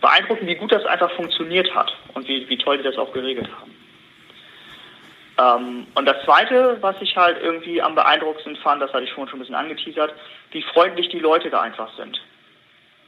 [0.00, 3.48] beeindruckend, wie gut das einfach funktioniert hat und wie, wie toll die das auch geregelt
[3.58, 3.74] haben.
[5.36, 9.28] Ähm, und das Zweite, was ich halt irgendwie am beeindruckendsten fand, das hatte ich vorhin
[9.28, 10.14] schon ein bisschen angeteasert,
[10.52, 12.20] wie freundlich die Leute da einfach sind.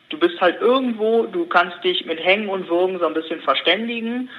[0.09, 4.31] Du bist halt irgendwo, du kannst dich mit Hängen und Würgen so ein bisschen verständigen,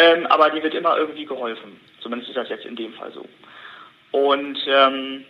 [0.00, 1.78] ähm, aber dir wird immer irgendwie geholfen.
[2.00, 3.26] Zumindest ist das jetzt in dem Fall so.
[4.12, 5.26] Und ähm,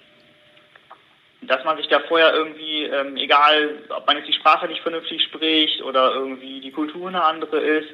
[1.43, 5.23] dass man sich da vorher irgendwie, ähm, egal ob man jetzt die Sprache nicht vernünftig
[5.25, 7.89] spricht oder irgendwie die Kultur eine andere ist,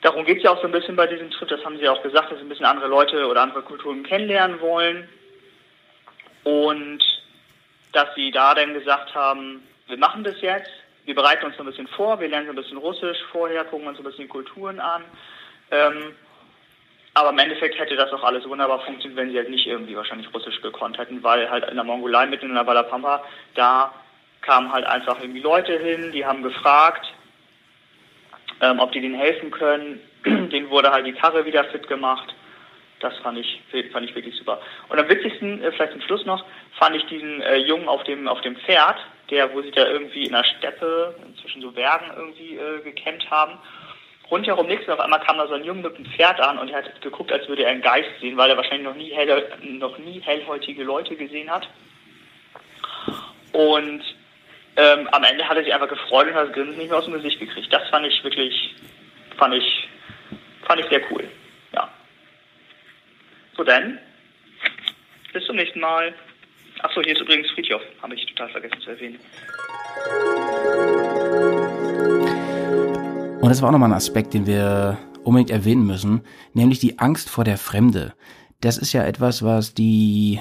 [0.00, 2.02] darum geht es ja auch so ein bisschen bei diesem Trip, das haben sie auch
[2.02, 5.08] gesagt, dass sie ein bisschen andere Leute oder andere Kulturen kennenlernen wollen.
[6.44, 7.00] Und
[7.92, 10.70] dass sie da dann gesagt haben, wir machen das jetzt,
[11.08, 13.88] wir bereiten uns so ein bisschen vor, wir lernen so ein bisschen Russisch vorher, gucken
[13.88, 15.02] uns so ein bisschen Kulturen an.
[15.70, 16.14] Ähm,
[17.14, 20.32] aber im Endeffekt hätte das auch alles wunderbar funktioniert, wenn sie halt nicht irgendwie wahrscheinlich
[20.34, 23.24] Russisch gekonnt hätten, weil halt in der Mongolei mitten in der Balapampa,
[23.54, 23.94] da
[24.42, 27.06] kamen halt einfach irgendwie Leute hin, die haben gefragt,
[28.60, 30.00] ähm, ob die denen helfen können.
[30.26, 32.34] denen wurde halt die Karre wieder fit gemacht.
[33.00, 33.62] Das fand ich,
[33.92, 34.60] fand ich wirklich super.
[34.90, 36.44] Und am witzigsten, äh, vielleicht zum Schluss noch,
[36.78, 38.98] fand ich diesen äh, Jungen auf dem, auf dem Pferd,
[39.30, 43.58] der, wo sie da irgendwie in der Steppe zwischen so Bergen irgendwie äh, gekämmt haben.
[44.30, 46.68] Rundherum nichts und auf einmal kam da so ein Junge mit einem Pferd an und
[46.68, 49.48] er hat geguckt, als würde er einen Geist sehen, weil er wahrscheinlich noch nie, hell,
[49.62, 51.66] noch nie hellhäutige Leute gesehen hat.
[53.52, 54.02] Und
[54.76, 57.06] ähm, am Ende hat er sich einfach gefreut und hat das Grinsen nicht mehr aus
[57.06, 57.72] dem Gesicht gekriegt.
[57.72, 58.74] Das fand ich wirklich,
[59.36, 59.88] fand ich,
[60.66, 61.28] fand ich sehr cool.
[61.72, 61.88] Ja.
[63.56, 63.98] So dann,
[65.32, 66.14] bis zum nächsten Mal.
[66.80, 69.18] Achso, hier ist übrigens Friedhof, habe ich total vergessen zu erwähnen.
[73.40, 76.22] Und das war auch nochmal ein Aspekt, den wir unbedingt erwähnen müssen,
[76.52, 78.14] nämlich die Angst vor der Fremde.
[78.60, 80.40] Das ist ja etwas, was die,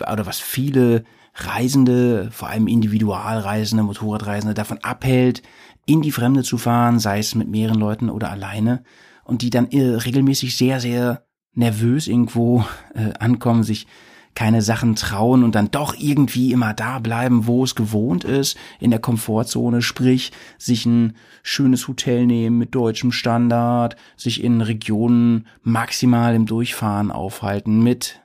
[0.00, 1.04] oder was viele
[1.34, 5.42] Reisende, vor allem Individualreisende, Motorradreisende davon abhält,
[5.86, 8.84] in die Fremde zu fahren, sei es mit mehreren Leuten oder alleine,
[9.24, 13.86] und die dann regelmäßig sehr, sehr nervös irgendwo äh, ankommen, sich
[14.34, 18.90] keine Sachen trauen und dann doch irgendwie immer da bleiben, wo es gewohnt ist, in
[18.90, 26.34] der Komfortzone, sprich sich ein schönes Hotel nehmen mit deutschem Standard, sich in Regionen maximal
[26.34, 28.20] im Durchfahren aufhalten, mit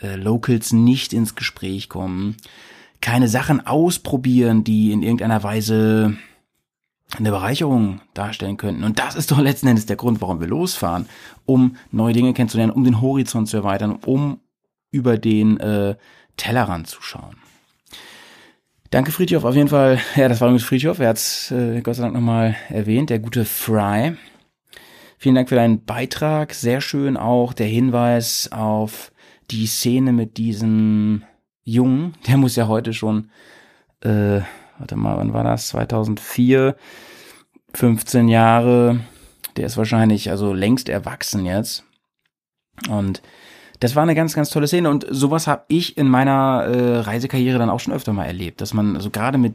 [0.00, 2.36] äh, Locals nicht ins Gespräch kommen,
[3.00, 6.16] keine Sachen ausprobieren, die in irgendeiner Weise
[7.18, 8.84] eine Bereicherung darstellen könnten.
[8.84, 11.06] Und das ist doch letzten Endes der Grund, warum wir losfahren,
[11.44, 14.38] um neue Dinge kennenzulernen, um den Horizont zu erweitern, um
[14.92, 15.96] über den äh,
[16.36, 17.36] Tellerrand zu schauen.
[18.90, 19.98] Danke Friedhof, auf jeden Fall.
[20.16, 23.18] Ja, das war übrigens Friedhof, er hat es äh, Gott sei Dank nochmal erwähnt, der
[23.18, 24.14] gute Fry.
[25.18, 26.52] Vielen Dank für deinen Beitrag.
[26.52, 29.12] Sehr schön auch der Hinweis auf
[29.50, 31.22] die Szene mit diesem
[31.64, 32.14] Jungen.
[32.26, 33.30] Der muss ja heute schon,
[34.00, 34.40] äh,
[34.78, 35.68] warte mal, wann war das?
[35.68, 36.76] 2004,
[37.72, 39.00] 15 Jahre.
[39.56, 41.84] Der ist wahrscheinlich also längst erwachsen jetzt.
[42.88, 43.22] Und
[43.82, 47.58] das war eine ganz, ganz tolle Szene und sowas habe ich in meiner äh, Reisekarriere
[47.58, 49.54] dann auch schon öfter mal erlebt, dass man also gerade mit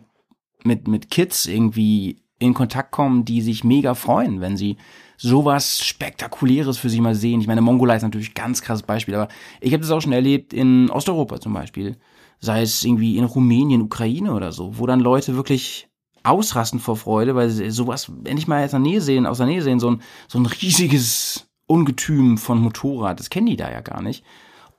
[0.63, 4.75] mit mit Kids irgendwie in Kontakt kommen, die sich mega freuen, wenn sie
[5.15, 7.39] sowas Spektakuläres für sich mal sehen.
[7.39, 9.29] Ich meine, Mongolei ist natürlich ein ganz krasses Beispiel, aber
[9.61, 11.95] ich habe das auch schon erlebt in Osteuropa zum Beispiel.
[12.39, 15.87] Sei es irgendwie in Rumänien, Ukraine oder so, wo dann Leute wirklich
[16.23, 19.61] ausrasten vor Freude, weil sie sowas endlich mal aus der Nähe sehen, aus der Nähe
[19.61, 23.19] sehen, so ein, so ein riesiges Ungetüm von Motorrad.
[23.19, 24.23] Das kennen die da ja gar nicht.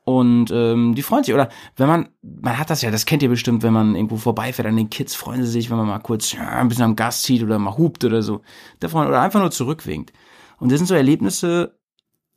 [0.04, 1.34] Und ähm, die freuen sich.
[1.34, 4.66] Oder wenn man, man hat das ja, das kennt ihr bestimmt, wenn man irgendwo vorbeifährt
[4.66, 7.22] an den Kids, freuen sie sich, wenn man mal kurz ja, ein bisschen am Gas
[7.22, 8.40] zieht oder mal hupt oder so.
[8.80, 10.14] Da freuen, oder einfach nur zurückwinkt.
[10.58, 11.78] Und das sind so Erlebnisse,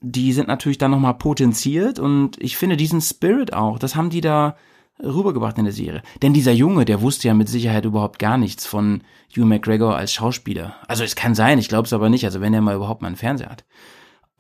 [0.02, 4.22] die sind natürlich dann nochmal potenziert und ich finde diesen Spirit auch, das haben die
[4.22, 4.58] da
[5.02, 6.02] rübergebracht in der Serie.
[6.22, 9.04] Denn dieser Junge, der wusste ja mit Sicherheit überhaupt gar nichts von
[9.36, 10.76] Hugh McGregor als Schauspieler.
[10.88, 13.08] Also es kann sein, ich glaube es aber nicht, also wenn er mal überhaupt mal
[13.08, 13.64] einen Fernseher hat.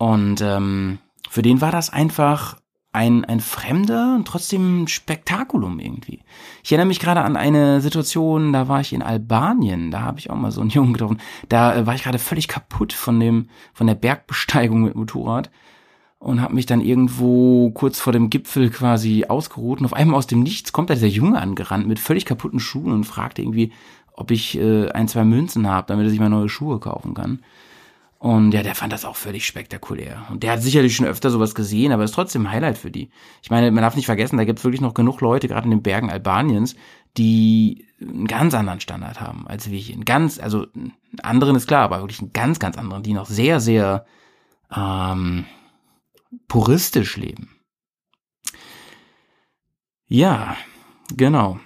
[0.01, 0.97] Und ähm,
[1.29, 2.57] für den war das einfach
[2.91, 6.23] ein, ein fremder und trotzdem Spektakulum irgendwie.
[6.63, 10.31] Ich erinnere mich gerade an eine Situation, da war ich in Albanien, da habe ich
[10.31, 11.19] auch mal so einen Jungen getroffen.
[11.49, 15.51] Da äh, war ich gerade völlig kaputt von dem von der Bergbesteigung mit Motorrad
[16.17, 20.25] und habe mich dann irgendwo kurz vor dem Gipfel quasi ausgeruht und auf einmal aus
[20.25, 23.71] dem Nichts kommt da dieser Junge angerannt mit völlig kaputten Schuhen und fragte irgendwie,
[24.13, 27.43] ob ich äh, ein, zwei Münzen habe, damit er sich mal neue Schuhe kaufen kann.
[28.21, 30.27] Und ja, der fand das auch völlig spektakulär.
[30.29, 33.09] Und der hat sicherlich schon öfter sowas gesehen, aber ist trotzdem ein Highlight für die.
[33.41, 35.71] Ich meine, man darf nicht vergessen, da gibt es wirklich noch genug Leute, gerade in
[35.71, 36.75] den Bergen Albaniens,
[37.17, 39.95] die einen ganz anderen Standard haben als wir hier.
[39.95, 40.93] Einen ganz, also einen
[41.23, 44.05] anderen ist klar, aber wirklich einen ganz, ganz anderen, die noch sehr, sehr
[44.71, 45.45] ähm,
[46.47, 47.49] puristisch leben.
[50.05, 50.55] Ja,
[51.17, 51.59] genau.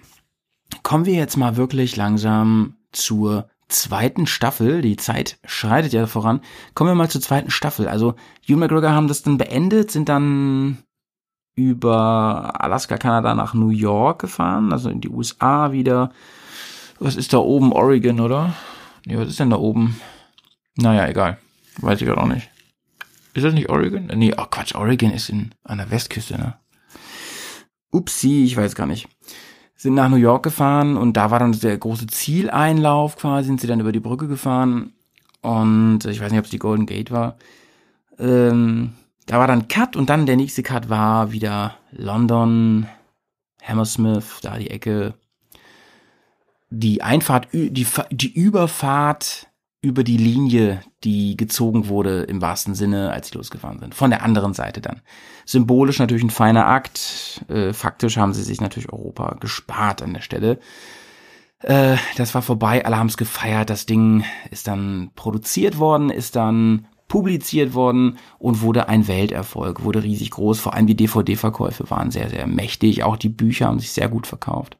[0.84, 4.82] Kommen wir jetzt mal wirklich langsam zur zweiten Staffel.
[4.82, 6.42] Die Zeit schreitet ja voran.
[6.74, 7.88] Kommen wir mal zur zweiten Staffel.
[7.88, 8.16] Also
[8.48, 10.80] Hugh McGregor haben das dann beendet, sind dann
[11.56, 16.12] über Alaska, Kanada nach New York gefahren, also in die USA wieder.
[17.00, 17.72] Was ist da oben?
[17.72, 18.54] Oregon, oder?
[19.06, 20.00] Nee, was ist denn da oben?
[20.76, 21.38] Naja, egal.
[21.78, 22.50] Weiß ich gerade auch nicht.
[23.34, 24.08] Ist das nicht Oregon?
[24.16, 26.56] Nee, oh Quatsch, Oregon ist in, an der Westküste, ne?
[27.92, 29.08] Upsi, ich weiß gar nicht
[29.76, 33.68] sind nach New York gefahren und da war dann der große Zieleinlauf quasi, sind sie
[33.68, 34.94] dann über die Brücke gefahren
[35.42, 37.38] und ich weiß nicht, ob es die Golden Gate war.
[38.18, 38.94] Ähm,
[39.26, 42.88] da war dann Cut und dann der nächste Cut war wieder London,
[43.62, 45.16] Hammersmith, da die Ecke.
[46.70, 49.48] Die Einfahrt, die, die Überfahrt
[49.82, 53.94] über die Linie, die gezogen wurde im wahrsten Sinne, als sie losgefahren sind.
[53.94, 55.02] Von der anderen Seite dann.
[55.46, 57.46] Symbolisch natürlich ein feiner Akt.
[57.48, 60.60] Äh, faktisch haben sie sich natürlich Europa gespart an der Stelle.
[61.60, 63.70] Äh, das war vorbei, alle haben es gefeiert.
[63.70, 70.04] Das Ding ist dann produziert worden, ist dann publiziert worden und wurde ein Welterfolg, wurde
[70.04, 70.60] riesig groß.
[70.60, 73.04] Vor allem die DVD-Verkäufe waren sehr, sehr mächtig.
[73.04, 74.78] Auch die Bücher haben sich sehr gut verkauft.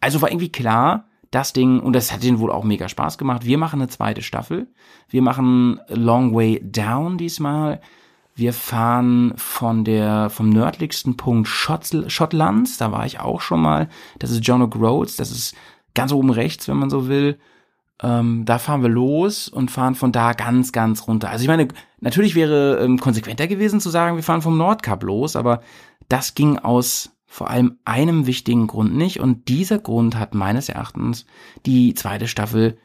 [0.00, 3.44] Also war irgendwie klar, das Ding, und das hat ihnen wohl auch mega Spaß gemacht.
[3.44, 4.68] Wir machen eine zweite Staffel.
[5.08, 7.80] Wir machen Long Way Down diesmal.
[8.40, 13.90] Wir fahren von der, vom nördlichsten Punkt Schottlands, da war ich auch schon mal.
[14.18, 15.54] Das ist John O'Groats, das ist
[15.94, 17.38] ganz oben rechts, wenn man so will.
[18.02, 21.28] Ähm, da fahren wir los und fahren von da ganz, ganz runter.
[21.28, 21.68] Also ich meine,
[22.00, 25.60] natürlich wäre ähm, konsequenter gewesen zu sagen, wir fahren vom Nordkap los, aber
[26.08, 29.20] das ging aus vor allem einem wichtigen Grund nicht.
[29.20, 31.26] Und dieser Grund hat meines Erachtens
[31.66, 32.78] die zweite Staffel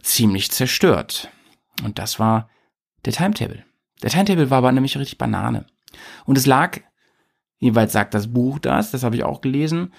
[0.00, 1.28] ziemlich zerstört.
[1.84, 2.48] Und das war
[3.04, 3.66] der Timetable.
[4.02, 5.66] Der Timetable war aber nämlich richtig Banane.
[6.24, 6.80] Und es lag,
[7.58, 9.92] jeweils sagt das Buch das, das habe ich auch gelesen,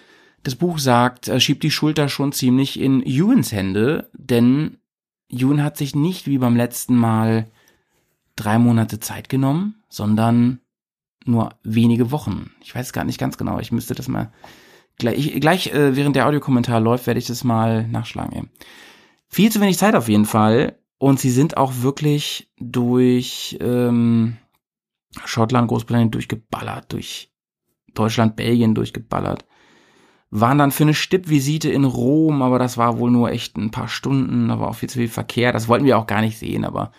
[0.44, 4.78] das Buch sagt, er schiebt die Schulter schon ziemlich in Ewans Hände, denn
[5.30, 7.48] Ewan hat sich nicht wie beim letzten Mal
[8.36, 10.60] drei Monate Zeit genommen, sondern
[11.26, 12.52] nur wenige Wochen.
[12.62, 13.60] Ich weiß gar nicht ganz genau.
[13.60, 14.32] Ich müsste das mal
[14.98, 18.50] gleich, gleich äh, während der Audiokommentar läuft, werde ich das mal nachschlagen.
[19.28, 20.78] Viel zu wenig Zeit auf jeden Fall.
[21.02, 24.38] Und sie sind auch wirklich durch ähm,
[25.26, 27.32] Schottland, Großbritannien durchgeballert, durch
[27.96, 29.44] Deutschland, Belgien durchgeballert.
[30.30, 33.88] Waren dann für eine Stippvisite in Rom, aber das war wohl nur echt ein paar
[33.88, 35.52] Stunden, da war auch viel zu viel Verkehr.
[35.52, 36.92] Das wollten wir auch gar nicht sehen, aber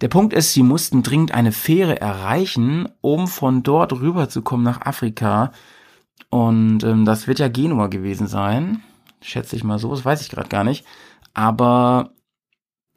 [0.00, 5.50] der Punkt ist, sie mussten dringend eine Fähre erreichen, um von dort rüberzukommen nach Afrika.
[6.30, 8.84] Und ähm, das wird ja Genua gewesen sein.
[9.20, 10.86] Schätze ich mal so, das weiß ich gerade gar nicht.
[11.34, 12.12] Aber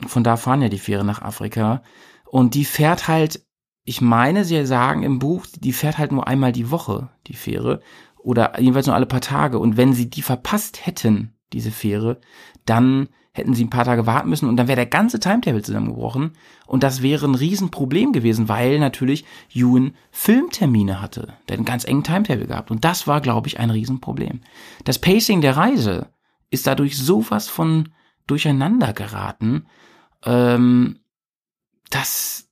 [0.07, 1.83] von da fahren ja die Fähre nach Afrika.
[2.25, 3.45] Und die fährt halt,
[3.83, 7.81] ich meine, sie sagen im Buch, die fährt halt nur einmal die Woche, die Fähre.
[8.17, 9.59] Oder jedenfalls nur alle paar Tage.
[9.59, 12.19] Und wenn sie die verpasst hätten, diese Fähre,
[12.65, 16.33] dann hätten sie ein paar Tage warten müssen und dann wäre der ganze Timetable zusammengebrochen
[16.65, 19.23] und das wäre ein Riesenproblem gewesen, weil natürlich
[19.53, 21.33] Ewan Filmtermine hatte.
[21.47, 24.41] Der einen ganz engen Timetable gehabt und das war, glaube ich, ein Riesenproblem.
[24.83, 26.09] Das Pacing der Reise
[26.49, 27.89] ist dadurch sowas von
[28.27, 29.65] durcheinander geraten,
[30.25, 30.99] ähm,
[31.89, 32.49] dass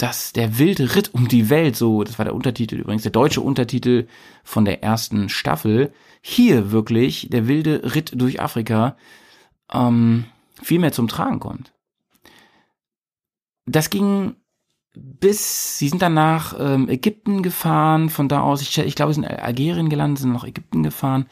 [0.00, 3.42] dass der wilde Ritt um die Welt, so, das war der Untertitel übrigens, der deutsche
[3.42, 4.06] Untertitel
[4.44, 5.92] von der ersten Staffel,
[6.22, 8.96] hier wirklich der wilde Ritt durch Afrika
[9.70, 10.24] ähm,
[10.62, 11.74] viel mehr zum Tragen kommt.
[13.66, 14.36] Das ging
[14.94, 19.20] bis, sie sind dann nach ähm, Ägypten gefahren, von da aus, ich, ich glaube, sie
[19.20, 21.26] sind in Algerien gelandet, sind nach Ägypten gefahren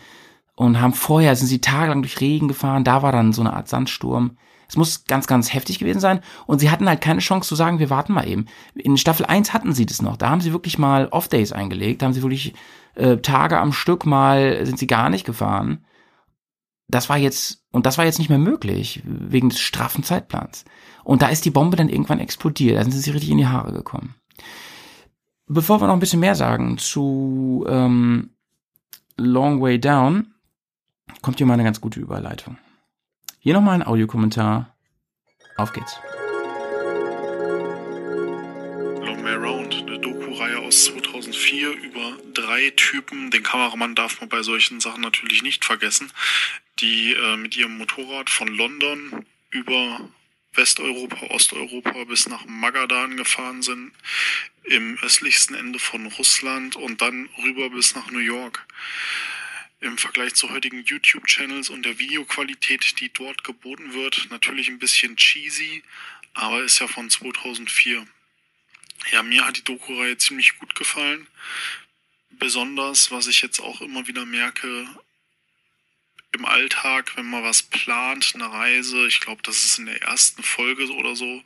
[0.55, 3.69] und haben vorher, sind sie tagelang durch Regen gefahren, da war dann so eine Art
[3.69, 4.37] Sandsturm.
[4.69, 6.21] Es muss ganz, ganz heftig gewesen sein.
[6.47, 8.47] Und sie hatten halt keine Chance zu sagen, wir warten mal eben.
[8.75, 10.17] In Staffel 1 hatten sie das noch.
[10.19, 12.03] Da haben sie wirklich mal Off-Days eingelegt.
[12.03, 12.55] Da haben sie wirklich
[12.95, 15.87] äh, Tage am Stück mal, sind sie gar nicht gefahren.
[16.87, 20.65] Das war jetzt, und das war jetzt nicht mehr möglich, wegen des straffen Zeitplans.
[21.03, 22.77] Und da ist die Bombe dann irgendwann explodiert.
[22.77, 24.17] Da sind sie richtig in die Haare gekommen.
[25.47, 28.35] Bevor wir noch ein bisschen mehr sagen zu ähm,
[29.17, 30.35] Long Way Down,
[31.23, 32.59] kommt hier mal eine ganz gute Überleitung.
[33.41, 34.75] Hier nochmal ein Audiokommentar.
[35.57, 35.97] Auf geht's.
[39.05, 43.31] Long Way Round, eine Doku-Reihe aus 2004 über drei Typen.
[43.31, 46.13] Den Kameramann darf man bei solchen Sachen natürlich nicht vergessen,
[46.81, 50.01] die äh, mit ihrem Motorrad von London über
[50.55, 53.93] Westeuropa, Osteuropa bis nach Magadan gefahren sind,
[54.65, 58.67] im östlichsten Ende von Russland und dann rüber bis nach New York
[59.81, 65.17] im Vergleich zu heutigen YouTube-Channels und der Videoqualität, die dort geboten wird, natürlich ein bisschen
[65.17, 65.83] cheesy,
[66.35, 68.07] aber ist ja von 2004.
[69.13, 71.27] Ja, mir hat die Doku-Reihe ziemlich gut gefallen.
[72.31, 74.89] Besonders, was ich jetzt auch immer wieder merke,
[76.33, 80.43] im Alltag, wenn man was plant, eine Reise, ich glaube, das ist in der ersten
[80.43, 81.43] Folge oder so,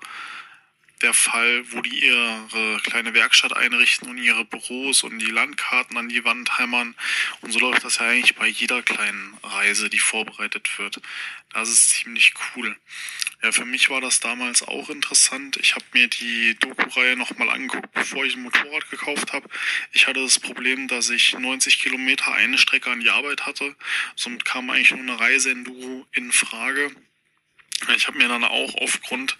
[1.02, 6.08] der Fall, wo die ihre kleine Werkstatt einrichten und ihre Büros und die Landkarten an
[6.08, 6.94] die Wand hämmern.
[7.40, 11.00] Und so läuft das ja eigentlich bei jeder kleinen Reise, die vorbereitet wird.
[11.52, 12.76] Das ist ziemlich cool.
[13.42, 15.56] Ja, für mich war das damals auch interessant.
[15.56, 19.48] Ich habe mir die Doku-Reihe nochmal angeguckt, bevor ich ein Motorrad gekauft habe.
[19.90, 23.74] Ich hatte das Problem, dass ich 90 Kilometer eine Strecke an die Arbeit hatte.
[24.14, 26.94] Somit kam eigentlich nur eine Reise in Enduro in Frage.
[27.96, 29.36] Ich habe mir dann auch aufgrund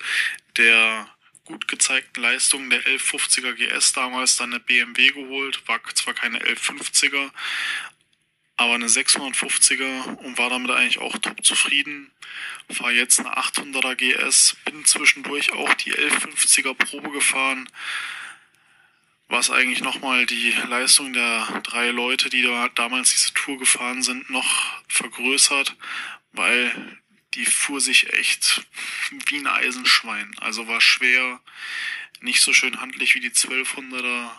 [0.56, 1.08] der
[1.44, 7.30] gut gezeigten Leistungen der 1150er GS damals dann eine BMW geholt, war zwar keine 1150er,
[8.56, 12.10] aber eine 650er und war damit eigentlich auch top zufrieden.
[12.68, 17.68] War jetzt eine 800er GS, bin zwischendurch auch die 1150er Probe gefahren,
[19.28, 24.30] was eigentlich nochmal die Leistung der drei Leute, die da damals diese Tour gefahren sind,
[24.30, 25.74] noch vergrößert,
[26.32, 27.01] weil
[27.34, 28.66] die fuhr sich echt
[29.26, 30.34] wie ein Eisenschwein.
[30.38, 31.40] Also war schwer,
[32.20, 34.30] nicht so schön handlich wie die 1200er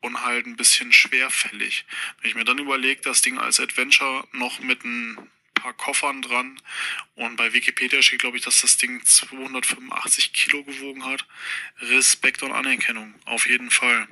[0.00, 1.84] und halt ein bisschen schwerfällig.
[2.20, 6.60] Wenn ich mir dann überlege, das Ding als Adventure noch mit ein paar Koffern dran
[7.16, 11.26] und bei Wikipedia steht, glaube ich, dass das Ding 285 Kilo gewogen hat.
[11.80, 14.08] Respekt und Anerkennung, auf jeden Fall.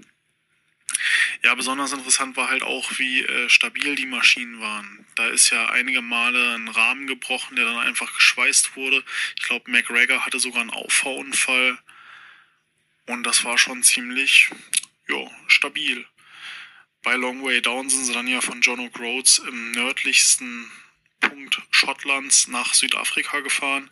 [1.44, 5.06] Ja, besonders interessant war halt auch, wie äh, stabil die Maschinen waren.
[5.14, 9.04] Da ist ja einige Male ein Rahmen gebrochen, der dann einfach geschweißt wurde.
[9.36, 11.78] Ich glaube, McGregor hatte sogar einen Auffahrunfall.
[13.06, 14.50] Und das war schon ziemlich,
[15.08, 16.06] ja, stabil.
[17.02, 20.70] Bei Long Way Down sind sie dann ja von John O'Groats im nördlichsten
[21.20, 23.90] Punkt Schottlands nach Südafrika gefahren.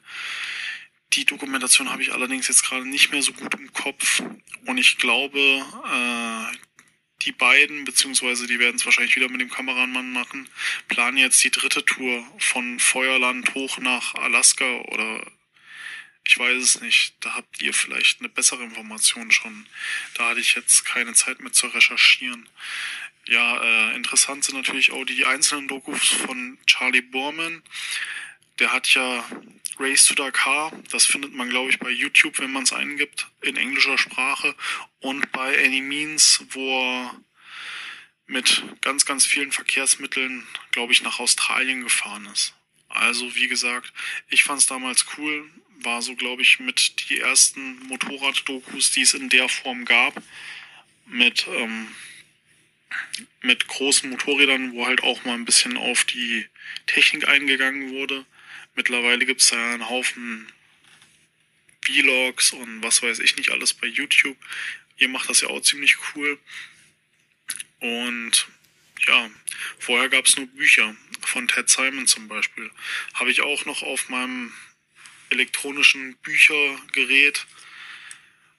[1.12, 4.22] Die Dokumentation habe ich allerdings jetzt gerade nicht mehr so gut im Kopf.
[4.66, 6.56] Und ich glaube, äh,
[7.22, 10.48] die beiden, beziehungsweise die werden es wahrscheinlich wieder mit dem Kameramann machen,
[10.88, 15.24] planen jetzt die dritte Tour von Feuerland hoch nach Alaska oder
[16.28, 17.14] ich weiß es nicht.
[17.20, 19.66] Da habt ihr vielleicht eine bessere Information schon.
[20.14, 22.48] Da hatte ich jetzt keine Zeit mehr zu recherchieren.
[23.28, 27.62] Ja, äh, interessant sind natürlich auch die einzelnen Dokus von Charlie Borman.
[28.58, 29.24] Der hat ja
[29.78, 33.56] Race to Dakar, das findet man, glaube ich, bei YouTube, wenn man es eingibt, in
[33.56, 34.54] englischer Sprache.
[35.00, 37.20] Und bei Any Means, wo er
[38.26, 42.54] mit ganz, ganz vielen Verkehrsmitteln, glaube ich, nach Australien gefahren ist.
[42.88, 43.92] Also, wie gesagt,
[44.28, 45.50] ich fand es damals cool.
[45.80, 50.22] War so, glaube ich, mit die ersten Motorrad-Dokus, die es in der Form gab.
[51.06, 51.88] Mit, ähm,
[53.42, 56.46] mit großen Motorrädern, wo halt auch mal ein bisschen auf die
[56.86, 58.24] Technik eingegangen wurde.
[58.76, 60.52] Mittlerweile gibt es da einen Haufen
[61.82, 64.36] Vlogs und was weiß ich nicht alles bei YouTube.
[64.98, 66.38] Ihr macht das ja auch ziemlich cool.
[67.80, 68.46] Und
[69.06, 69.30] ja,
[69.78, 72.70] vorher gab es nur Bücher von Ted Simon zum Beispiel.
[73.14, 74.52] Habe ich auch noch auf meinem
[75.30, 77.46] elektronischen Büchergerät.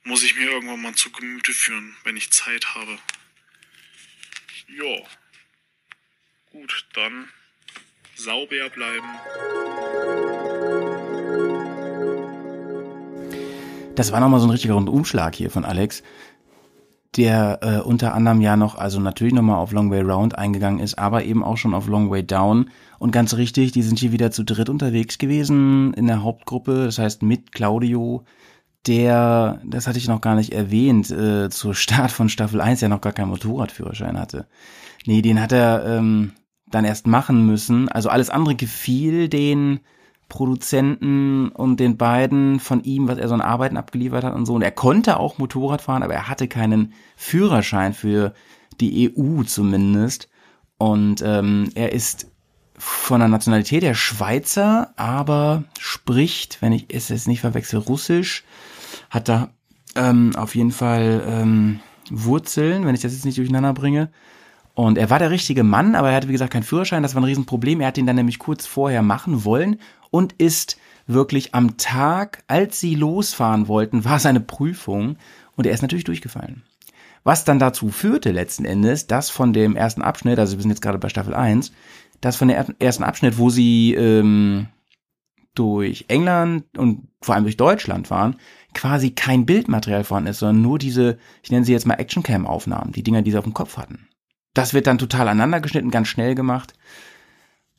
[0.03, 2.97] Muss ich mir irgendwann mal zu Gemüte führen, wenn ich Zeit habe.
[4.67, 4.97] Ja.
[6.51, 7.31] Gut, dann
[8.17, 9.07] sauber bleiben.
[13.95, 16.03] Das war nochmal so ein richtiger Rundumschlag hier von Alex,
[17.15, 20.99] der äh, unter anderem ja noch, also natürlich nochmal auf Long Way Round eingegangen ist,
[20.99, 22.69] aber eben auch schon auf Long Way Down.
[22.99, 26.99] Und ganz richtig, die sind hier wieder zu dritt unterwegs gewesen in der Hauptgruppe, das
[26.99, 28.23] heißt mit Claudio,
[28.85, 32.87] der, das hatte ich noch gar nicht erwähnt, äh, zur Start von Staffel 1 ja
[32.87, 34.47] noch gar keinen Motorradführerschein hatte.
[35.05, 36.33] Nee, den hat er, ähm,
[36.69, 37.89] dann erst machen müssen.
[37.89, 39.79] Also alles andere gefiel den
[40.29, 44.55] Produzenten und den beiden von ihm, was er so an Arbeiten abgeliefert hat und so.
[44.55, 48.33] Und er konnte auch Motorrad fahren, aber er hatte keinen Führerschein für
[48.81, 50.27] die EU zumindest.
[50.77, 52.29] Und ähm, er ist
[52.77, 58.43] von der Nationalität der Schweizer, aber spricht, wenn ich es jetzt nicht verwechsel, Russisch,
[59.09, 59.49] hat da
[59.95, 61.79] ähm, auf jeden Fall ähm,
[62.11, 64.09] Wurzeln, wenn ich das jetzt nicht durcheinander bringe.
[64.77, 67.01] Und er war der richtige Mann, aber er hatte, wie gesagt, keinen Führerschein.
[67.01, 67.81] Das war ein Riesenproblem.
[67.81, 69.79] Er hat ihn dann nämlich kurz vorher machen wollen
[70.11, 70.77] und ist
[71.07, 75.17] wirklich am Tag, als sie losfahren wollten, war seine Prüfung
[75.55, 76.61] und er ist natürlich durchgefallen.
[77.23, 80.83] Was dann dazu führte letzten Endes, dass von dem ersten Abschnitt, also wir sind jetzt
[80.83, 81.71] gerade bei Staffel 1,
[82.21, 84.67] dass von dem ersten Abschnitt, wo sie ähm,
[85.55, 88.35] durch England und vor allem durch Deutschland fahren,
[88.75, 93.01] quasi kein Bildmaterial vorhanden ist, sondern nur diese, ich nenne sie jetzt mal Actioncam-Aufnahmen, die
[93.01, 94.06] Dinger, die sie auf dem Kopf hatten.
[94.57, 96.73] Das wird dann total aneinander geschnitten, ganz schnell gemacht.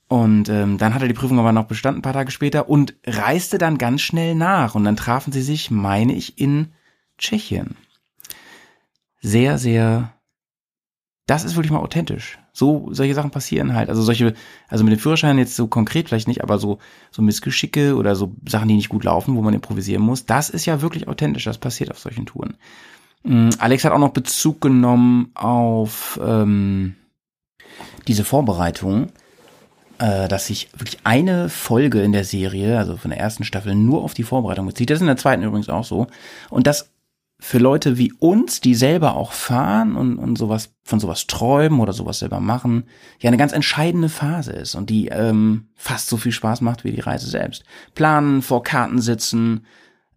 [0.07, 2.95] Und ähm, dann hat er die Prüfung aber noch bestanden, ein paar Tage später, und
[3.05, 4.77] reiste dann ganz schnell nach.
[4.77, 6.69] Und dann trafen sie sich, meine ich, in
[7.19, 7.77] Tschechien.
[9.21, 10.15] Sehr, sehr.
[11.27, 12.39] Das ist wirklich mal authentisch.
[12.53, 13.89] So, solche Sachen passieren halt.
[13.89, 14.35] Also solche,
[14.69, 16.79] also mit dem Führerschein jetzt so konkret vielleicht nicht, aber so,
[17.11, 20.65] so Missgeschicke oder so Sachen, die nicht gut laufen, wo man improvisieren muss, das ist
[20.65, 21.43] ja wirklich authentisch.
[21.43, 22.57] Das passiert auf solchen Touren.
[23.23, 26.95] Mm, Alex hat auch noch Bezug genommen auf ähm,
[28.07, 29.09] diese Vorbereitung,
[29.99, 34.03] äh, dass sich wirklich eine Folge in der Serie, also von der ersten Staffel, nur
[34.03, 34.91] auf die Vorbereitung bezieht.
[34.91, 36.07] Das ist in der zweiten übrigens auch so.
[36.51, 36.91] Und das
[37.41, 41.93] für Leute wie uns, die selber auch fahren und, und sowas von sowas träumen oder
[41.93, 42.85] sowas selber machen,
[43.21, 46.91] ja eine ganz entscheidende Phase ist und die ähm, fast so viel Spaß macht wie
[46.91, 47.63] die Reise selbst.
[47.95, 49.67] Planen, vor Karten sitzen,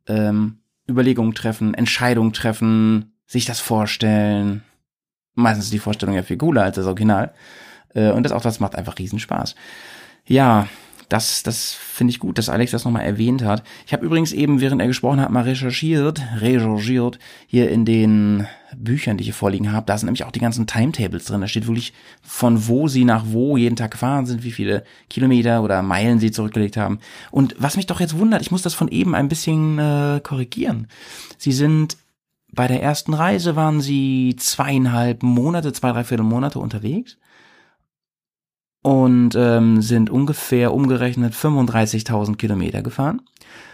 [0.07, 0.60] ähm,
[0.91, 4.63] Überlegungen treffen, Entscheidungen treffen, sich das vorstellen.
[5.33, 7.33] Meistens ist die Vorstellung ja viel cooler als das Original.
[7.93, 9.55] Äh, und das auch, das macht einfach Riesenspaß.
[10.25, 10.67] Ja,
[11.11, 13.63] das, das finde ich gut, dass Alex das nochmal erwähnt hat.
[13.85, 18.47] Ich habe übrigens eben, während er gesprochen hat, mal recherchiert, recherchiert, hier in den
[18.77, 19.85] Büchern, die ich hier vorliegen habe.
[19.85, 21.41] Da sind nämlich auch die ganzen Timetables drin.
[21.41, 25.63] Da steht wirklich, von wo sie nach wo jeden Tag gefahren sind, wie viele Kilometer
[25.63, 26.99] oder Meilen sie zurückgelegt haben.
[27.29, 30.87] Und was mich doch jetzt wundert, ich muss das von eben ein bisschen äh, korrigieren.
[31.37, 31.97] Sie sind
[32.53, 37.17] bei der ersten Reise waren sie zweieinhalb Monate, zwei, drei Viertel Monate unterwegs
[38.81, 43.21] und ähm, sind ungefähr umgerechnet 35.000 Kilometer gefahren.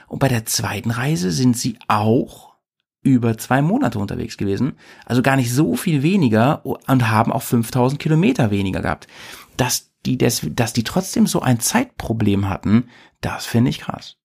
[0.08, 2.54] Und bei der zweiten Reise sind sie auch
[3.02, 4.74] über zwei Monate unterwegs gewesen,
[5.06, 9.08] also gar nicht so viel weniger und haben auch 5000 Kilometer weniger gehabt.
[9.56, 12.90] Dass die, des, dass die trotzdem so ein Zeitproblem hatten,
[13.22, 14.18] das finde ich krass.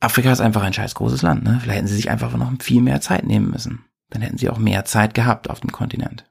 [0.00, 1.58] Afrika ist einfach ein scheiß großes Land, ne?
[1.62, 3.84] Vielleicht hätten sie sich einfach noch viel mehr Zeit nehmen müssen.
[4.10, 6.26] Dann hätten sie auch mehr Zeit gehabt auf dem Kontinent.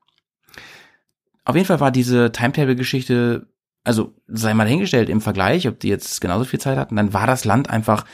[1.52, 3.46] Auf jeden Fall war diese Timetable-Geschichte,
[3.84, 7.28] also sei mal hingestellt im Vergleich, ob die jetzt genauso viel Zeit hatten, dann war
[7.28, 8.06] das Land einfach,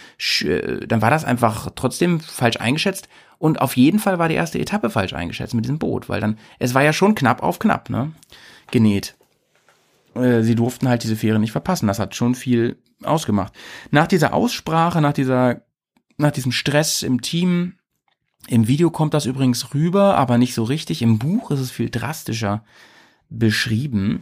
[0.42, 3.08] äh, dann war das einfach trotzdem falsch eingeschätzt
[3.38, 6.40] und auf jeden Fall war die erste Etappe falsch eingeschätzt mit diesem Boot, weil dann,
[6.58, 8.12] es war ja schon knapp auf knapp, ne,
[8.72, 9.16] genäht.
[10.16, 13.54] Äh, sie durften halt diese Fähre nicht verpassen, das hat schon viel ausgemacht.
[13.92, 15.62] Nach dieser Aussprache, nach dieser,
[16.18, 17.76] nach diesem Stress im Team,
[18.48, 21.04] im Video kommt das übrigens rüber, aber nicht so richtig.
[21.04, 22.64] Im Buch ist es viel drastischer
[23.30, 24.20] beschrieben.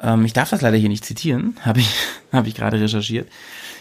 [0.00, 1.94] Ähm, ich darf das leider hier nicht zitieren, habe ich,
[2.32, 3.28] hab ich gerade recherchiert.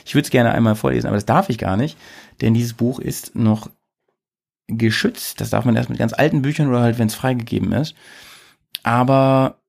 [0.05, 1.97] Ich würde es gerne einmal vorlesen, aber das darf ich gar nicht,
[2.41, 3.69] denn dieses Buch ist noch
[4.67, 5.41] geschützt.
[5.41, 7.95] Das darf man erst mit ganz alten Büchern oder halt, wenn es freigegeben ist.
[8.83, 9.59] Aber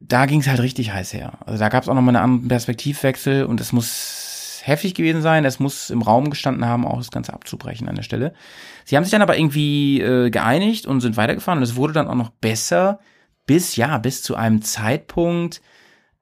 [0.00, 1.38] da ging es halt richtig heiß her.
[1.46, 5.44] Also da gab es auch nochmal einen anderen Perspektivwechsel und es muss heftig gewesen sein.
[5.44, 8.34] Es muss im Raum gestanden haben, auch das Ganze abzubrechen an der Stelle.
[8.84, 12.08] Sie haben sich dann aber irgendwie äh, geeinigt und sind weitergefahren und es wurde dann
[12.08, 12.98] auch noch besser
[13.46, 15.62] bis, ja, bis zu einem Zeitpunkt,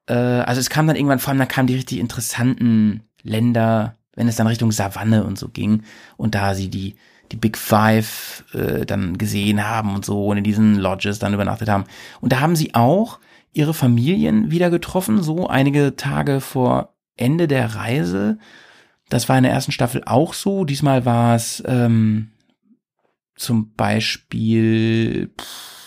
[0.07, 4.27] äh, also es kam dann irgendwann, vor allem dann kamen die richtig interessanten Länder, wenn
[4.27, 5.83] es dann Richtung Savanne und so ging
[6.17, 6.95] und da sie die,
[7.31, 11.69] die Big Five äh, dann gesehen haben und so und in diesen Lodges dann übernachtet
[11.69, 11.85] haben.
[12.21, 13.19] Und da haben sie auch
[13.51, 18.37] ihre Familien wieder getroffen, so einige Tage vor Ende der Reise.
[19.09, 20.65] Das war in der ersten Staffel auch so.
[20.65, 22.31] Diesmal war es ähm,
[23.35, 25.84] zum Beispiel, pff,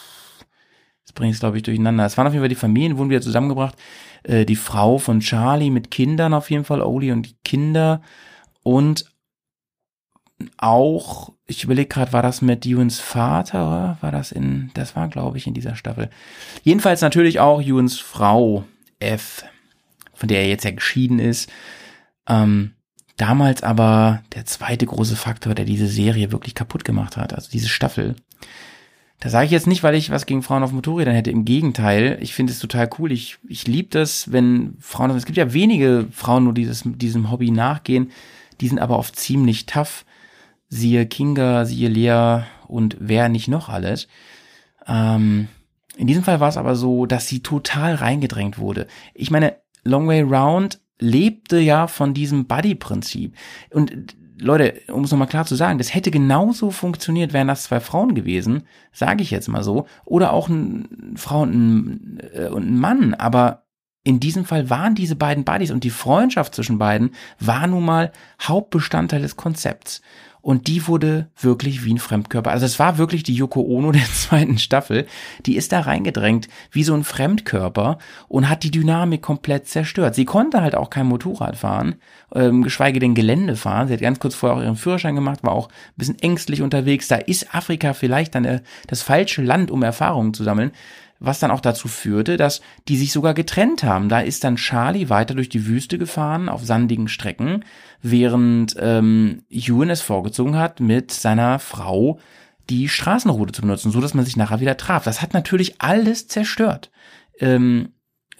[1.19, 2.07] bringe es, glaube ich, durcheinander.
[2.07, 3.77] Es waren auf jeden Fall die Familien, wurden wieder zusammengebracht.
[4.23, 8.01] Äh, die Frau von Charlie mit Kindern auf jeden Fall, Oli und die Kinder.
[8.62, 9.05] Und
[10.57, 13.99] auch, ich überlege gerade, war das mit Ewans Vater?
[14.01, 16.11] War das in, das war, glaube ich, in dieser Staffel.
[16.62, 18.65] Jedenfalls natürlich auch Ewans Frau,
[19.01, 19.45] F,
[20.15, 21.51] von der er jetzt ja geschieden ist.
[22.28, 22.73] Ähm,
[23.16, 27.69] damals aber der zweite große Faktor, der diese Serie wirklich kaputt gemacht hat, also diese
[27.69, 28.15] Staffel.
[29.20, 31.32] Da sage ich jetzt nicht, weil ich was gegen Frauen auf Motorrädern hätte.
[31.32, 33.11] Im Gegenteil, ich finde es total cool.
[33.11, 37.51] Ich, ich liebe das, wenn Frauen, es gibt ja wenige Frauen, nur dieses, diesem Hobby
[37.51, 38.12] nachgehen.
[38.61, 40.05] Die sind aber oft ziemlich tough.
[40.69, 44.07] Siehe Kinga, siehe Lea und wer nicht noch alles.
[44.86, 45.49] Ähm,
[45.97, 48.86] in diesem Fall war es aber so, dass sie total reingedrängt wurde.
[49.15, 53.35] Ich meine, Long Way Round lebte ja von diesem Buddy-Prinzip.
[53.70, 57.81] Und Leute, um es nochmal klar zu sagen, das hätte genauso funktioniert, wären das zwei
[57.81, 62.69] Frauen gewesen, sage ich jetzt mal so, oder auch ein Frau und ein, äh, und
[62.69, 63.65] ein Mann, aber
[64.05, 67.10] in diesem Fall waren diese beiden Buddies und die Freundschaft zwischen beiden
[67.40, 70.01] war nun mal Hauptbestandteil des Konzepts.
[70.49, 72.51] Und die wurde wirklich wie ein Fremdkörper.
[72.51, 75.07] Also es war wirklich die Yoko Ono der zweiten Staffel.
[75.45, 77.99] Die ist da reingedrängt wie so ein Fremdkörper
[78.29, 80.15] und hat die Dynamik komplett zerstört.
[80.15, 81.97] Sie konnte halt auch kein Motorrad fahren,
[82.35, 83.89] ähm, geschweige denn Gelände fahren.
[83.89, 87.09] Sie hat ganz kurz vorher auch ihren Führerschein gemacht, war auch ein bisschen ängstlich unterwegs.
[87.09, 90.73] Da ist Afrika vielleicht dann äh, das falsche Land, um Erfahrungen zu sammeln
[91.20, 94.09] was dann auch dazu führte, dass die sich sogar getrennt haben.
[94.09, 97.65] Da ist dann Charlie weiter durch die Wüste gefahren auf sandigen Strecken,
[98.03, 102.19] während ähm, Ewan es vorgezogen hat, mit seiner Frau
[102.70, 105.05] die Straßenroute zu benutzen, so dass man sich nachher wieder traf.
[105.05, 106.90] Das hat natürlich alles zerstört.
[107.40, 107.90] Ähm,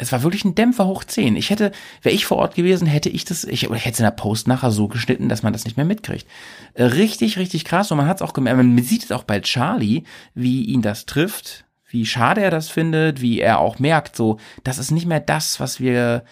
[0.01, 1.35] es war wirklich ein Dämpfer hoch 10.
[1.35, 1.73] Ich hätte,
[2.03, 4.13] wäre ich vor Ort gewesen, hätte ich das, ich, oder ich hätte es in der
[4.13, 6.27] Post nachher so geschnitten, dass man das nicht mehr mitkriegt.
[6.75, 7.91] Äh, richtig, richtig krass.
[7.91, 11.07] Und man hat es auch gemerkt, man sieht es auch bei Charlie, wie ihn das
[11.07, 15.21] trifft wie schade er das findet, wie er auch merkt, so, das ist nicht mehr
[15.21, 16.25] das, was wir,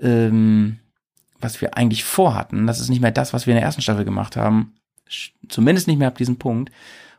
[0.00, 0.78] ähm,
[1.38, 2.66] was wir eigentlich vorhatten.
[2.66, 4.74] Das ist nicht mehr das, was wir in der ersten Staffel gemacht haben.
[5.48, 6.72] Zumindest nicht mehr ab diesem Punkt.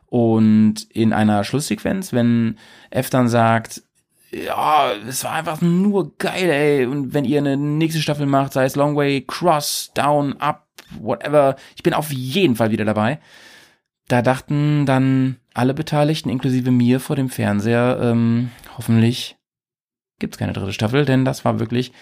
[0.06, 2.58] Und in einer Schlusssequenz, wenn
[2.90, 3.82] F dann sagt,
[4.32, 6.86] ja, es war einfach nur geil, ey.
[6.86, 10.66] Und wenn ihr eine nächste Staffel macht, sei es Long Way, Cross, Down, Up,
[10.98, 13.20] whatever, ich bin auf jeden Fall wieder dabei.
[14.08, 19.36] Da dachten dann alle Beteiligten, inklusive mir vor dem Fernseher, ähm, hoffentlich
[20.18, 21.92] gibt's keine dritte Staffel, denn das war wirklich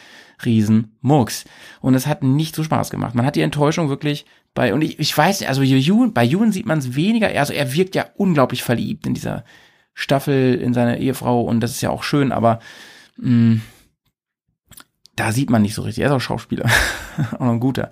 [0.44, 1.44] Riesenmurks.
[1.80, 3.14] Und es hat nicht so Spaß gemacht.
[3.14, 6.66] Man hat die Enttäuschung wirklich bei, und ich, ich weiß, also Ewan, bei Ewan sieht
[6.66, 9.44] man es weniger, also er wirkt ja unglaublich verliebt in dieser
[9.94, 12.58] Staffel, in seine Ehefrau und das ist ja auch schön, aber
[13.16, 13.62] mh, mm,
[15.14, 16.02] da sieht man nicht so richtig.
[16.02, 16.66] Er ist auch Schauspieler,
[17.38, 17.90] auch ein guter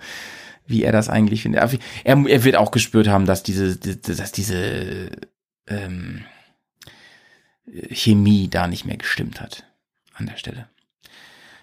[0.70, 1.60] wie er das eigentlich findet.
[2.04, 5.10] Er, er wird auch gespürt haben, dass diese, dass diese
[5.70, 6.24] ähm,
[7.90, 9.64] Chemie da nicht mehr gestimmt hat
[10.14, 10.68] an der Stelle.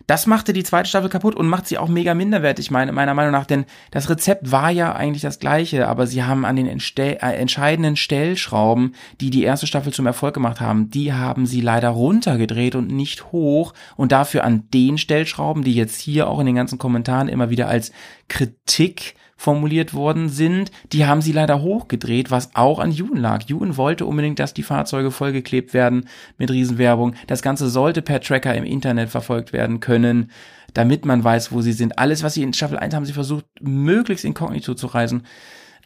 [0.08, 3.34] Das machte die zweite Staffel kaputt und macht sie auch mega minderwertig, meine, meiner Meinung
[3.34, 7.16] nach, denn das Rezept war ja eigentlich das gleiche, aber sie haben an den äh,
[7.18, 12.76] entscheidenden Stellschrauben, die die erste Staffel zum Erfolg gemacht haben, die haben sie leider runtergedreht
[12.76, 16.78] und nicht hoch und dafür an den Stellschrauben, die jetzt hier auch in den ganzen
[16.78, 17.92] Kommentaren immer wieder als
[18.30, 23.43] Kritik formuliert worden sind, die haben sie leider hochgedreht, was auch an Jun lag.
[23.43, 27.14] Jun wollte unbedingt, dass die Fahrzeuge vollgeklebt werden mit Riesenwerbung.
[27.27, 30.31] Das Ganze sollte per Tracker im Internet verfolgt werden können,
[30.73, 31.99] damit man weiß, wo sie sind.
[31.99, 35.23] Alles, was sie in Staffel 1 haben sie versucht, möglichst inkognito zu reisen.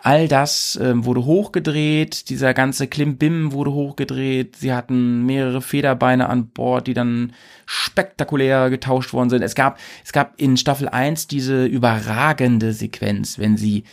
[0.04, 4.56] All das ähm, wurde hochgedreht, dieser ganze Klimbim wurde hochgedreht.
[4.56, 7.34] Sie hatten mehrere Federbeine an Bord, die dann
[7.68, 9.44] spektakulär getauscht worden sind.
[9.44, 13.84] Es gab, es gab in Staffel 1 diese überragende Sequenz, wenn sie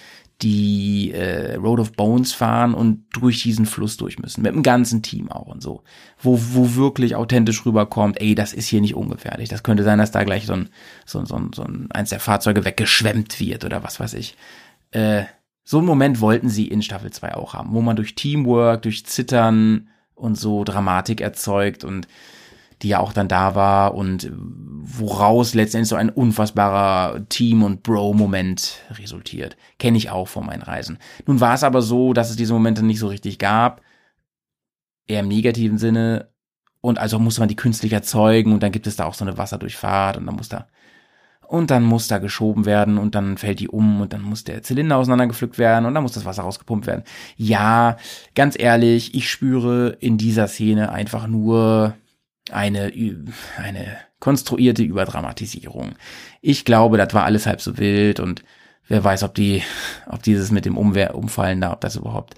[0.40, 4.42] die äh, Road of Bones fahren und durch diesen Fluss durch müssen.
[4.42, 5.82] Mit dem ganzen Team auch und so.
[6.22, 9.48] Wo, wo wirklich authentisch rüberkommt, ey, das ist hier nicht ungefährlich.
[9.48, 10.70] Das könnte sein, dass da gleich so ein,
[11.04, 14.36] so, so, so ein eins der Fahrzeuge weggeschwemmt wird oder was weiß ich.
[14.92, 15.24] Äh,
[15.68, 19.04] so einen Moment wollten sie in Staffel 2 auch haben, wo man durch Teamwork, durch
[19.04, 22.08] Zittern und so Dramatik erzeugt und
[22.80, 28.78] die ja auch dann da war und woraus letztendlich so ein unfassbarer Team- und Bro-Moment
[28.92, 29.58] resultiert.
[29.78, 30.96] Kenne ich auch von meinen Reisen.
[31.26, 33.82] Nun war es aber so, dass es diese Momente nicht so richtig gab,
[35.06, 36.30] eher im negativen Sinne.
[36.80, 39.36] Und also musste man die künstlich erzeugen und dann gibt es da auch so eine
[39.36, 40.66] Wasserdurchfahrt und dann muss da
[41.48, 44.62] und dann muss da geschoben werden und dann fällt die um und dann muss der
[44.62, 47.04] Zylinder auseinandergepflückt werden und dann muss das Wasser rausgepumpt werden.
[47.36, 47.96] Ja,
[48.34, 51.94] ganz ehrlich, ich spüre in dieser Szene einfach nur
[52.50, 52.92] eine,
[53.56, 55.94] eine konstruierte Überdramatisierung.
[56.42, 58.44] Ich glaube, das war alles halb so wild und
[58.86, 59.62] wer weiß, ob die,
[60.06, 62.34] ob dieses mit dem Umwehr, Umfallen da, ob das überhaupt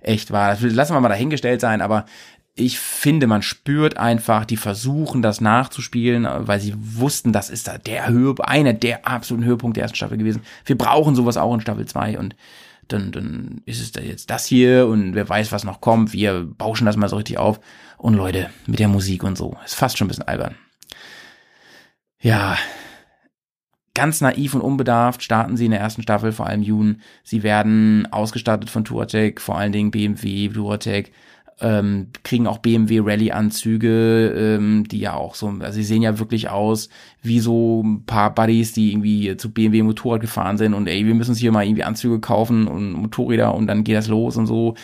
[0.00, 0.50] echt war.
[0.50, 2.06] Das lassen wir mal dahingestellt sein, aber
[2.58, 7.76] ich finde, man spürt einfach, die versuchen das nachzuspielen, weil sie wussten, das ist da
[7.76, 10.40] der Höhe, einer der absoluten Höhepunkte der ersten Staffel gewesen.
[10.64, 12.34] Wir brauchen sowas auch in Staffel 2 und
[12.88, 16.14] dann, dann ist es da jetzt das hier und wer weiß, was noch kommt.
[16.14, 17.60] Wir bauschen das mal so richtig auf.
[17.98, 20.54] Und Leute, mit der Musik und so, ist fast schon ein bisschen albern.
[22.20, 22.56] Ja,
[23.92, 26.96] ganz naiv und unbedarft starten sie in der ersten Staffel, vor allem June.
[27.22, 31.12] Sie werden ausgestattet von Touratech, vor allen Dingen BMW, Touratech
[31.60, 36.50] ähm, kriegen auch BMW Rallye-Anzüge, ähm, die ja auch so, also sie sehen ja wirklich
[36.50, 36.90] aus
[37.22, 41.14] wie so ein paar Buddies, die irgendwie zu BMW Motorrad gefahren sind und ey, wir
[41.14, 44.46] müssen uns hier mal irgendwie Anzüge kaufen und Motorräder und dann geht das los und
[44.46, 44.74] so.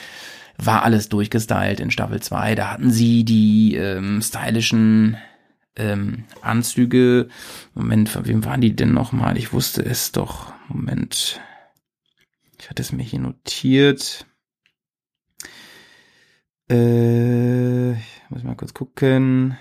[0.58, 2.54] War alles durchgestylt in Staffel 2.
[2.54, 5.16] Da hatten sie die ähm, stylischen
[5.76, 7.28] ähm, Anzüge.
[7.74, 9.36] Moment, von wem waren die denn nochmal?
[9.38, 10.52] Ich wusste es doch.
[10.68, 11.40] Moment.
[12.60, 14.26] Ich hatte es mir hier notiert.
[16.70, 19.56] Äh, ich muss mal kurz gucken.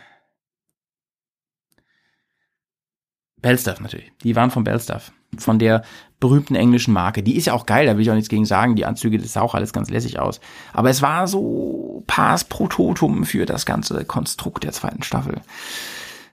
[3.41, 4.11] Bellstuff natürlich.
[4.23, 5.11] Die waren von Bellstuff.
[5.37, 5.83] Von der
[6.19, 7.23] berühmten englischen Marke.
[7.23, 8.75] Die ist ja auch geil, da will ich auch nichts gegen sagen.
[8.75, 10.39] Die Anzüge, das sah auch alles ganz lässig aus.
[10.73, 15.41] Aber es war so Pass Prototum für das ganze Konstrukt der zweiten Staffel.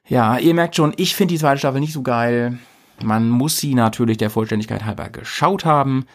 [0.07, 2.59] Ja, ihr merkt schon, ich finde die zweite Staffel nicht so geil.
[3.03, 6.07] Man muss sie natürlich der Vollständigkeit halber geschaut haben.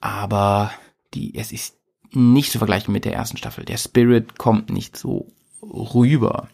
[0.00, 0.70] Aber
[1.14, 1.77] die, es ist
[2.12, 3.64] nicht zu vergleichen mit der ersten Staffel.
[3.64, 5.26] Der Spirit kommt nicht so
[5.62, 6.48] rüber.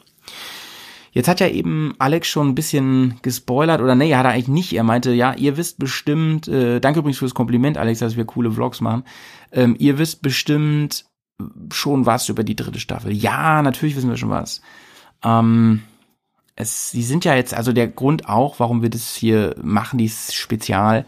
[1.12, 4.72] Jetzt hat ja eben Alex schon ein bisschen gespoilert, oder nee, hat er eigentlich nicht.
[4.72, 8.50] Er meinte, ja, ihr wisst bestimmt, äh, danke übrigens fürs Kompliment, Alex, dass wir coole
[8.50, 9.04] Vlogs machen.
[9.52, 11.04] Ähm, ihr wisst bestimmt
[11.72, 13.12] schon was über die dritte Staffel.
[13.12, 14.60] Ja, natürlich wissen wir schon was.
[15.22, 15.82] Ähm,
[16.56, 20.34] es, sie sind ja jetzt, also der Grund auch, warum wir das hier machen, dieses
[20.34, 21.04] Spezial,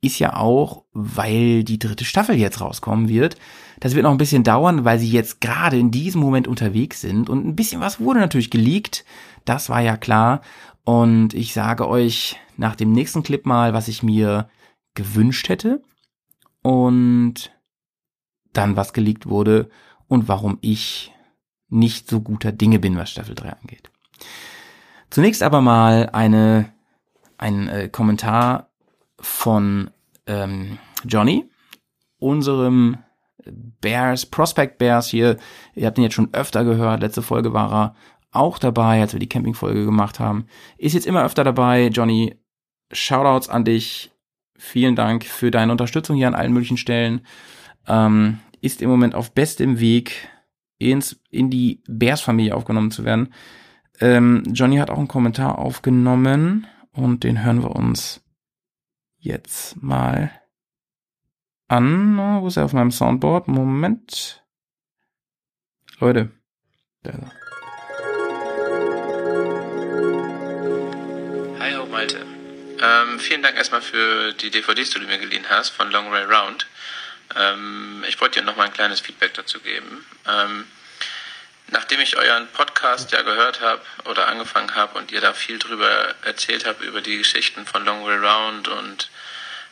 [0.00, 3.36] ist ja auch, weil die dritte Staffel jetzt rauskommen wird.
[3.80, 7.28] Das wird noch ein bisschen dauern, weil sie jetzt gerade in diesem Moment unterwegs sind
[7.28, 9.04] und ein bisschen was wurde natürlich geleakt.
[9.44, 10.42] Das war ja klar.
[10.84, 14.48] Und ich sage euch nach dem nächsten Clip mal, was ich mir
[14.94, 15.82] gewünscht hätte
[16.62, 17.52] und
[18.52, 19.68] dann was geleakt wurde
[20.06, 21.12] und warum ich
[21.68, 23.90] nicht so guter Dinge bin, was Staffel 3 angeht.
[25.10, 26.72] Zunächst aber mal eine,
[27.36, 28.67] ein äh, Kommentar
[29.20, 29.90] von
[30.26, 31.48] ähm, Johnny,
[32.18, 32.98] unserem
[33.80, 35.36] Bears, Prospect Bears hier.
[35.74, 37.00] Ihr habt ihn jetzt schon öfter gehört.
[37.00, 37.94] Letzte Folge war er
[38.30, 40.46] auch dabei, als wir die Campingfolge gemacht haben.
[40.76, 41.88] Ist jetzt immer öfter dabei.
[41.88, 42.36] Johnny,
[42.92, 44.12] Shoutouts an dich.
[44.56, 47.22] Vielen Dank für deine Unterstützung hier an allen möglichen Stellen.
[47.86, 50.28] Ähm, ist im Moment auf bestem Weg,
[50.78, 53.32] ins, in die Bears-Familie aufgenommen zu werden.
[54.00, 58.20] Ähm, Johnny hat auch einen Kommentar aufgenommen und den hören wir uns
[59.18, 60.30] jetzt mal
[61.68, 62.16] an.
[62.40, 63.48] Wo ist er auf meinem Soundboard?
[63.48, 64.42] Moment.
[66.00, 66.30] Leute.
[67.02, 67.12] Da.
[71.58, 72.24] Hi, ho Malte.
[72.80, 76.24] Ähm, vielen Dank erstmal für die DVDs, die du mir geliehen hast von Long Way
[76.24, 76.66] Round.
[77.36, 80.04] Ähm, ich wollte dir noch mal ein kleines Feedback dazu geben.
[80.26, 80.64] Ähm,
[81.70, 86.14] nachdem ich euren Podcast ja gehört habe oder angefangen habe und ihr da viel drüber
[86.22, 89.10] erzählt habt, über die Geschichten von Long Way Round und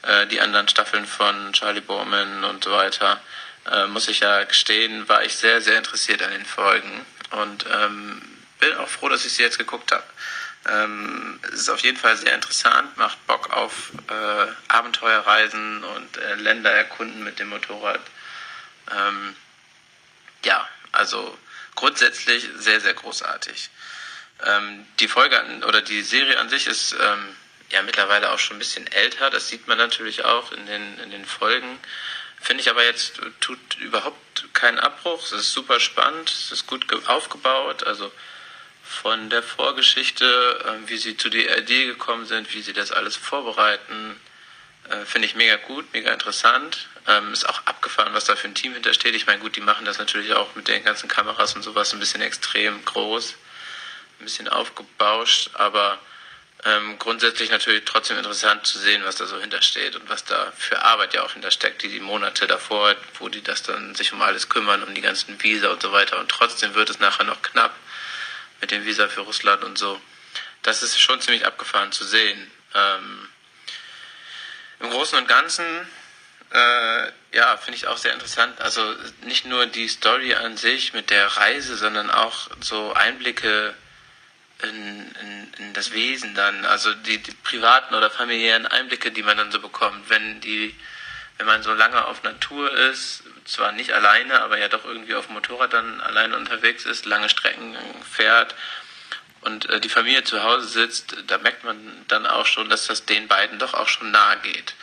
[0.02, 3.20] äh, die anderen Staffeln von Charlie Bowman und so weiter,
[3.70, 8.22] äh, muss ich ja gestehen, war ich sehr, sehr interessiert an den Folgen und ähm,
[8.60, 10.04] bin auch froh, dass ich sie jetzt geguckt habe.
[10.68, 16.34] Ähm, es ist auf jeden Fall sehr interessant, macht Bock auf äh, Abenteuerreisen und äh,
[16.34, 18.00] Länder erkunden mit dem Motorrad.
[18.90, 19.36] Ähm,
[20.44, 21.36] ja, also
[21.76, 23.70] grundsätzlich sehr, sehr großartig.
[24.44, 27.36] Ähm, die Folge an, oder die Serie an sich ist ähm,
[27.70, 29.30] ja mittlerweile auch schon ein bisschen älter.
[29.30, 31.78] Das sieht man natürlich auch in den, in den Folgen.
[32.40, 35.24] Finde ich aber jetzt tut überhaupt keinen Abbruch.
[35.24, 37.84] Es ist super spannend, es ist gut aufgebaut.
[37.84, 38.12] Also
[38.82, 40.24] von der Vorgeschichte,
[40.64, 44.20] äh, wie sie zu der Idee gekommen sind, wie sie das alles vorbereiten,
[44.90, 46.88] äh, finde ich mega gut, mega interessant.
[47.08, 49.14] Ähm, ist auch abgefahren, was da für ein Team hintersteht.
[49.14, 52.00] Ich meine, gut, die machen das natürlich auch mit den ganzen Kameras und sowas ein
[52.00, 53.36] bisschen extrem groß,
[54.20, 56.00] ein bisschen aufgebauscht, aber
[56.64, 60.82] ähm, grundsätzlich natürlich trotzdem interessant zu sehen, was da so hintersteht und was da für
[60.82, 64.48] Arbeit ja auch hintersteckt, die die Monate davor, wo die das dann sich um alles
[64.48, 66.18] kümmern, um die ganzen Visa und so weiter.
[66.18, 67.74] Und trotzdem wird es nachher noch knapp
[68.60, 70.00] mit dem Visa für Russland und so.
[70.62, 72.50] Das ist schon ziemlich abgefahren zu sehen.
[72.74, 73.28] Ähm,
[74.80, 75.64] Im Großen und Ganzen,
[76.52, 78.60] äh, ja, finde ich auch sehr interessant.
[78.60, 78.82] Also
[79.22, 83.74] nicht nur die Story an sich mit der Reise, sondern auch so Einblicke
[84.62, 89.36] in, in, in das Wesen dann, also die, die privaten oder familiären Einblicke, die man
[89.36, 90.74] dann so bekommt, wenn die,
[91.36, 95.26] wenn man so lange auf Natur ist, zwar nicht alleine, aber ja doch irgendwie auf
[95.26, 97.76] dem Motorrad dann alleine unterwegs ist, lange Strecken
[98.10, 98.54] fährt
[99.42, 103.04] und äh, die Familie zu Hause sitzt, da merkt man dann auch schon, dass das
[103.04, 104.74] den beiden doch auch schon nahe geht.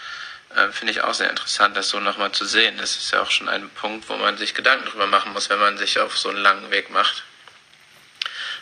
[0.55, 2.77] Äh, Finde ich auch sehr interessant, das so nochmal zu sehen.
[2.77, 5.59] Das ist ja auch schon ein Punkt, wo man sich Gedanken drüber machen muss, wenn
[5.59, 7.23] man sich auf so einen langen Weg macht.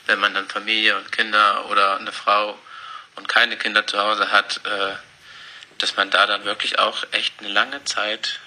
[0.07, 2.57] Wenn man dann Familie und Kinder oder eine Frau
[3.15, 4.95] und keine Kinder zu Hause hat, äh,
[5.77, 8.39] dass man da dann wirklich auch echt eine lange Zeit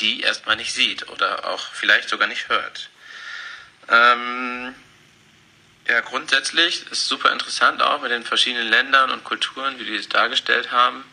[0.00, 2.90] die erstmal nicht sieht oder auch vielleicht sogar nicht hört.
[3.88, 4.74] Ähm,
[5.86, 10.08] ja, grundsätzlich ist super interessant auch mit den verschiedenen Ländern und Kulturen, wie die es
[10.08, 11.04] dargestellt haben.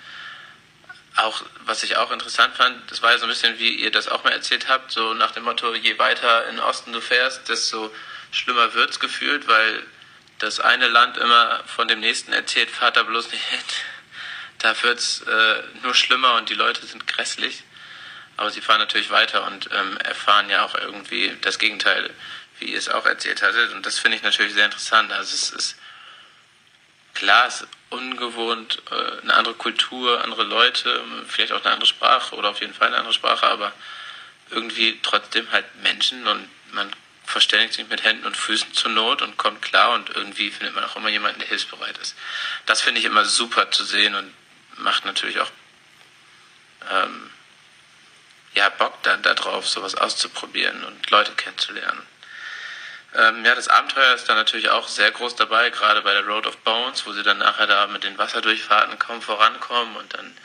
[1.18, 4.08] Auch, was ich auch interessant fand, das war ja so ein bisschen, wie ihr das
[4.08, 7.50] auch mal erzählt habt, so nach dem Motto, je weiter in den Osten du fährst,
[7.50, 7.94] desto
[8.32, 9.86] schlimmer wird's gefühlt, weil
[10.40, 13.60] das eine Land immer von dem nächsten erzählt, fahrt da bloß nicht hin.
[14.60, 17.64] Da wird's äh, nur schlimmer und die Leute sind grässlich.
[18.38, 22.10] Aber sie fahren natürlich weiter und ähm, erfahren ja auch irgendwie das Gegenteil,
[22.60, 23.74] wie ihr es auch erzählt hattet.
[23.74, 25.12] Und das finde ich natürlich sehr interessant.
[25.12, 25.76] Also es ist
[27.14, 32.50] klar, ist ungewohnt, äh, eine andere Kultur, andere Leute, vielleicht auch eine andere Sprache oder
[32.50, 33.74] auf jeden Fall eine andere Sprache, aber
[34.50, 36.92] irgendwie trotzdem halt Menschen und man
[37.26, 40.84] verständigt sich mit Händen und Füßen zur Not und kommt klar und irgendwie findet man
[40.84, 42.16] auch immer jemanden, der hilfsbereit ist.
[42.66, 44.34] Das finde ich immer super zu sehen und
[44.78, 45.52] macht natürlich auch
[46.92, 47.30] ähm,
[48.54, 52.02] ja, Bock dann darauf, sowas auszuprobieren und Leute kennenzulernen.
[53.14, 56.48] Ähm, ja, das Abenteuer ist dann natürlich auch sehr groß dabei, gerade bei der Road
[56.48, 60.38] of Bones, wo sie dann nachher da mit den Wasserdurchfahrten kaum vorankommen und dann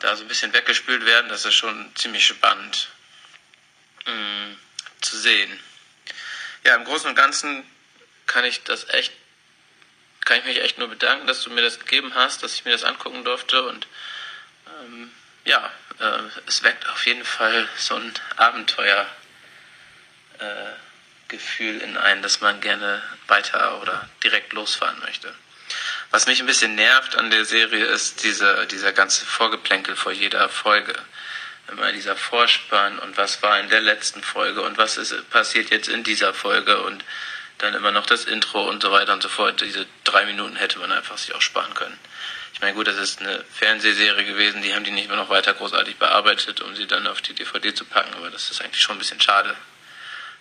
[0.00, 1.30] da so ein bisschen weggespült werden.
[1.30, 2.88] Das ist schon ziemlich spannend
[4.06, 4.56] mh, mm,
[5.00, 5.58] zu sehen.
[6.64, 7.64] Ja, im Großen und Ganzen
[8.26, 9.12] kann ich das echt,
[10.26, 12.72] kann ich mich echt nur bedanken, dass du mir das gegeben hast, dass ich mir
[12.72, 13.86] das angucken durfte und
[14.66, 15.10] ähm,
[15.44, 19.06] ja, äh, es weckt auf jeden Fall so ein Abenteuer.
[20.38, 20.87] Äh,
[21.28, 25.32] Gefühl in einen, dass man gerne weiter oder direkt losfahren möchte.
[26.10, 30.48] Was mich ein bisschen nervt an der Serie ist diese, dieser ganze Vorgeplänkel vor jeder
[30.48, 30.94] Folge.
[31.70, 35.88] Immer dieser Vorspann und was war in der letzten Folge und was ist passiert jetzt
[35.88, 37.04] in dieser Folge und
[37.58, 39.60] dann immer noch das Intro und so weiter und so fort.
[39.60, 41.98] Diese drei Minuten hätte man einfach sich auch sparen können.
[42.54, 45.52] Ich meine, gut, das ist eine Fernsehserie gewesen, die haben die nicht mehr noch weiter
[45.52, 48.96] großartig bearbeitet, um sie dann auf die DVD zu packen, aber das ist eigentlich schon
[48.96, 49.54] ein bisschen schade,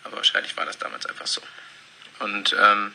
[0.04, 1.42] aber wahrscheinlich war das damals einfach so.
[2.20, 2.94] Und ähm,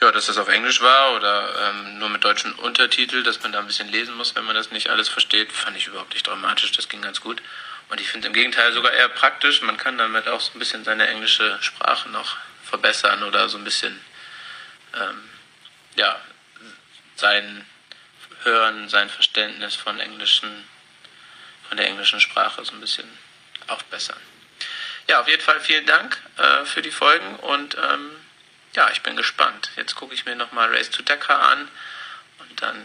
[0.00, 3.60] ja, dass das auf Englisch war oder ähm, nur mit deutschen Untertitel, dass man da
[3.60, 6.72] ein bisschen lesen muss, wenn man das nicht alles versteht, fand ich überhaupt nicht dramatisch.
[6.72, 7.40] Das ging ganz gut.
[7.88, 9.62] Und ich finde im Gegenteil sogar eher praktisch.
[9.62, 13.64] Man kann damit auch so ein bisschen seine englische Sprache noch verbessern oder so ein
[13.64, 13.98] bisschen,
[14.94, 15.30] ähm,
[15.96, 16.20] ja,
[17.16, 17.64] sein
[18.42, 20.68] Hören, sein Verständnis von englischen,
[21.68, 23.08] von der englischen Sprache so ein bisschen
[23.68, 24.20] aufbessern
[25.08, 28.10] ja, auf jeden Fall vielen Dank äh, für die Folgen und ähm,
[28.74, 29.70] ja, ich bin gespannt.
[29.76, 31.68] Jetzt gucke ich mir nochmal Race to Dakar an
[32.40, 32.76] und dann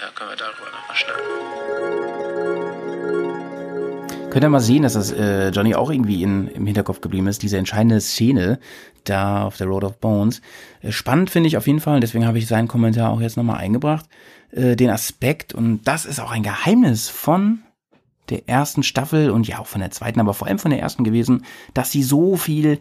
[0.00, 1.24] ja, können wir darüber nochmal schnacken.
[4.30, 7.42] Könnt ihr mal sehen, dass das äh, Johnny auch irgendwie in, im Hinterkopf geblieben ist,
[7.42, 8.58] diese entscheidende Szene
[9.04, 10.42] da auf der Road of Bones.
[10.82, 13.58] Äh, spannend finde ich auf jeden Fall, deswegen habe ich seinen Kommentar auch jetzt nochmal
[13.58, 14.04] eingebracht,
[14.50, 17.62] äh, den Aspekt, und das ist auch ein Geheimnis von
[18.28, 21.04] der ersten Staffel und ja auch von der zweiten, aber vor allem von der ersten
[21.04, 21.44] gewesen,
[21.74, 22.78] dass sie so viel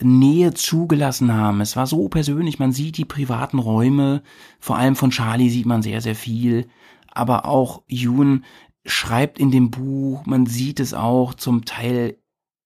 [0.00, 1.60] Nähe zugelassen haben.
[1.60, 4.22] Es war so persönlich, man sieht die privaten Räume,
[4.60, 6.68] vor allem von Charlie sieht man sehr, sehr viel,
[7.12, 8.44] aber auch Yoon
[8.86, 12.16] schreibt in dem Buch, man sieht es auch zum Teil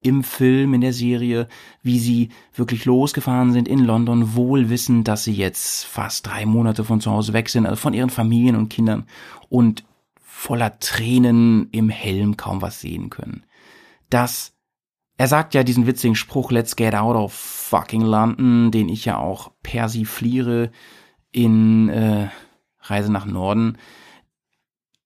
[0.02, 1.48] im Film, in der Serie,
[1.82, 6.84] wie sie wirklich losgefahren sind in London, wohl wissend, dass sie jetzt fast drei Monate
[6.84, 9.06] von zu Hause weg sind, also von ihren Familien und Kindern
[9.48, 9.84] und
[10.42, 13.44] voller Tränen im Helm kaum was sehen können.
[14.10, 14.52] Das,
[15.16, 19.18] er sagt ja diesen witzigen Spruch, let's get out of fucking London, den ich ja
[19.18, 20.72] auch persifliere
[21.30, 22.28] in äh,
[22.80, 23.78] Reise nach Norden.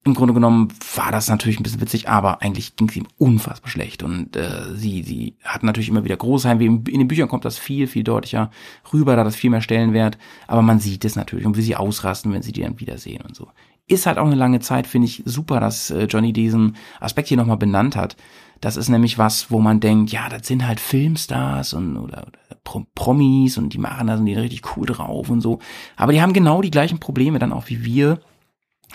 [0.07, 3.69] Im Grunde genommen war das natürlich ein bisschen witzig, aber eigentlich ging es ihm unfassbar
[3.69, 4.03] schlecht.
[4.03, 6.65] Und äh, sie, sie hat natürlich immer wieder Großheimweh.
[6.65, 8.51] In den Büchern kommt das viel, viel deutlicher
[8.91, 10.17] rüber, da das viel mehr Stellenwert.
[10.47, 13.37] Aber man sieht es natürlich und wie sie ausrasten, wenn sie die dann wiedersehen und
[13.37, 13.49] so
[13.89, 17.37] ist halt auch eine lange Zeit, finde ich super, dass äh, Johnny diesen Aspekt hier
[17.37, 18.17] nochmal benannt hat.
[18.61, 22.85] Das ist nämlich was, wo man denkt, ja, das sind halt Filmstars und oder, oder
[22.95, 25.61] Promis und die machen da sind die richtig cool drauf und so.
[25.97, 28.19] Aber die haben genau die gleichen Probleme dann auch wie wir,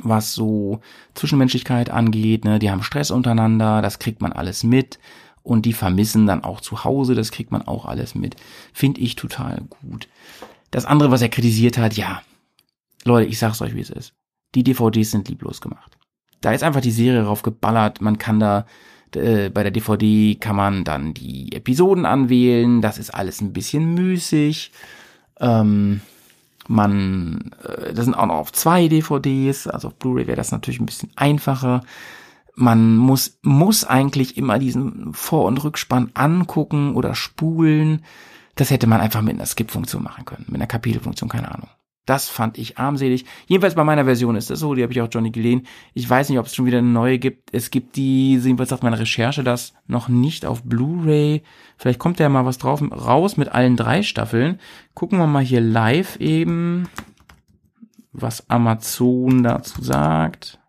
[0.02, 0.82] was so
[1.14, 2.44] Zwischenmenschlichkeit angeht.
[2.44, 2.60] Ne?
[2.60, 5.00] Die haben Stress untereinander, das kriegt man alles mit.
[5.44, 8.36] Und die vermissen dann auch zu Hause, das kriegt man auch alles mit.
[8.74, 10.08] Finde ich total gut.
[10.70, 12.22] Das andere, was er kritisiert hat, ja,
[13.06, 14.14] Leute, ich sag's euch, wie es ist
[14.56, 15.98] die DVDs sind lieblos gemacht.
[16.42, 18.66] Da ist einfach die Serie drauf geballert, man kann da
[19.16, 23.94] äh, bei der DVD kann man dann die Episoden anwählen, das ist alles ein bisschen
[23.94, 24.72] müßig.
[25.40, 26.02] Ähm,
[26.68, 30.80] man, äh, das sind auch noch auf zwei DVDs, also auf Blu-ray wäre das natürlich
[30.80, 31.82] ein bisschen einfacher.
[32.56, 38.04] Man muss, muss eigentlich immer diesen Vor- und Rückspann angucken oder spulen.
[38.56, 41.70] Das hätte man einfach mit einer Skip-Funktion machen können, mit einer Kapitelfunktion, keine Ahnung.
[42.06, 43.26] Das fand ich armselig.
[43.46, 45.68] Jedenfalls bei meiner Version ist das so, die habe ich auch Johnny geliehen.
[45.94, 47.54] Ich weiß nicht, ob es schon wieder eine neue gibt.
[47.54, 51.44] Es gibt die, jedenfalls sagt meine Recherche das, noch nicht auf Blu-ray.
[51.78, 54.60] Vielleicht kommt da ja mal was drauf raus mit allen drei Staffeln.
[54.96, 56.90] Gucken wir mal hier live eben,
[58.12, 60.60] was Amazon dazu sagt.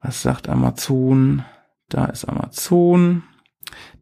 [0.00, 1.44] Was sagt Amazon?
[1.88, 3.22] Da ist Amazon.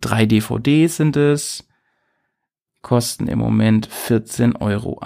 [0.00, 1.67] Drei DVDs sind es
[2.82, 5.00] kosten im Moment 14,81 Euro.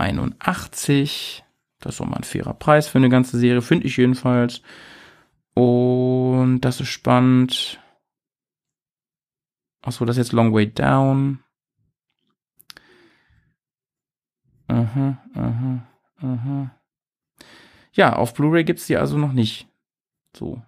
[1.81, 4.63] Das ist auch mal ein fairer Preis für eine ganze Serie, finde ich jedenfalls.
[5.55, 7.81] Und das ist spannend.
[9.83, 11.41] Achso, das ist jetzt Long Way Down.
[14.69, 15.87] Aha, aha,
[16.23, 16.71] aha.
[17.93, 19.69] Ja, auf Blu-ray gibt's die also noch nicht.
[20.35, 20.63] So.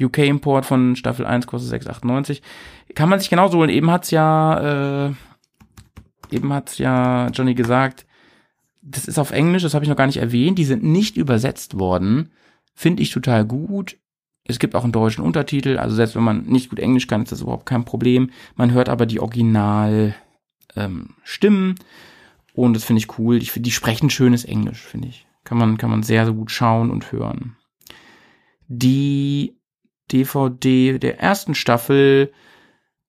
[0.00, 2.40] UK-Import von Staffel 1 kostet 6,98.
[2.94, 3.70] Kann man sich genauso holen.
[3.70, 5.14] Eben hat's ja äh,
[6.32, 8.06] eben hat ja Johnny gesagt,
[8.82, 11.78] das ist auf Englisch, das habe ich noch gar nicht erwähnt, die sind nicht übersetzt
[11.78, 12.30] worden.
[12.74, 13.96] Finde ich total gut.
[14.44, 17.32] Es gibt auch einen deutschen Untertitel, also selbst wenn man nicht gut Englisch kann, ist
[17.32, 18.30] das überhaupt kein Problem.
[18.56, 20.14] Man hört aber die Original
[20.74, 21.14] ähm,
[22.54, 23.36] und das finde ich cool.
[23.36, 25.26] Ich finde, die sprechen schönes Englisch, finde ich.
[25.44, 27.56] Kann man, kann man sehr, sehr gut schauen und hören.
[28.68, 29.56] Die
[30.10, 32.32] DVD der ersten Staffel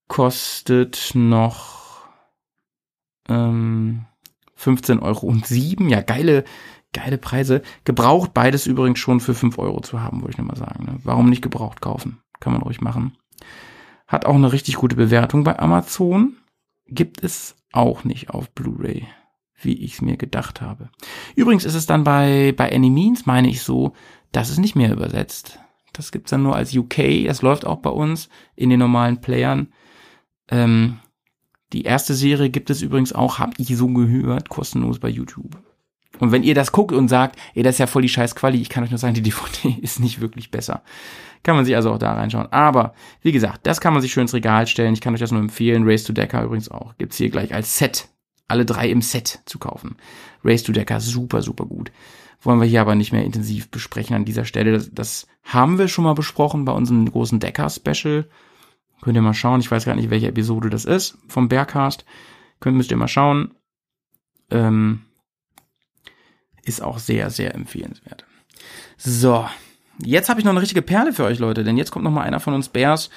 [0.07, 1.78] kostet noch
[3.29, 4.05] ähm,
[4.55, 5.89] 15 Euro und 7.
[5.89, 6.43] Ja, geile,
[6.93, 7.61] geile Preise.
[7.85, 10.85] Gebraucht beides übrigens schon für 5 Euro zu haben, würde ich nochmal sagen.
[10.85, 10.99] Ne?
[11.03, 12.21] Warum nicht gebraucht kaufen?
[12.39, 13.17] Kann man ruhig machen.
[14.07, 16.37] Hat auch eine richtig gute Bewertung bei Amazon.
[16.87, 19.07] Gibt es auch nicht auf Blu-ray,
[19.61, 20.89] wie ich es mir gedacht habe.
[21.35, 23.93] Übrigens ist es dann bei, bei Any Means, meine ich so,
[24.31, 25.59] das ist nicht mehr übersetzt.
[25.93, 27.25] Das gibt's dann nur als UK.
[27.25, 29.73] Das läuft auch bei uns in den normalen Playern.
[30.49, 30.99] Ähm,
[31.73, 35.57] die erste Serie gibt es übrigens auch, hab ich so gehört, kostenlos bei YouTube.
[36.19, 38.59] Und wenn ihr das guckt und sagt, ey, das ist ja voll die scheiß Quali,
[38.59, 40.83] ich kann euch nur sagen, die DVD ist nicht wirklich besser.
[41.43, 42.51] Kann man sich also auch da reinschauen.
[42.51, 44.93] Aber, wie gesagt, das kann man sich schön ins Regal stellen.
[44.93, 45.87] Ich kann euch das nur empfehlen.
[45.87, 46.97] Race to Decker übrigens auch.
[46.97, 48.09] Gibt's hier gleich als Set.
[48.49, 49.95] Alle drei im Set zu kaufen.
[50.43, 51.91] Race to Decker, super, super gut.
[52.41, 54.73] Wollen wir hier aber nicht mehr intensiv besprechen an dieser Stelle.
[54.73, 58.27] Das, das haben wir schon mal besprochen bei unserem großen Decker-Special.
[59.01, 59.59] Könnt ihr mal schauen.
[59.59, 62.05] Ich weiß gar nicht, welche Episode das ist vom Bearcast.
[62.59, 63.51] Könnt, müsst ihr mal schauen.
[64.51, 65.01] Ähm,
[66.63, 68.25] ist auch sehr, sehr empfehlenswert.
[68.97, 69.47] So,
[70.03, 72.23] jetzt habe ich noch eine richtige Perle für euch, Leute, denn jetzt kommt noch mal
[72.23, 73.09] einer von uns Bears,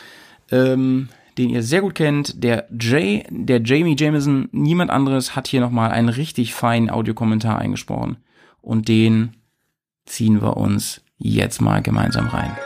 [0.50, 2.42] ähm, den ihr sehr gut kennt.
[2.42, 7.58] Der Jay, der Jamie Jameson, niemand anderes, hat hier noch mal einen richtig feinen Audiokommentar
[7.58, 8.18] eingesprochen.
[8.60, 9.36] Und den
[10.04, 12.56] ziehen wir uns jetzt mal gemeinsam rein.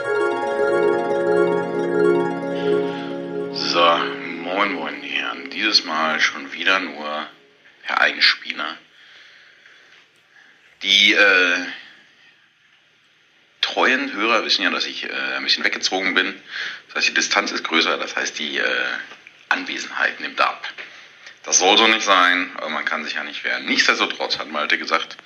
[5.66, 7.28] Dieses Mal schon wieder nur
[7.82, 8.78] Herr Eigenspieler.
[10.82, 11.56] Die äh,
[13.62, 16.40] treuen Hörer wissen ja, dass ich äh, ein bisschen weggezogen bin.
[16.86, 18.86] Das heißt, die Distanz ist größer, das heißt, die äh,
[19.48, 20.68] Anwesenheit nimmt ab.
[21.42, 23.66] Das soll so nicht sein, aber man kann sich ja nicht wehren.
[23.66, 25.16] Nichtsdestotrotz hat Malte gesagt,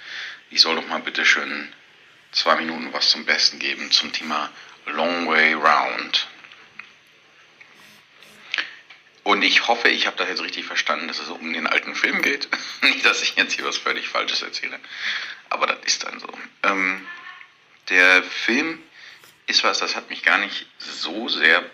[0.48, 1.70] ich soll doch mal bitte schön
[2.32, 4.50] zwei Minuten was zum Besten geben zum Thema
[4.86, 6.28] Long Way Round.
[9.30, 12.20] Und ich hoffe, ich habe das jetzt richtig verstanden, dass es um den alten Film
[12.20, 12.48] geht.
[12.82, 14.80] Nicht, dass ich jetzt hier was völlig Falsches erzähle.
[15.50, 16.26] Aber das ist dann so.
[16.64, 17.06] Ähm,
[17.90, 18.82] der Film
[19.46, 21.64] ist was, das hat mich gar nicht so sehr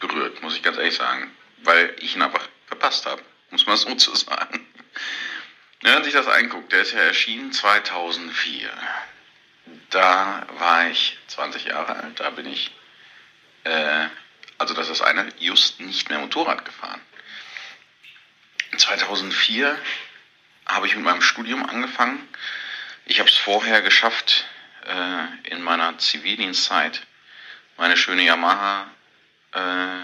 [0.00, 1.30] berührt, muss ich ganz ehrlich sagen.
[1.58, 4.66] Weil ich ihn einfach verpasst habe, muss man so zu sagen.
[5.82, 8.68] Wenn man sich das anguckt, der ist ja erschienen 2004.
[9.90, 12.72] Da war ich 20 Jahre alt, da bin ich
[13.62, 14.06] äh,
[14.58, 17.00] also das ist eine, just nicht mehr Motorrad gefahren.
[18.76, 19.78] 2004
[20.66, 22.28] habe ich mit meinem Studium angefangen.
[23.04, 24.46] Ich habe es vorher geschafft,
[24.84, 27.02] äh, in meiner Zivildienstzeit
[27.76, 28.90] meine schöne Yamaha
[29.52, 30.02] äh,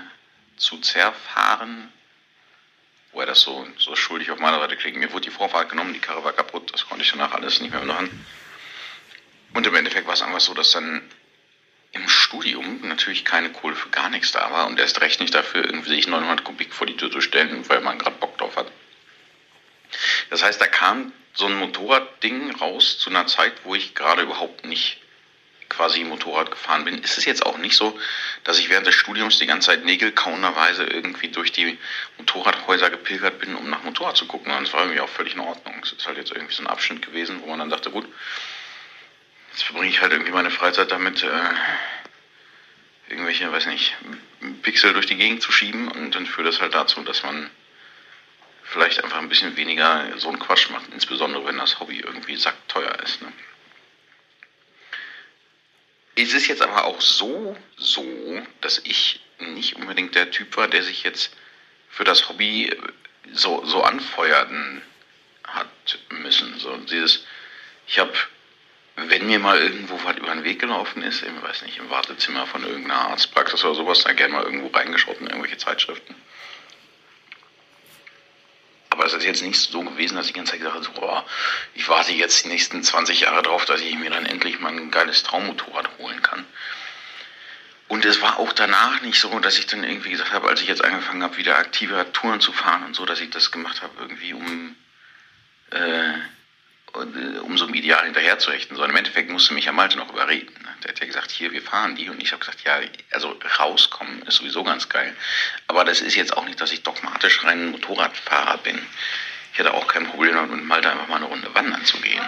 [0.57, 1.93] zu zerfahren.
[3.13, 4.97] Woher das so, so schuldig auf meiner Seite klingt.
[4.97, 7.73] Mir wurde die Vorfahrt genommen, die Karre war kaputt, das konnte ich danach alles nicht
[7.73, 8.25] mehr machen.
[9.55, 11.03] Und im Endeffekt war es einfach so, dass dann
[11.93, 15.65] im Studium natürlich keine Kohle für gar nichts da war und erst recht nicht dafür,
[15.65, 18.71] irgendwie sich 900 Kubik vor die Tür zu stellen, weil man gerade Bock drauf hat.
[20.31, 24.65] Das heißt, da kam so ein Motorradding raus zu einer Zeit, wo ich gerade überhaupt
[24.65, 24.99] nicht
[25.69, 27.03] quasi Motorrad gefahren bin.
[27.03, 27.99] Ist es jetzt auch nicht so,
[28.45, 31.79] dass ich während des Studiums die ganze Zeit nägelkauenderweise irgendwie durch die
[32.19, 34.53] Motorradhäuser gepilgert bin, um nach Motorrad zu gucken.
[34.53, 35.75] Und das war irgendwie auch völlig in Ordnung.
[35.83, 38.07] Es ist halt jetzt irgendwie so ein Abschnitt gewesen, wo man dann dachte, gut,
[39.53, 41.51] Jetzt verbringe ich halt irgendwie meine Freizeit damit, äh,
[43.09, 43.95] irgendwelche, weiß nicht,
[44.63, 47.51] Pixel durch die Gegend zu schieben und dann führt das halt dazu, dass man
[48.65, 52.99] vielleicht einfach ein bisschen weniger so einen Quatsch macht, insbesondere wenn das Hobby irgendwie sackteuer
[53.01, 53.21] ist.
[53.21, 53.33] Ne?
[56.15, 60.83] Es ist jetzt aber auch so, so, dass ich nicht unbedingt der Typ war, der
[60.83, 61.37] sich jetzt
[61.91, 62.75] für das Hobby
[63.33, 64.83] so, so anfeuern
[65.45, 66.59] hat müssen.
[66.59, 67.27] So dieses,
[67.87, 68.13] ich habe,
[68.97, 72.47] wenn mir mal irgendwo was über den Weg gelaufen ist, ich weiß nicht, im Wartezimmer
[72.47, 76.15] von irgendeiner Arztpraxis oder sowas, da gerne mal irgendwo reingeschaut in irgendwelche Zeitschriften.
[78.91, 80.93] Aber es ist jetzt nicht so gewesen, dass ich die ganze Zeit gesagt habe, so,
[80.93, 81.25] boah,
[81.75, 84.91] ich warte jetzt die nächsten 20 Jahre drauf, dass ich mir dann endlich mal ein
[84.91, 86.45] geiles Traummotorrad holen kann.
[87.89, 90.69] Und es war auch danach nicht so, dass ich dann irgendwie gesagt habe, als ich
[90.69, 93.93] jetzt angefangen habe, wieder aktiver Touren zu fahren und so, dass ich das gemacht habe,
[93.99, 94.77] irgendwie um
[95.71, 96.15] äh,
[96.95, 100.53] um so einem Ideal hinterherzuhechten, sondern im Endeffekt musste mich ja Malte noch überreden.
[100.63, 100.69] Ne?
[100.83, 102.11] Der hat ja gesagt, hier, wir fahren die.
[102.11, 105.17] Und ich habe gesagt, ja, also rauskommen ist sowieso ganz geil.
[105.69, 108.81] Aber das ist jetzt auch nicht, dass ich dogmatisch rein Motorradfahrer bin.
[109.53, 112.25] Ich hatte auch kein Problem damit, mit Malte einfach mal eine Runde wandern zu gehen.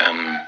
[0.00, 0.40] Ähm,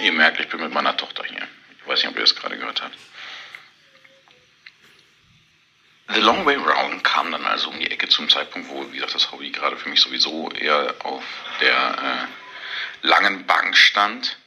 [0.00, 1.46] ihr merkt, ich bin mit meiner Tochter hier.
[1.80, 2.96] Ich weiß nicht, ob ihr das gerade gehört habt.
[6.14, 9.14] The Long Way Round kam dann also um die Ecke zum Zeitpunkt, wo, wie gesagt,
[9.14, 11.24] das Hobby gerade für mich sowieso eher auf
[11.60, 12.28] der
[13.02, 14.38] äh, langen Bank stand.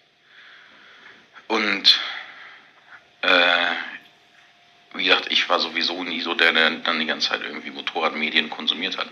[1.48, 2.00] Und
[3.22, 3.72] äh,
[4.94, 8.50] wie gesagt, ich war sowieso nie so der, der dann die ganze Zeit irgendwie Motorradmedien
[8.50, 9.10] konsumiert hat.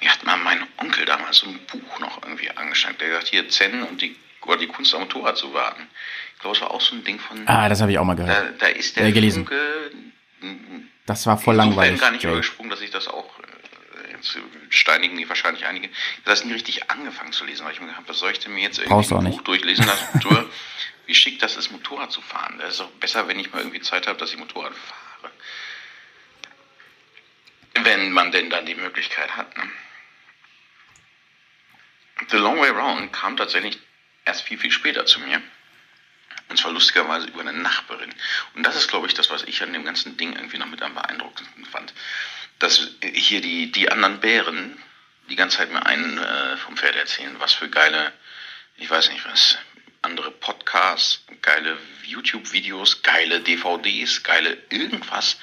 [0.00, 3.00] Mir hat mal mein Onkel damals so ein Buch noch irgendwie angeschenkt.
[3.00, 4.16] Der gesagt, hier Zen und die,
[4.46, 5.86] oder die Kunst am Motorrad zu warten.
[6.34, 7.46] Ich glaube, es war auch so ein Ding von.
[7.46, 8.60] Ah, das habe ich auch mal gehört.
[8.60, 9.46] Da, da ist der äh, gelesen.
[9.46, 9.90] Funke
[11.10, 11.94] das war voll langweilig.
[11.94, 12.34] Ich bin gar nicht Joey.
[12.34, 14.38] übergesprungen, dass ich das auch, äh, jetzt
[14.68, 15.88] steinigen die wahrscheinlich einige,
[16.24, 18.54] das nie richtig angefangen zu lesen, weil ich mir gedacht habe, was soll ich denn
[18.54, 19.36] mir jetzt irgendwie ein nicht.
[19.36, 20.24] Buch durchlesen lassen?
[21.06, 22.58] Wie schick das ist, Motorrad zu fahren.
[22.60, 25.32] Das ist auch besser, wenn ich mal irgendwie Zeit habe, dass ich Motorrad fahre.
[27.82, 29.56] Wenn man denn dann die Möglichkeit hat.
[29.56, 29.64] Ne?
[32.30, 33.80] The Long Way Round kam tatsächlich
[34.24, 35.42] erst viel, viel später zu mir.
[36.50, 38.12] Und zwar lustigerweise über eine Nachbarin.
[38.54, 40.82] Und das ist, glaube ich, das, was ich an dem ganzen Ding irgendwie noch mit
[40.82, 41.94] am beeindruckendsten fand.
[42.58, 44.76] Dass hier die, die anderen Bären
[45.30, 48.12] die ganze Zeit mir einen äh, vom Pferd erzählen, was für geile,
[48.76, 49.58] ich weiß nicht was,
[50.02, 55.38] andere Podcasts, geile YouTube-Videos, geile DVDs, geile irgendwas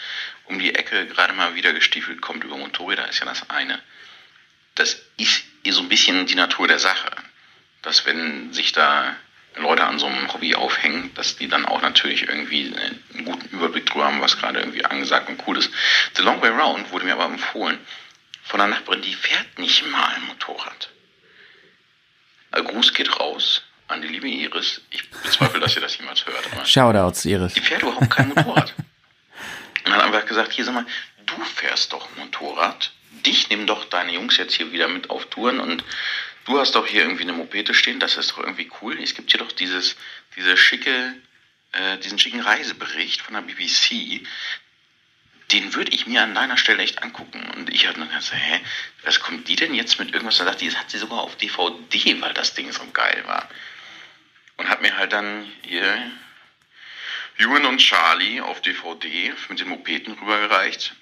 [0.45, 3.81] um die Ecke gerade mal wieder gestiefelt kommt über Motorräder, ist ja das eine.
[4.75, 7.11] Das ist so ein bisschen die Natur der Sache.
[7.81, 9.15] Dass wenn sich da
[9.61, 13.85] Leute an so einem Hobby aufhängen, dass die dann auch natürlich irgendwie einen guten Überblick
[13.85, 15.71] drüber haben, was gerade irgendwie angesagt und cool ist.
[16.15, 17.79] The Long Way Round wurde mir aber empfohlen
[18.43, 20.89] von einer Nachbarin, die fährt nicht mal ein Motorrad.
[22.51, 24.81] Ein Gruß geht raus an die liebe Iris.
[24.89, 26.45] Ich bezweifle, dass ihr das jemals hört.
[26.51, 27.53] Aber Shoutouts, Iris.
[27.53, 28.73] die fährt überhaupt kein Motorrad.
[29.85, 30.85] Und hat einfach gesagt, hier sag mal,
[31.25, 32.91] du fährst doch Motorrad.
[33.25, 35.83] Dich nehmen doch deine Jungs jetzt hier wieder mit auf Touren und
[36.47, 38.97] du hast doch hier irgendwie eine Mopete stehen, das ist doch irgendwie cool.
[39.01, 39.97] Es gibt hier doch dieses,
[40.35, 41.15] diese schicke,
[41.73, 44.25] äh, diesen schicken Reisebericht von der BBC.
[45.51, 47.51] Den würde ich mir an deiner Stelle echt angucken.
[47.55, 48.61] Und ich habe dann gesagt, hä,
[49.03, 50.37] was kommt die denn jetzt mit irgendwas?
[50.37, 53.49] Da dachte ich, das hat sie sogar auf DVD, weil das Ding so geil war.
[54.55, 56.11] Und hat mir halt dann hier
[57.37, 60.95] Ewan und Charlie auf DVD mit den Mopeden rübergereicht.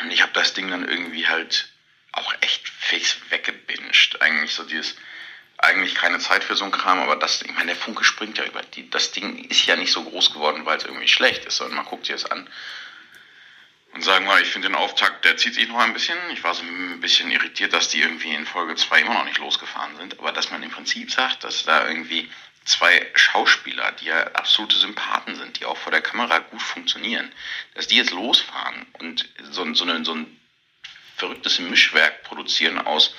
[0.00, 1.68] Und ich habe das Ding dann irgendwie halt
[2.16, 4.20] auch echt fix weggebinged.
[4.20, 4.96] Eigentlich so dieses,
[5.58, 8.44] eigentlich keine Zeit für so ein Kram, aber das, ich meine, der Funke springt ja
[8.44, 11.56] über die, das Ding ist ja nicht so groß geworden, weil es irgendwie schlecht ist,
[11.56, 12.48] sondern man guckt sich das an.
[13.92, 16.18] Und sagen wir, ich finde den Auftakt, der zieht sich noch ein bisschen.
[16.30, 19.38] Ich war so ein bisschen irritiert, dass die irgendwie in Folge 2 immer noch nicht
[19.38, 22.30] losgefahren sind, aber dass man im Prinzip sagt, dass da irgendwie
[22.66, 27.32] zwei Schauspieler, die ja absolute Sympathen sind, die auch vor der Kamera gut funktionieren,
[27.74, 30.40] dass die jetzt losfahren und so, so, eine, so ein
[31.16, 33.14] verrücktes Mischwerk produzieren aus,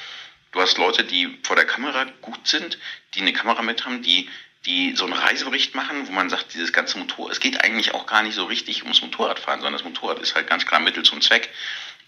[0.51, 2.77] du hast Leute, die vor der Kamera gut sind,
[3.13, 4.29] die eine Kamera mit haben, die,
[4.65, 8.05] die so einen Reisebericht machen, wo man sagt, dieses ganze Motorrad, es geht eigentlich auch
[8.05, 11.21] gar nicht so richtig ums Motorradfahren, sondern das Motorrad ist halt ganz klar Mittel zum
[11.21, 11.49] Zweck.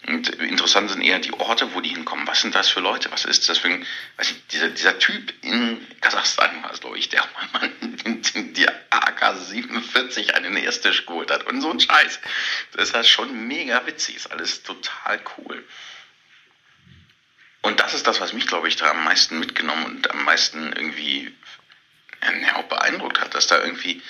[0.06, 2.26] Und interessant sind eher die Orte, wo die hinkommen.
[2.26, 3.12] Was sind das für Leute?
[3.12, 3.86] Was ist das für ein,
[4.16, 7.22] weiß ich, dieser, dieser Typ in Kasachstan war es, glaube ich, der
[7.52, 7.70] mal
[8.34, 11.44] die AK-47 an den Erstisch geholt hat.
[11.46, 12.18] Und so ein Scheiß.
[12.72, 14.16] Das ist halt schon mega witzig.
[14.16, 15.64] Ist alles total cool.
[17.62, 20.72] Und das ist das, was mich, glaube ich, da am meisten mitgenommen und am meisten
[20.72, 21.34] irgendwie
[22.42, 24.02] ja, beeindruckt hat, dass da irgendwie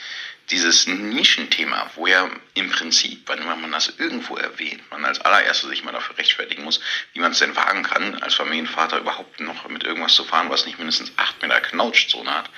[0.51, 5.85] dieses Nischenthema, wo ja im Prinzip, wenn man das irgendwo erwähnt, man als allererstes sich
[5.85, 6.81] mal dafür rechtfertigen muss,
[7.13, 10.67] wie man es denn wagen kann, als Familienvater überhaupt noch mit irgendwas zu fahren, was
[10.67, 12.51] nicht mindestens 8 Meter Knautschzone hat,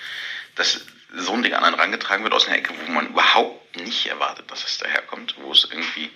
[0.54, 0.80] dass
[1.14, 4.50] so ein Ding an einen rangetragen wird aus einer Ecke, wo man überhaupt nicht erwartet,
[4.50, 6.10] dass es daherkommt, wo es irgendwie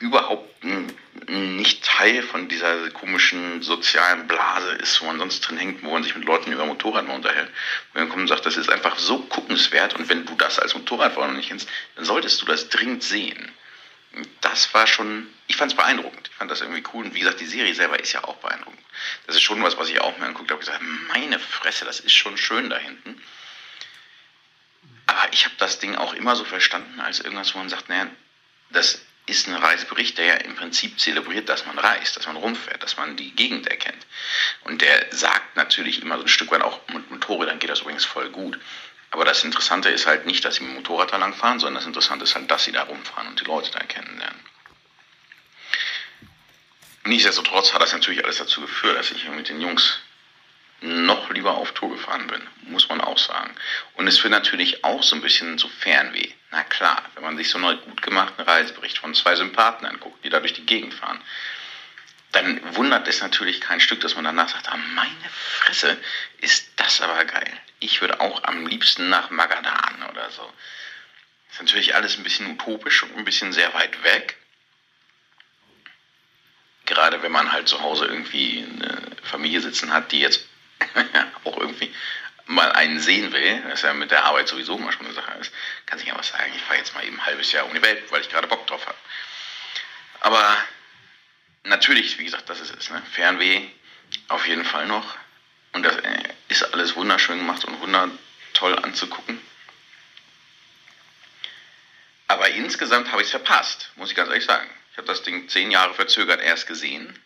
[0.00, 0.64] überhaupt
[1.26, 6.02] nicht Teil von dieser komischen sozialen Blase ist, wo man sonst drin hängt, wo man
[6.02, 7.50] sich mit Leuten über Motorrad mal unterhält.
[7.92, 10.74] Wo man kommt und sagt, das ist einfach so guckenswert und wenn du das als
[10.74, 13.52] Motorradfahrer noch nicht kennst, dann solltest du das dringend sehen.
[14.40, 16.28] Das war schon, ich fand es beeindruckend.
[16.30, 18.80] Ich fand das irgendwie cool und wie gesagt, die Serie selber ist ja auch beeindruckend.
[19.26, 22.14] Das ist schon was, was ich auch mir anguckt habe, gesagt, meine Fresse, das ist
[22.14, 23.20] schon schön da hinten.
[25.06, 28.06] Aber ich habe das Ding auch immer so verstanden als irgendwas, wo man sagt, naja,
[28.70, 32.82] das ist ein Reisebericht, der ja im Prinzip zelebriert, dass man reist, dass man rumfährt,
[32.82, 34.06] dass man die Gegend erkennt.
[34.64, 38.04] Und der sagt natürlich immer so ein Stück weit auch mit Motorrädern geht das übrigens
[38.04, 38.58] voll gut.
[39.10, 41.76] Aber das Interessante ist halt nicht, dass sie mit dem Motorrad da lang fahren, sondern
[41.76, 44.40] das Interessante ist halt, dass sie da rumfahren und die Leute da kennenlernen.
[47.04, 49.98] Nichtsdestotrotz hat das natürlich alles dazu geführt, dass ich mit den Jungs
[50.80, 53.54] noch lieber auf Tour gefahren bin, muss man auch sagen.
[53.94, 56.32] Und es wird natürlich auch so ein bisschen so Fernweh.
[56.50, 60.30] Na klar, wenn man sich so einen gut gemachten Reisebericht von zwei Sympathen anguckt, die
[60.30, 61.20] da durch die Gegend fahren,
[62.32, 65.98] dann wundert es natürlich kein Stück, dass man danach sagt, ah, meine Fresse,
[66.38, 67.60] ist das aber geil.
[67.80, 70.52] Ich würde auch am liebsten nach Magadan oder so.
[71.50, 74.36] Ist natürlich alles ein bisschen utopisch und ein bisschen sehr weit weg.
[76.84, 80.47] Gerade wenn man halt zu Hause irgendwie eine Familie sitzen hat, die jetzt
[81.44, 81.94] auch irgendwie
[82.46, 85.52] mal einen sehen will, das ja mit der Arbeit sowieso immer schon eine Sache ist,
[85.84, 88.10] kann sich einfach sagen, ich fahre jetzt mal eben ein halbes Jahr um die Welt,
[88.10, 88.96] weil ich gerade Bock drauf habe.
[90.20, 90.56] Aber
[91.64, 92.90] natürlich, wie gesagt, das ist es.
[92.90, 93.02] Ne?
[93.12, 93.68] Fernweh
[94.28, 95.16] auf jeden Fall noch.
[95.72, 99.40] Und das äh, ist alles wunderschön gemacht und wundertoll anzugucken.
[102.28, 104.68] Aber insgesamt habe ich es verpasst, muss ich ganz ehrlich sagen.
[104.92, 107.18] Ich habe das Ding zehn Jahre verzögert erst gesehen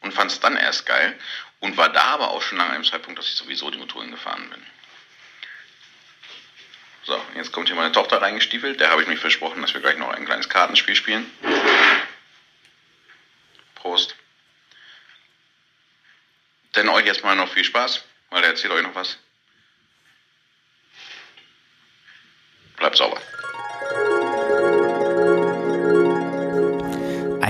[0.00, 1.18] und fand es dann erst geil
[1.60, 4.10] und war da aber auch schon lange an einem Zeitpunkt, dass ich sowieso die Motoren
[4.10, 4.66] gefahren bin.
[7.04, 8.78] So, jetzt kommt hier meine Tochter reingestiefelt.
[8.78, 11.30] Der habe ich mich versprochen, dass wir gleich noch ein kleines Kartenspiel spielen.
[13.74, 14.14] Prost.
[16.76, 19.18] Denn euch jetzt mal noch viel Spaß, weil er erzählt euch noch was.
[22.76, 23.20] Bleibt sauber.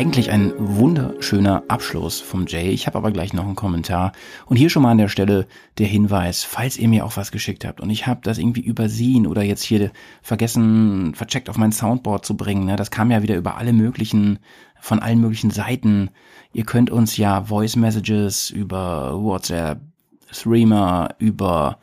[0.01, 2.71] Eigentlich ein wunderschöner Abschluss vom Jay.
[2.71, 4.13] Ich habe aber gleich noch einen Kommentar.
[4.47, 5.47] Und hier schon mal an der Stelle
[5.77, 9.27] der Hinweis, falls ihr mir auch was geschickt habt und ich habe das irgendwie übersehen
[9.27, 12.65] oder jetzt hier vergessen, vercheckt auf mein Soundboard zu bringen.
[12.65, 12.77] Ne?
[12.77, 14.39] Das kam ja wieder über alle möglichen,
[14.81, 16.09] von allen möglichen Seiten.
[16.55, 19.83] Ihr könnt uns ja Voice Messages über WhatsApp,
[20.31, 21.79] Streamer, über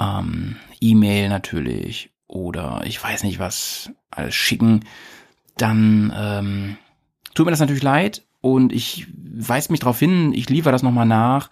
[0.00, 4.86] ähm, E-Mail natürlich oder ich weiß nicht was alles schicken.
[5.58, 6.76] Dann ähm,
[7.34, 11.06] Tut mir das natürlich leid und ich weise mich darauf hin, ich liefere das nochmal
[11.06, 11.50] nach.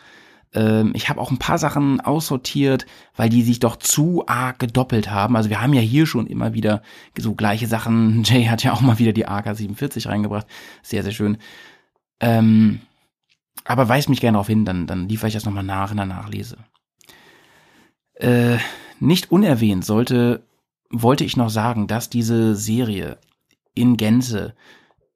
[0.54, 2.86] Ähm, ich habe auch ein paar Sachen aussortiert,
[3.16, 5.36] weil die sich doch zu arg gedoppelt haben.
[5.36, 6.82] Also wir haben ja hier schon immer wieder
[7.18, 8.22] so gleiche Sachen.
[8.24, 10.46] Jay hat ja auch mal wieder die AK-47 reingebracht.
[10.82, 11.38] Sehr, sehr schön.
[12.20, 12.80] Ähm,
[13.64, 16.06] aber weist mich gerne darauf hin, dann, dann liefere ich das nochmal nach in der
[16.06, 16.58] Nachlese.
[18.14, 18.58] Äh,
[19.00, 20.44] nicht unerwähnt sollte,
[20.90, 23.18] wollte ich noch sagen, dass diese Serie
[23.74, 24.54] in Gänze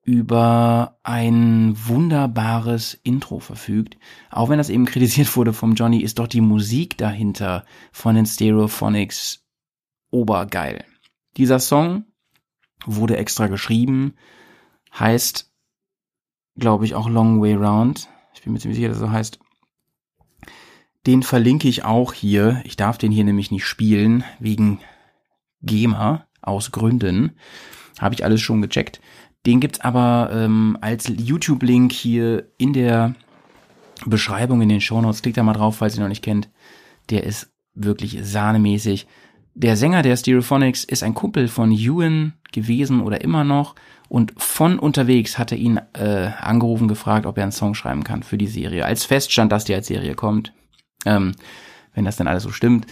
[0.06, 3.98] über ein wunderbares Intro verfügt.
[4.30, 8.24] Auch wenn das eben kritisiert wurde vom Johnny, ist doch die Musik dahinter von den
[8.24, 9.44] Stereophonics
[10.10, 10.84] obergeil.
[11.36, 12.04] Dieser Song
[12.86, 14.14] wurde extra geschrieben,
[14.96, 15.52] heißt,
[16.56, 18.08] glaube ich, auch Long Way Round.
[18.32, 19.40] Ich bin mir ziemlich sicher, dass er so heißt.
[21.06, 22.62] Den verlinke ich auch hier.
[22.64, 24.78] Ich darf den hier nämlich nicht spielen, wegen
[25.62, 27.36] GEMA, aus Gründen.
[27.98, 29.00] Habe ich alles schon gecheckt.
[29.46, 33.14] Den gibt's aber ähm, als YouTube-Link hier in der
[34.04, 35.22] Beschreibung in den Shownotes.
[35.22, 36.50] Klickt da mal drauf, falls ihr noch nicht kennt.
[37.10, 39.06] Der ist wirklich sahnemäßig.
[39.54, 43.74] Der Sänger der Stereophonics ist ein Kumpel von Ewan gewesen oder immer noch.
[44.08, 48.22] Und von unterwegs hat er ihn äh, angerufen, gefragt, ob er einen Song schreiben kann
[48.22, 48.84] für die Serie.
[48.84, 50.52] Als feststand, dass die als Serie kommt.
[51.04, 51.32] Ähm,
[51.94, 52.86] wenn das dann alles so stimmt.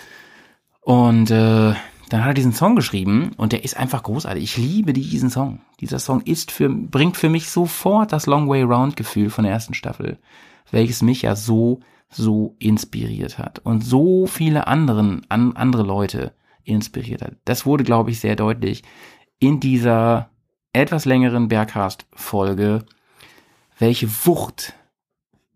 [0.80, 1.74] Und äh,
[2.08, 4.42] dann hat er diesen Song geschrieben und der ist einfach großartig.
[4.42, 5.60] Ich liebe diesen Song.
[5.80, 9.52] Dieser Song ist für, bringt für mich sofort das Long Way Round Gefühl von der
[9.52, 10.18] ersten Staffel,
[10.70, 16.32] welches mich ja so, so inspiriert hat und so viele anderen, an, andere Leute
[16.64, 17.36] inspiriert hat.
[17.44, 18.82] Das wurde, glaube ich, sehr deutlich
[19.38, 20.30] in dieser
[20.72, 22.84] etwas längeren Bergcast-Folge,
[23.78, 24.74] welche Wucht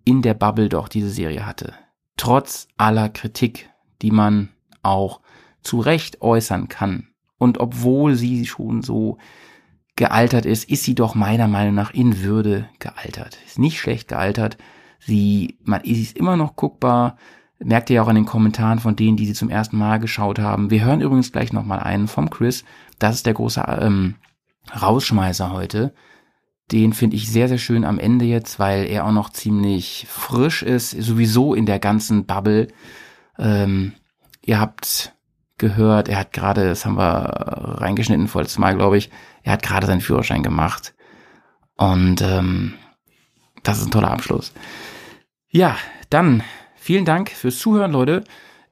[0.04, 1.74] in der Bubble doch diese Serie hatte.
[2.16, 3.70] Trotz aller Kritik,
[4.02, 4.48] die man
[4.82, 5.20] auch
[5.62, 7.08] zu Recht äußern kann.
[7.38, 9.18] Und obwohl sie schon so
[9.96, 13.38] gealtert ist, ist sie doch meiner Meinung nach in Würde gealtert.
[13.46, 14.56] Ist nicht schlecht gealtert.
[15.00, 17.16] Sie, man, ist immer noch guckbar.
[17.58, 20.38] Merkt ihr ja auch an den Kommentaren von denen, die sie zum ersten Mal geschaut
[20.38, 20.70] haben.
[20.70, 22.64] Wir hören übrigens gleich nochmal einen vom Chris.
[22.98, 24.14] Das ist der große ähm,
[24.80, 25.92] Rausschmeißer heute.
[26.70, 30.62] Den finde ich sehr, sehr schön am Ende jetzt, weil er auch noch ziemlich frisch
[30.62, 32.68] ist, sowieso in der ganzen Bubble.
[33.38, 33.94] Ähm,
[34.42, 35.14] ihr habt
[35.58, 37.02] gehört, er hat gerade, das haben wir
[37.80, 39.10] reingeschnitten vor letztes Mal, glaube ich,
[39.42, 40.94] er hat gerade seinen Führerschein gemacht.
[41.76, 42.74] Und ähm,
[43.62, 44.52] das ist ein toller Abschluss.
[45.50, 45.76] Ja,
[46.10, 46.42] dann
[46.76, 48.24] vielen Dank fürs Zuhören, Leute.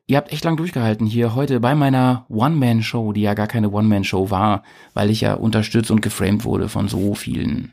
[0.07, 4.31] Ihr habt echt lang durchgehalten hier heute bei meiner One-Man-Show, die ja gar keine One-Man-Show
[4.31, 4.63] war,
[4.95, 7.73] weil ich ja unterstützt und geframed wurde von so vielen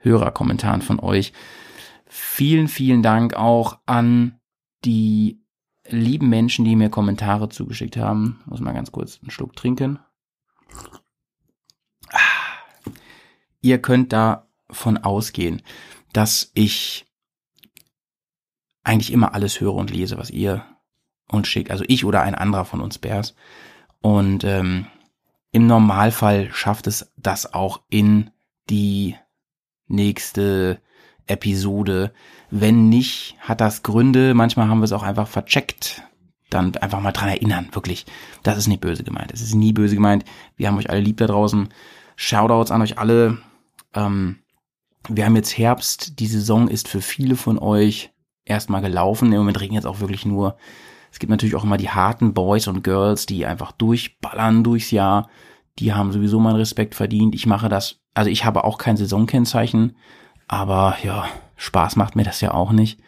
[0.00, 1.32] Hörerkommentaren von euch.
[2.06, 4.38] Vielen, vielen Dank auch an
[4.84, 5.40] die
[5.90, 8.40] lieben Menschen, die mir Kommentare zugeschickt haben.
[8.46, 9.98] Muss mal ganz kurz einen Schluck trinken.
[12.10, 12.18] Ah.
[13.60, 15.62] Ihr könnt davon ausgehen,
[16.12, 17.06] dass ich
[18.84, 20.64] eigentlich immer alles höre und lese, was ihr
[21.28, 21.70] uns schickt.
[21.70, 23.34] Also ich oder ein anderer von uns Bärs.
[24.00, 24.86] Und ähm,
[25.50, 28.30] im Normalfall schafft es das auch in
[28.70, 29.16] die
[29.88, 30.80] nächste
[31.26, 32.12] Episode.
[32.50, 34.34] Wenn nicht, hat das Gründe.
[34.34, 36.02] Manchmal haben wir es auch einfach vercheckt.
[36.50, 38.06] Dann einfach mal dran erinnern, wirklich.
[38.42, 39.32] Das ist nicht böse gemeint.
[39.32, 40.24] Es ist nie böse gemeint.
[40.56, 41.68] Wir haben euch alle lieb da draußen.
[42.14, 43.38] Shoutouts an euch alle.
[43.94, 44.38] Ähm,
[45.08, 46.20] wir haben jetzt Herbst.
[46.20, 48.10] Die Saison ist für viele von euch
[48.44, 49.32] erstmal gelaufen.
[49.32, 50.56] Im Moment regnet jetzt auch wirklich nur.
[51.10, 55.28] Es gibt natürlich auch immer die harten Boys und Girls, die einfach durchballern durchs Jahr.
[55.78, 57.34] Die haben sowieso meinen Respekt verdient.
[57.34, 59.94] Ich mache das also ich habe auch kein Saisonkennzeichen,
[60.48, 63.00] aber ja, Spaß macht mir das ja auch nicht.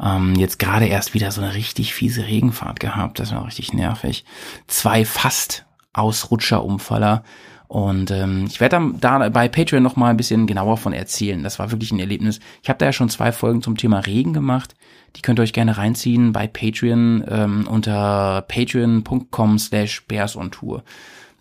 [0.00, 4.24] Ähm, jetzt gerade erst wieder so eine richtig fiese Regenfahrt gehabt, das war richtig nervig.
[4.66, 7.24] Zwei fast Ausrutscherumfaller.
[7.66, 11.42] Und ähm, ich werde da bei Patreon noch mal ein bisschen genauer von erzählen.
[11.42, 12.40] Das war wirklich ein Erlebnis.
[12.62, 14.74] Ich habe da ja schon zwei Folgen zum Thema Regen gemacht.
[15.16, 20.82] Die könnt ihr euch gerne reinziehen bei Patreon ähm, unter patreon.com slash bears on tour.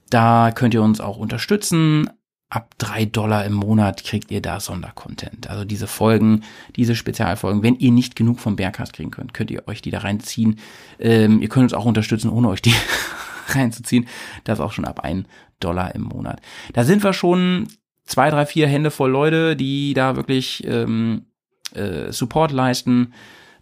[0.10, 2.10] Da könnt ihr uns auch unterstützen
[2.50, 5.50] ab drei Dollar im Monat kriegt ihr da Sondercontent.
[5.50, 6.44] Also diese Folgen,
[6.76, 7.62] diese Spezialfolgen.
[7.62, 10.60] Wenn ihr nicht genug vom Bergcast kriegen könnt, könnt ihr euch die da reinziehen.
[11.00, 12.74] Ähm, ihr könnt uns auch unterstützen, ohne euch die
[13.50, 14.08] reinzuziehen.
[14.46, 15.28] Das auch schon ab ein
[15.60, 16.42] Dollar im Monat.
[16.74, 17.68] Da sind wir schon
[18.06, 21.26] zwei, drei, vier Hände voll Leute, die da wirklich ähm,
[21.74, 23.14] äh, Support leisten,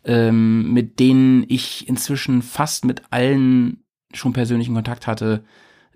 [0.04, 3.84] ähm, mit denen ich inzwischen fast mit allen
[4.14, 5.44] schon persönlichen Kontakt hatte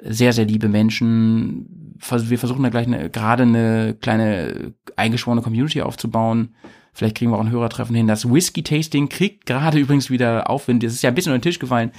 [0.01, 1.95] sehr, sehr liebe Menschen.
[1.99, 6.55] Wir versuchen da gleich eine, gerade eine kleine eingeschworene Community aufzubauen.
[6.93, 8.07] Vielleicht kriegen wir auch ein Hörertreffen hin.
[8.07, 10.83] Das Whisky-Tasting kriegt gerade übrigens wieder Aufwind.
[10.83, 11.91] Das ist ja ein bisschen unter den Tisch gefallen,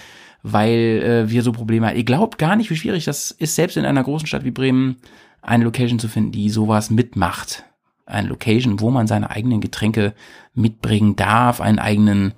[0.42, 1.96] weil äh, wir so Probleme haben.
[1.96, 4.96] Ihr glaubt gar nicht, wie schwierig das ist, selbst in einer großen Stadt wie Bremen
[5.42, 7.64] eine Location zu finden, die sowas mitmacht.
[8.06, 10.14] Eine Location, wo man seine eigenen Getränke
[10.54, 12.34] mitbringen darf, einen eigenen,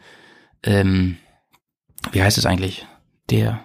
[0.62, 1.16] ähm,
[2.10, 2.86] wie heißt es eigentlich?
[3.30, 3.60] Der,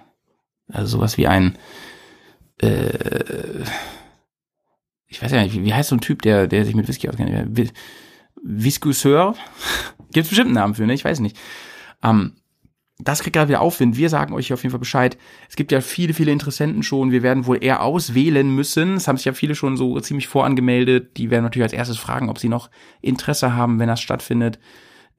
[0.71, 1.57] also sowas wie ein,
[2.61, 3.63] äh,
[5.07, 7.09] ich weiß ja nicht, wie, wie heißt so ein Typ, der, der sich mit Whisky
[7.09, 7.73] auskennt?
[8.43, 9.35] Viscousseur?
[10.11, 10.93] Gibt bestimmt einen Namen für, ne?
[10.93, 11.37] Ich weiß nicht.
[12.03, 12.33] Ähm,
[12.99, 13.95] das kriegt gerade wieder Aufwind.
[13.95, 15.17] Wir sagen euch auf jeden Fall Bescheid.
[15.49, 17.11] Es gibt ja viele, viele Interessenten schon.
[17.11, 18.95] Wir werden wohl eher auswählen müssen.
[18.95, 21.17] Es haben sich ja viele schon so ziemlich vorangemeldet.
[21.17, 22.71] Die werden natürlich als erstes fragen, ob sie noch
[23.01, 24.59] Interesse haben, wenn das stattfindet.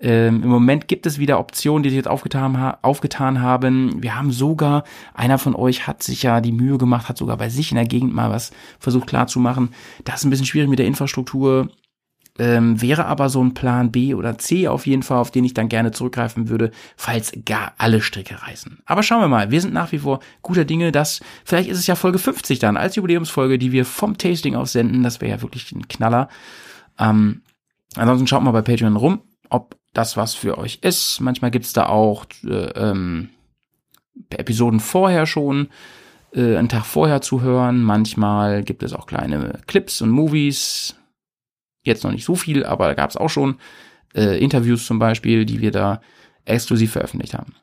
[0.01, 4.01] Ähm, Im Moment gibt es wieder Optionen, die sich jetzt aufgetan, aufgetan haben.
[4.03, 7.49] Wir haben sogar, einer von euch hat sich ja die Mühe gemacht, hat sogar bei
[7.49, 9.71] sich in der Gegend mal was versucht klarzumachen.
[10.05, 11.71] Das ist ein bisschen schwierig mit der Infrastruktur.
[12.41, 15.55] Ähm, wäre aber so ein Plan B oder C auf jeden Fall, auf den ich
[15.55, 18.79] dann gerne zurückgreifen würde, falls gar alle Stricke reißen.
[18.87, 21.89] Aber schauen wir mal, wir sind nach wie vor guter Dinge, dass vielleicht ist es
[21.89, 25.03] ja Folge 50 dann als Jubiläumsfolge, die wir vom Tasting aus senden.
[25.03, 26.29] Das wäre ja wirklich ein Knaller.
[27.01, 27.43] Ähm,
[27.97, 31.21] ansonsten schaut mal bei Patreon rum, ob das was für euch ist.
[31.21, 33.31] Manchmal gibt's da auch äh, ähm,
[34.31, 35.71] Episoden vorher schon,
[36.33, 37.83] äh, einen Tag vorher zu hören.
[37.83, 40.95] Manchmal gibt es auch kleine Clips und Movies.
[41.83, 43.59] Jetzt noch nicht so viel, aber da gab's auch schon
[44.15, 46.01] äh, Interviews zum Beispiel, die wir da
[46.45, 47.57] exklusiv veröffentlicht haben.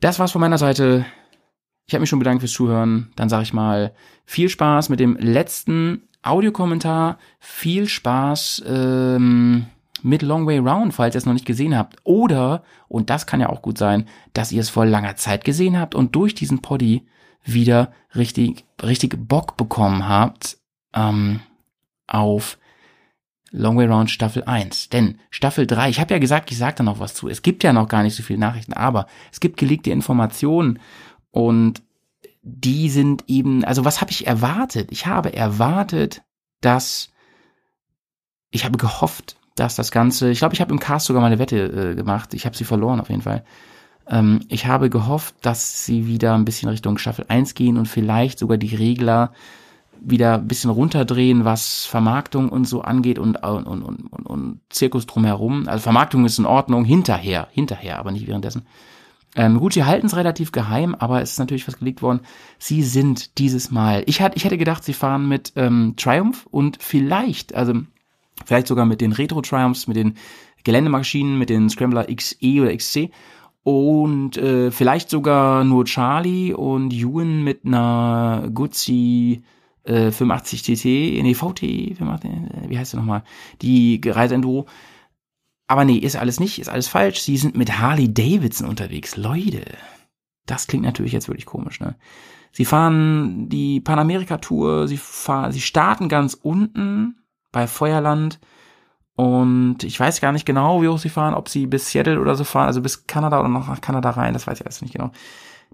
[0.00, 1.04] Das war's von meiner Seite.
[1.86, 3.12] Ich habe mich schon bedankt fürs Zuhören.
[3.16, 3.92] Dann sage ich mal
[4.24, 7.18] viel Spaß mit dem letzten Audiokommentar.
[7.38, 8.64] Viel Spaß.
[8.66, 9.66] Ähm,
[10.02, 11.96] mit Long Way Round, falls ihr es noch nicht gesehen habt.
[12.04, 15.78] Oder, und das kann ja auch gut sein, dass ihr es vor langer Zeit gesehen
[15.78, 17.06] habt und durch diesen Poddy
[17.44, 20.58] wieder richtig, richtig Bock bekommen habt
[20.94, 21.40] ähm,
[22.06, 22.58] auf
[23.50, 24.90] Long Way Round Staffel 1.
[24.90, 27.28] Denn Staffel 3, ich habe ja gesagt, ich sage da noch was zu.
[27.28, 30.80] Es gibt ja noch gar nicht so viele Nachrichten, aber es gibt gelegte Informationen
[31.30, 31.82] und
[32.42, 34.88] die sind eben, also was habe ich erwartet?
[34.90, 36.22] Ich habe erwartet,
[36.60, 37.10] dass
[38.50, 41.38] ich habe gehofft, dass das Ganze, ich glaube, ich habe im Cast sogar mal eine
[41.38, 42.34] Wette äh, gemacht.
[42.34, 43.44] Ich habe sie verloren auf jeden Fall.
[44.08, 48.38] Ähm, ich habe gehofft, dass sie wieder ein bisschen Richtung Staffel 1 gehen und vielleicht
[48.38, 49.32] sogar die Regler
[50.00, 55.06] wieder ein bisschen runterdrehen, was Vermarktung und so angeht und, und, und, und, und Zirkus
[55.06, 55.68] drumherum.
[55.68, 58.62] Also Vermarktung ist in Ordnung, hinterher, hinterher, aber nicht währenddessen.
[59.36, 62.20] Ähm, gut, sie halten es relativ geheim, aber es ist natürlich was gelegt worden.
[62.58, 64.02] Sie sind dieses Mal.
[64.06, 67.74] Ich, hatte, ich hätte gedacht, sie fahren mit ähm, Triumph und vielleicht, also
[68.44, 70.14] vielleicht sogar mit den Retro Triumphs, mit den
[70.64, 73.10] Geländemaschinen, mit den Scrambler XE oder XC
[73.62, 79.42] und äh, vielleicht sogar nur Charlie und Ewan mit einer Guzzi
[79.84, 80.84] äh, 85 TT,
[81.22, 82.30] nee, VT, 85,
[82.68, 83.24] wie heißt der nochmal?
[83.62, 84.66] Die Reiseenduro.
[85.66, 87.20] Aber nee, ist alles nicht, ist alles falsch.
[87.20, 89.16] Sie sind mit Harley Davidson unterwegs.
[89.16, 89.62] Leute,
[90.46, 91.94] das klingt natürlich jetzt wirklich komisch, ne?
[92.52, 97.16] Sie fahren die Panamerika-Tour, sie fahren, sie starten ganz unten
[97.58, 98.38] bei Feuerland
[99.16, 102.36] und ich weiß gar nicht genau, wie hoch sie fahren, ob sie bis Seattle oder
[102.36, 104.94] so fahren, also bis Kanada oder noch nach Kanada rein, das weiß ich alles nicht
[104.94, 105.10] genau.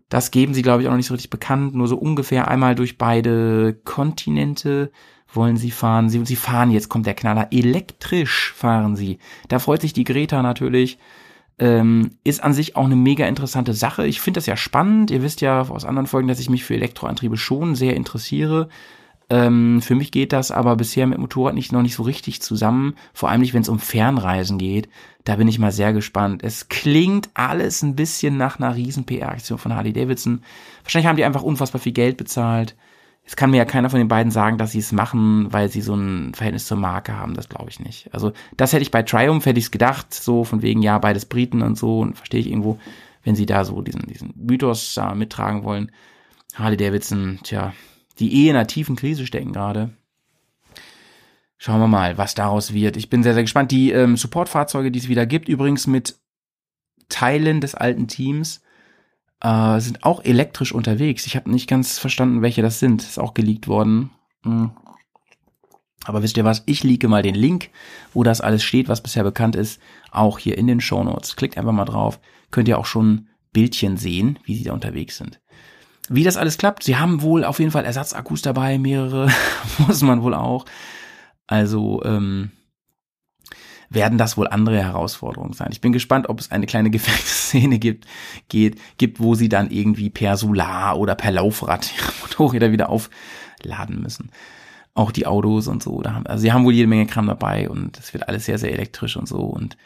[0.09, 1.75] Das geben sie, glaube ich, auch noch nicht so richtig bekannt.
[1.75, 4.93] Nur so ungefähr einmal durch beide Kontinente
[5.31, 6.09] wollen sie fahren.
[6.09, 9.19] Sie, sie fahren, jetzt kommt der Knaller, elektrisch fahren sie.
[9.49, 10.99] Da freut sich die Greta natürlich.
[11.59, 14.07] Ähm, ist an sich auch eine mega interessante Sache.
[14.07, 15.11] Ich finde das ja spannend.
[15.11, 18.71] Ihr wisst ja aus anderen Folgen, dass ich mich für Elektroantriebe schon sehr interessiere.
[19.31, 22.95] Ähm, für mich geht das aber bisher mit Motorrad nicht noch nicht so richtig zusammen.
[23.13, 24.89] Vor allem nicht, wenn es um Fernreisen geht.
[25.25, 26.43] Da bin ich mal sehr gespannt.
[26.45, 30.43] Es klingt alles ein bisschen nach einer riesen PR-Aktion von Harley Davidson.
[30.83, 32.77] Wahrscheinlich haben die einfach unfassbar viel Geld bezahlt.
[33.27, 35.81] Es kann mir ja keiner von den beiden sagen, dass sie es machen, weil sie
[35.81, 37.33] so ein Verhältnis zur Marke haben.
[37.33, 38.13] Das glaube ich nicht.
[38.13, 41.25] Also das hätte ich bei Triumph, hätte ich es gedacht, so von wegen, ja, beides
[41.25, 42.01] Briten und so.
[42.01, 42.79] Und verstehe ich irgendwo,
[43.23, 45.91] wenn sie da so diesen, diesen Mythos äh, mittragen wollen.
[46.55, 47.73] Harley Davidson, tja,
[48.19, 49.91] die eh in einer tiefen Krise stecken gerade.
[51.57, 52.97] Schauen wir mal, was daraus wird.
[52.97, 53.71] Ich bin sehr, sehr gespannt.
[53.71, 56.19] Die ähm, Supportfahrzeuge, die es wieder gibt, übrigens mit
[57.09, 58.61] Teilen des alten Teams,
[59.41, 61.27] äh, sind auch elektrisch unterwegs.
[61.27, 63.03] Ich habe nicht ganz verstanden, welche das sind.
[63.03, 64.11] Ist auch geleakt worden.
[64.43, 64.73] Hm.
[66.05, 66.63] Aber wisst ihr was?
[66.67, 67.71] Ich liege mal den Link,
[68.13, 69.81] wo das alles steht, was bisher bekannt ist,
[70.11, 71.35] auch hier in den Show Notes.
[71.35, 72.21] Klickt einfach mal drauf.
[72.51, 75.41] Könnt ihr auch schon Bildchen sehen, wie sie da unterwegs sind.
[76.11, 79.31] Wie das alles klappt, sie haben wohl auf jeden Fall Ersatzakkus dabei, mehrere,
[79.79, 80.67] muss man wohl auch.
[81.47, 82.51] Also ähm,
[83.89, 85.69] werden das wohl andere Herausforderungen sein.
[85.73, 88.07] Ich bin gespannt, ob es eine kleine Gefechtsszene gibt,
[88.49, 94.03] geht, gibt, wo sie dann irgendwie per Solar oder per Laufrad ihre Motorräder wieder aufladen
[94.03, 94.31] müssen.
[94.95, 96.03] Auch die Autos und so.
[96.03, 98.59] Da haben, also sie haben wohl jede Menge Kram dabei und es wird alles sehr,
[98.59, 99.39] sehr elektrisch und so.
[99.41, 99.77] Und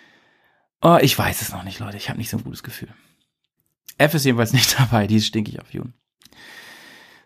[0.82, 1.96] oh, ich weiß es noch nicht, Leute.
[1.96, 2.88] Ich habe nicht so ein gutes Gefühl.
[3.96, 5.94] F ist jedenfalls nicht dabei, die ist stinkig auf Jun.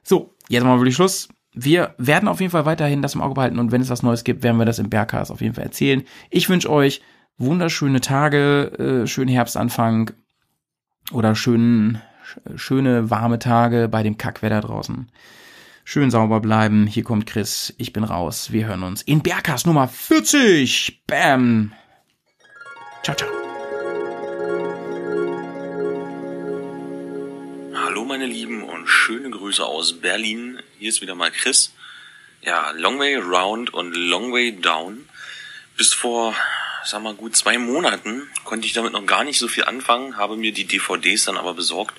[0.02, 3.58] So, jetzt mal wirklich Schluss wir werden auf jeden Fall weiterhin das im Auge behalten
[3.58, 6.02] und wenn es was Neues gibt, werden wir das im Bergcast auf jeden Fall erzählen.
[6.30, 7.02] Ich wünsche euch
[7.38, 10.12] wunderschöne Tage, äh, schönen Herbstanfang
[11.12, 12.00] oder schönen,
[12.56, 15.10] schöne warme Tage bei dem Kackwetter draußen.
[15.84, 16.86] Schön sauber bleiben.
[16.86, 17.74] Hier kommt Chris.
[17.76, 18.52] Ich bin raus.
[18.52, 21.02] Wir hören uns in Bergcast Nummer 40.
[21.08, 21.72] Bam.
[23.02, 23.51] Ciao, ciao.
[27.92, 30.62] Hallo meine Lieben und schöne Grüße aus Berlin.
[30.78, 31.74] Hier ist wieder mal Chris.
[32.40, 35.06] Ja, Long Way Round und Long Way Down.
[35.76, 36.34] Bis vor,
[36.86, 40.38] sag mal, gut zwei Monaten konnte ich damit noch gar nicht so viel anfangen, habe
[40.38, 41.94] mir die DVDs dann aber besorgt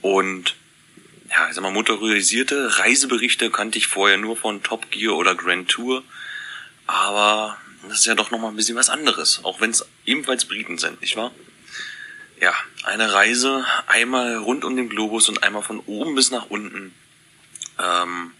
[0.00, 0.56] und
[1.28, 5.68] ja, ich sag mal, motorisierte Reiseberichte kannte ich vorher nur von Top Gear oder Grand
[5.68, 6.04] Tour,
[6.86, 10.78] aber das ist ja doch nochmal ein bisschen was anderes, auch wenn es ebenfalls Briten
[10.78, 11.32] sind, nicht wahr?
[12.40, 12.54] Ja,
[12.84, 16.94] eine Reise einmal rund um den Globus und einmal von oben bis nach unten.
[17.78, 18.32] Ähm,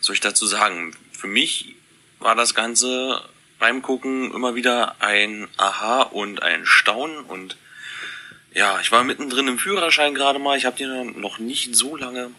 [0.00, 0.96] soll ich dazu sagen?
[1.12, 1.74] Für mich
[2.18, 3.22] war das Ganze
[3.58, 7.56] beim Gucken immer wieder ein Aha und ein Staunen und
[8.52, 12.30] ja, ich war mittendrin im Führerschein gerade mal, ich habe den noch nicht so lange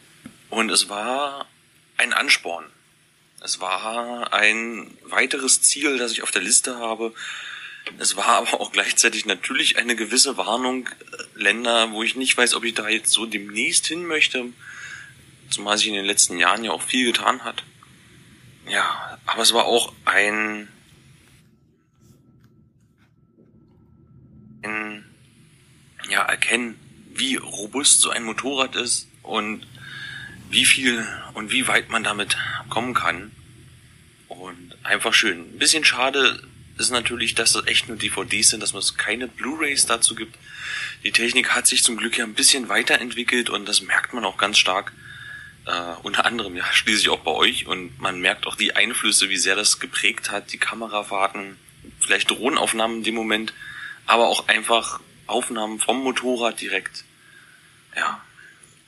[0.49, 1.47] und es war
[1.97, 2.65] ein Ansporn.
[3.41, 7.13] Es war ein weiteres Ziel, das ich auf der Liste habe,
[7.99, 12.55] es war aber auch gleichzeitig natürlich eine gewisse Warnung, äh, Länder, wo ich nicht weiß,
[12.55, 14.45] ob ich da jetzt so demnächst hin möchte,
[15.49, 17.63] zumal sich in den letzten Jahren ja auch viel getan hat.
[18.67, 20.67] Ja, aber es war auch ein,
[24.63, 25.05] ein
[26.09, 26.79] ja, erkennen,
[27.13, 29.65] wie robust so ein Motorrad ist und
[30.49, 32.37] wie viel und wie weit man damit
[32.69, 33.31] kommen kann.
[34.27, 35.39] Und einfach schön.
[35.41, 36.41] Ein bisschen schade,
[36.77, 40.35] ist natürlich, dass das echt nur DVDs sind, dass es keine Blu-rays dazu gibt.
[41.03, 44.37] Die Technik hat sich zum Glück ja ein bisschen weiterentwickelt und das merkt man auch
[44.37, 44.91] ganz stark.
[45.67, 49.37] Uh, unter anderem ja schließlich auch bei euch und man merkt auch die Einflüsse, wie
[49.37, 51.57] sehr das geprägt hat, die Kamerafahrten,
[51.99, 53.51] vielleicht Drohnenaufnahmen in dem Moment,
[54.05, 57.03] aber auch einfach Aufnahmen vom Motorrad direkt.
[57.95, 58.21] Ja.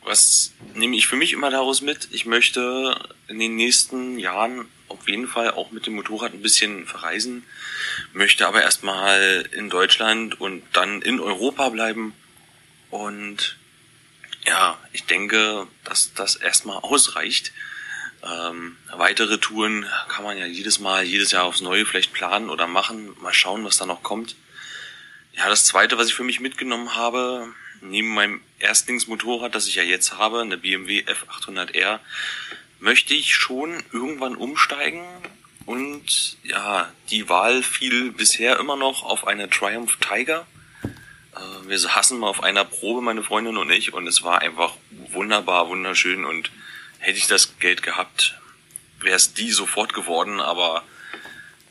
[0.04, 2.10] was nehme ich für mich immer daraus mit?
[2.12, 6.86] Ich möchte in den nächsten Jahren auf jeden Fall auch mit dem Motorrad ein bisschen
[6.86, 7.44] verreisen,
[8.14, 12.14] möchte aber erstmal in Deutschland und dann in Europa bleiben.
[12.90, 13.58] Und
[14.46, 17.52] ja, ich denke, dass das erstmal ausreicht.
[18.24, 22.68] Ähm, weitere Touren kann man ja jedes Mal, jedes Jahr aufs Neue vielleicht planen oder
[22.68, 23.16] machen.
[23.22, 24.36] Mal schauen, was da noch kommt.
[25.34, 29.84] Ja, das zweite, was ich für mich mitgenommen habe, neben meinem Erstlingsmotorrad, das ich ja
[29.84, 32.00] jetzt habe, eine BMW F800R,
[32.80, 35.02] möchte ich schon irgendwann umsteigen.
[35.66, 40.46] Und ja, die Wahl fiel bisher immer noch auf eine Triumph Tiger.
[41.36, 44.74] Äh, wir saßen mal auf einer Probe, meine Freundin und ich, und es war einfach
[45.12, 46.24] wunderbar, wunderschön.
[46.24, 46.52] Und
[47.00, 48.40] hätte ich das Geld gehabt,
[49.00, 50.84] wäre es die sofort geworden, aber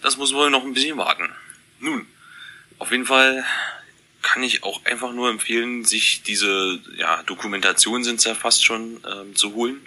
[0.02, 1.30] das muss wohl noch ein bisschen warten.
[1.80, 2.06] Nun,
[2.78, 3.44] auf jeden Fall
[4.22, 9.34] kann ich auch einfach nur empfehlen, sich diese ja, Dokumentation sind ja fast schon ähm,
[9.34, 9.80] zu holen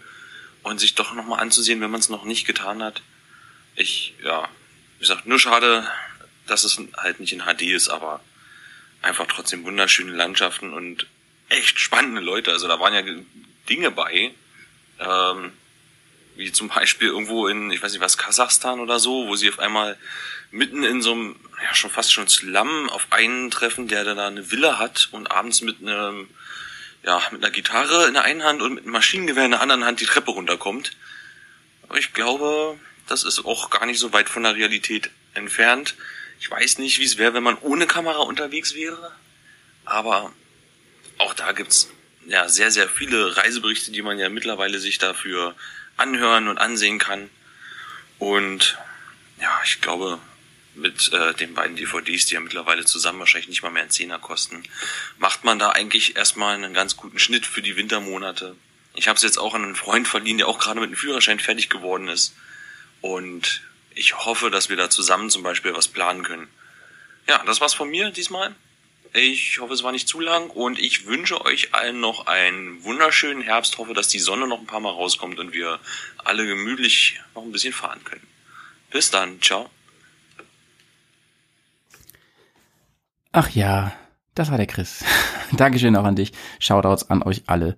[0.64, 3.02] und sich doch nochmal anzusehen, wenn man es noch nicht getan hat.
[3.76, 4.48] Ich, ja,
[4.98, 5.88] wie gesagt, nur schade,
[6.48, 8.22] dass es halt nicht in HD ist, aber
[9.02, 11.08] einfach trotzdem wunderschöne Landschaften und
[11.48, 12.52] echt spannende Leute.
[12.52, 13.04] Also da waren ja
[13.70, 14.32] Dinge bei,
[15.00, 15.52] ähm,
[16.36, 19.60] wie zum Beispiel irgendwo in, ich weiß nicht was, Kasachstan oder so, wo sie auf
[19.60, 19.98] einmal
[20.52, 24.52] mitten in so einem, ja schon fast schon Slum auf einen treffen, der da eine
[24.52, 26.30] Villa hat und abends mit einem,
[27.04, 29.86] ja, mit einer Gitarre in der einen Hand und mit einem Maschinengewehr in der anderen
[29.86, 30.92] Hand die Treppe runterkommt.
[31.84, 32.78] Aber ich glaube,
[33.08, 35.96] das ist auch gar nicht so weit von der Realität entfernt.
[36.40, 39.12] Ich weiß nicht, wie es wäre, wenn man ohne Kamera unterwegs wäre.
[39.86, 40.32] Aber
[41.18, 41.90] auch da gibt's
[42.28, 45.56] ja sehr, sehr viele Reiseberichte, die man ja mittlerweile sich dafür
[45.98, 47.30] anhören und ansehen kann.
[48.20, 48.78] Und
[49.42, 50.20] ja, ich glaube,
[50.80, 54.20] mit äh, den beiden DVDs, die ja mittlerweile zusammen wahrscheinlich nicht mal mehr einen Zehner
[54.20, 54.64] kosten,
[55.18, 58.56] macht man da eigentlich erstmal einen ganz guten Schnitt für die Wintermonate.
[58.96, 61.40] Ich habe es jetzt auch an einen Freund verliehen, der auch gerade mit dem Führerschein
[61.40, 62.36] fertig geworden ist.
[63.02, 63.62] Und
[63.96, 66.48] ich hoffe, dass wir da zusammen zum Beispiel was planen können.
[67.28, 68.56] Ja, das war's von mir diesmal.
[69.14, 73.42] Ich hoffe, es war nicht zu lang und ich wünsche euch allen noch einen wunderschönen
[73.42, 73.78] Herbst.
[73.78, 75.80] Hoffe, dass die Sonne noch ein paar Mal rauskommt und wir
[76.18, 78.28] alle gemütlich noch ein bisschen fahren können.
[78.92, 79.72] Bis dann, ciao.
[83.32, 83.92] Ach ja,
[84.36, 85.04] das war der Chris.
[85.58, 86.32] Dankeschön auch an dich.
[86.60, 87.78] Shoutouts an euch alle.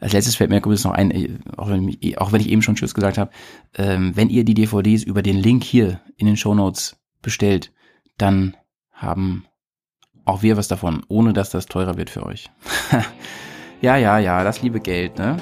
[0.00, 2.76] Als letztes fällt mir übrigens noch ein, auch wenn, ich, auch wenn ich eben schon
[2.76, 3.30] Tschüss gesagt habe,
[3.74, 7.72] ähm, wenn ihr die DVDs über den Link hier in den Show Notes bestellt,
[8.16, 8.56] dann
[8.92, 9.46] haben
[10.24, 12.48] auch wir was davon, ohne dass das teurer wird für euch.
[13.80, 15.36] ja, ja, ja, das liebe Geld, ne?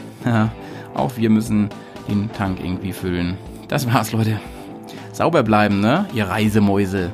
[0.95, 1.69] auch wir müssen
[2.09, 3.37] den Tank irgendwie füllen.
[3.69, 4.41] Das war's, Leute.
[5.13, 6.07] Sauber bleiben, ne?
[6.15, 7.13] Ihr Reisemäuse.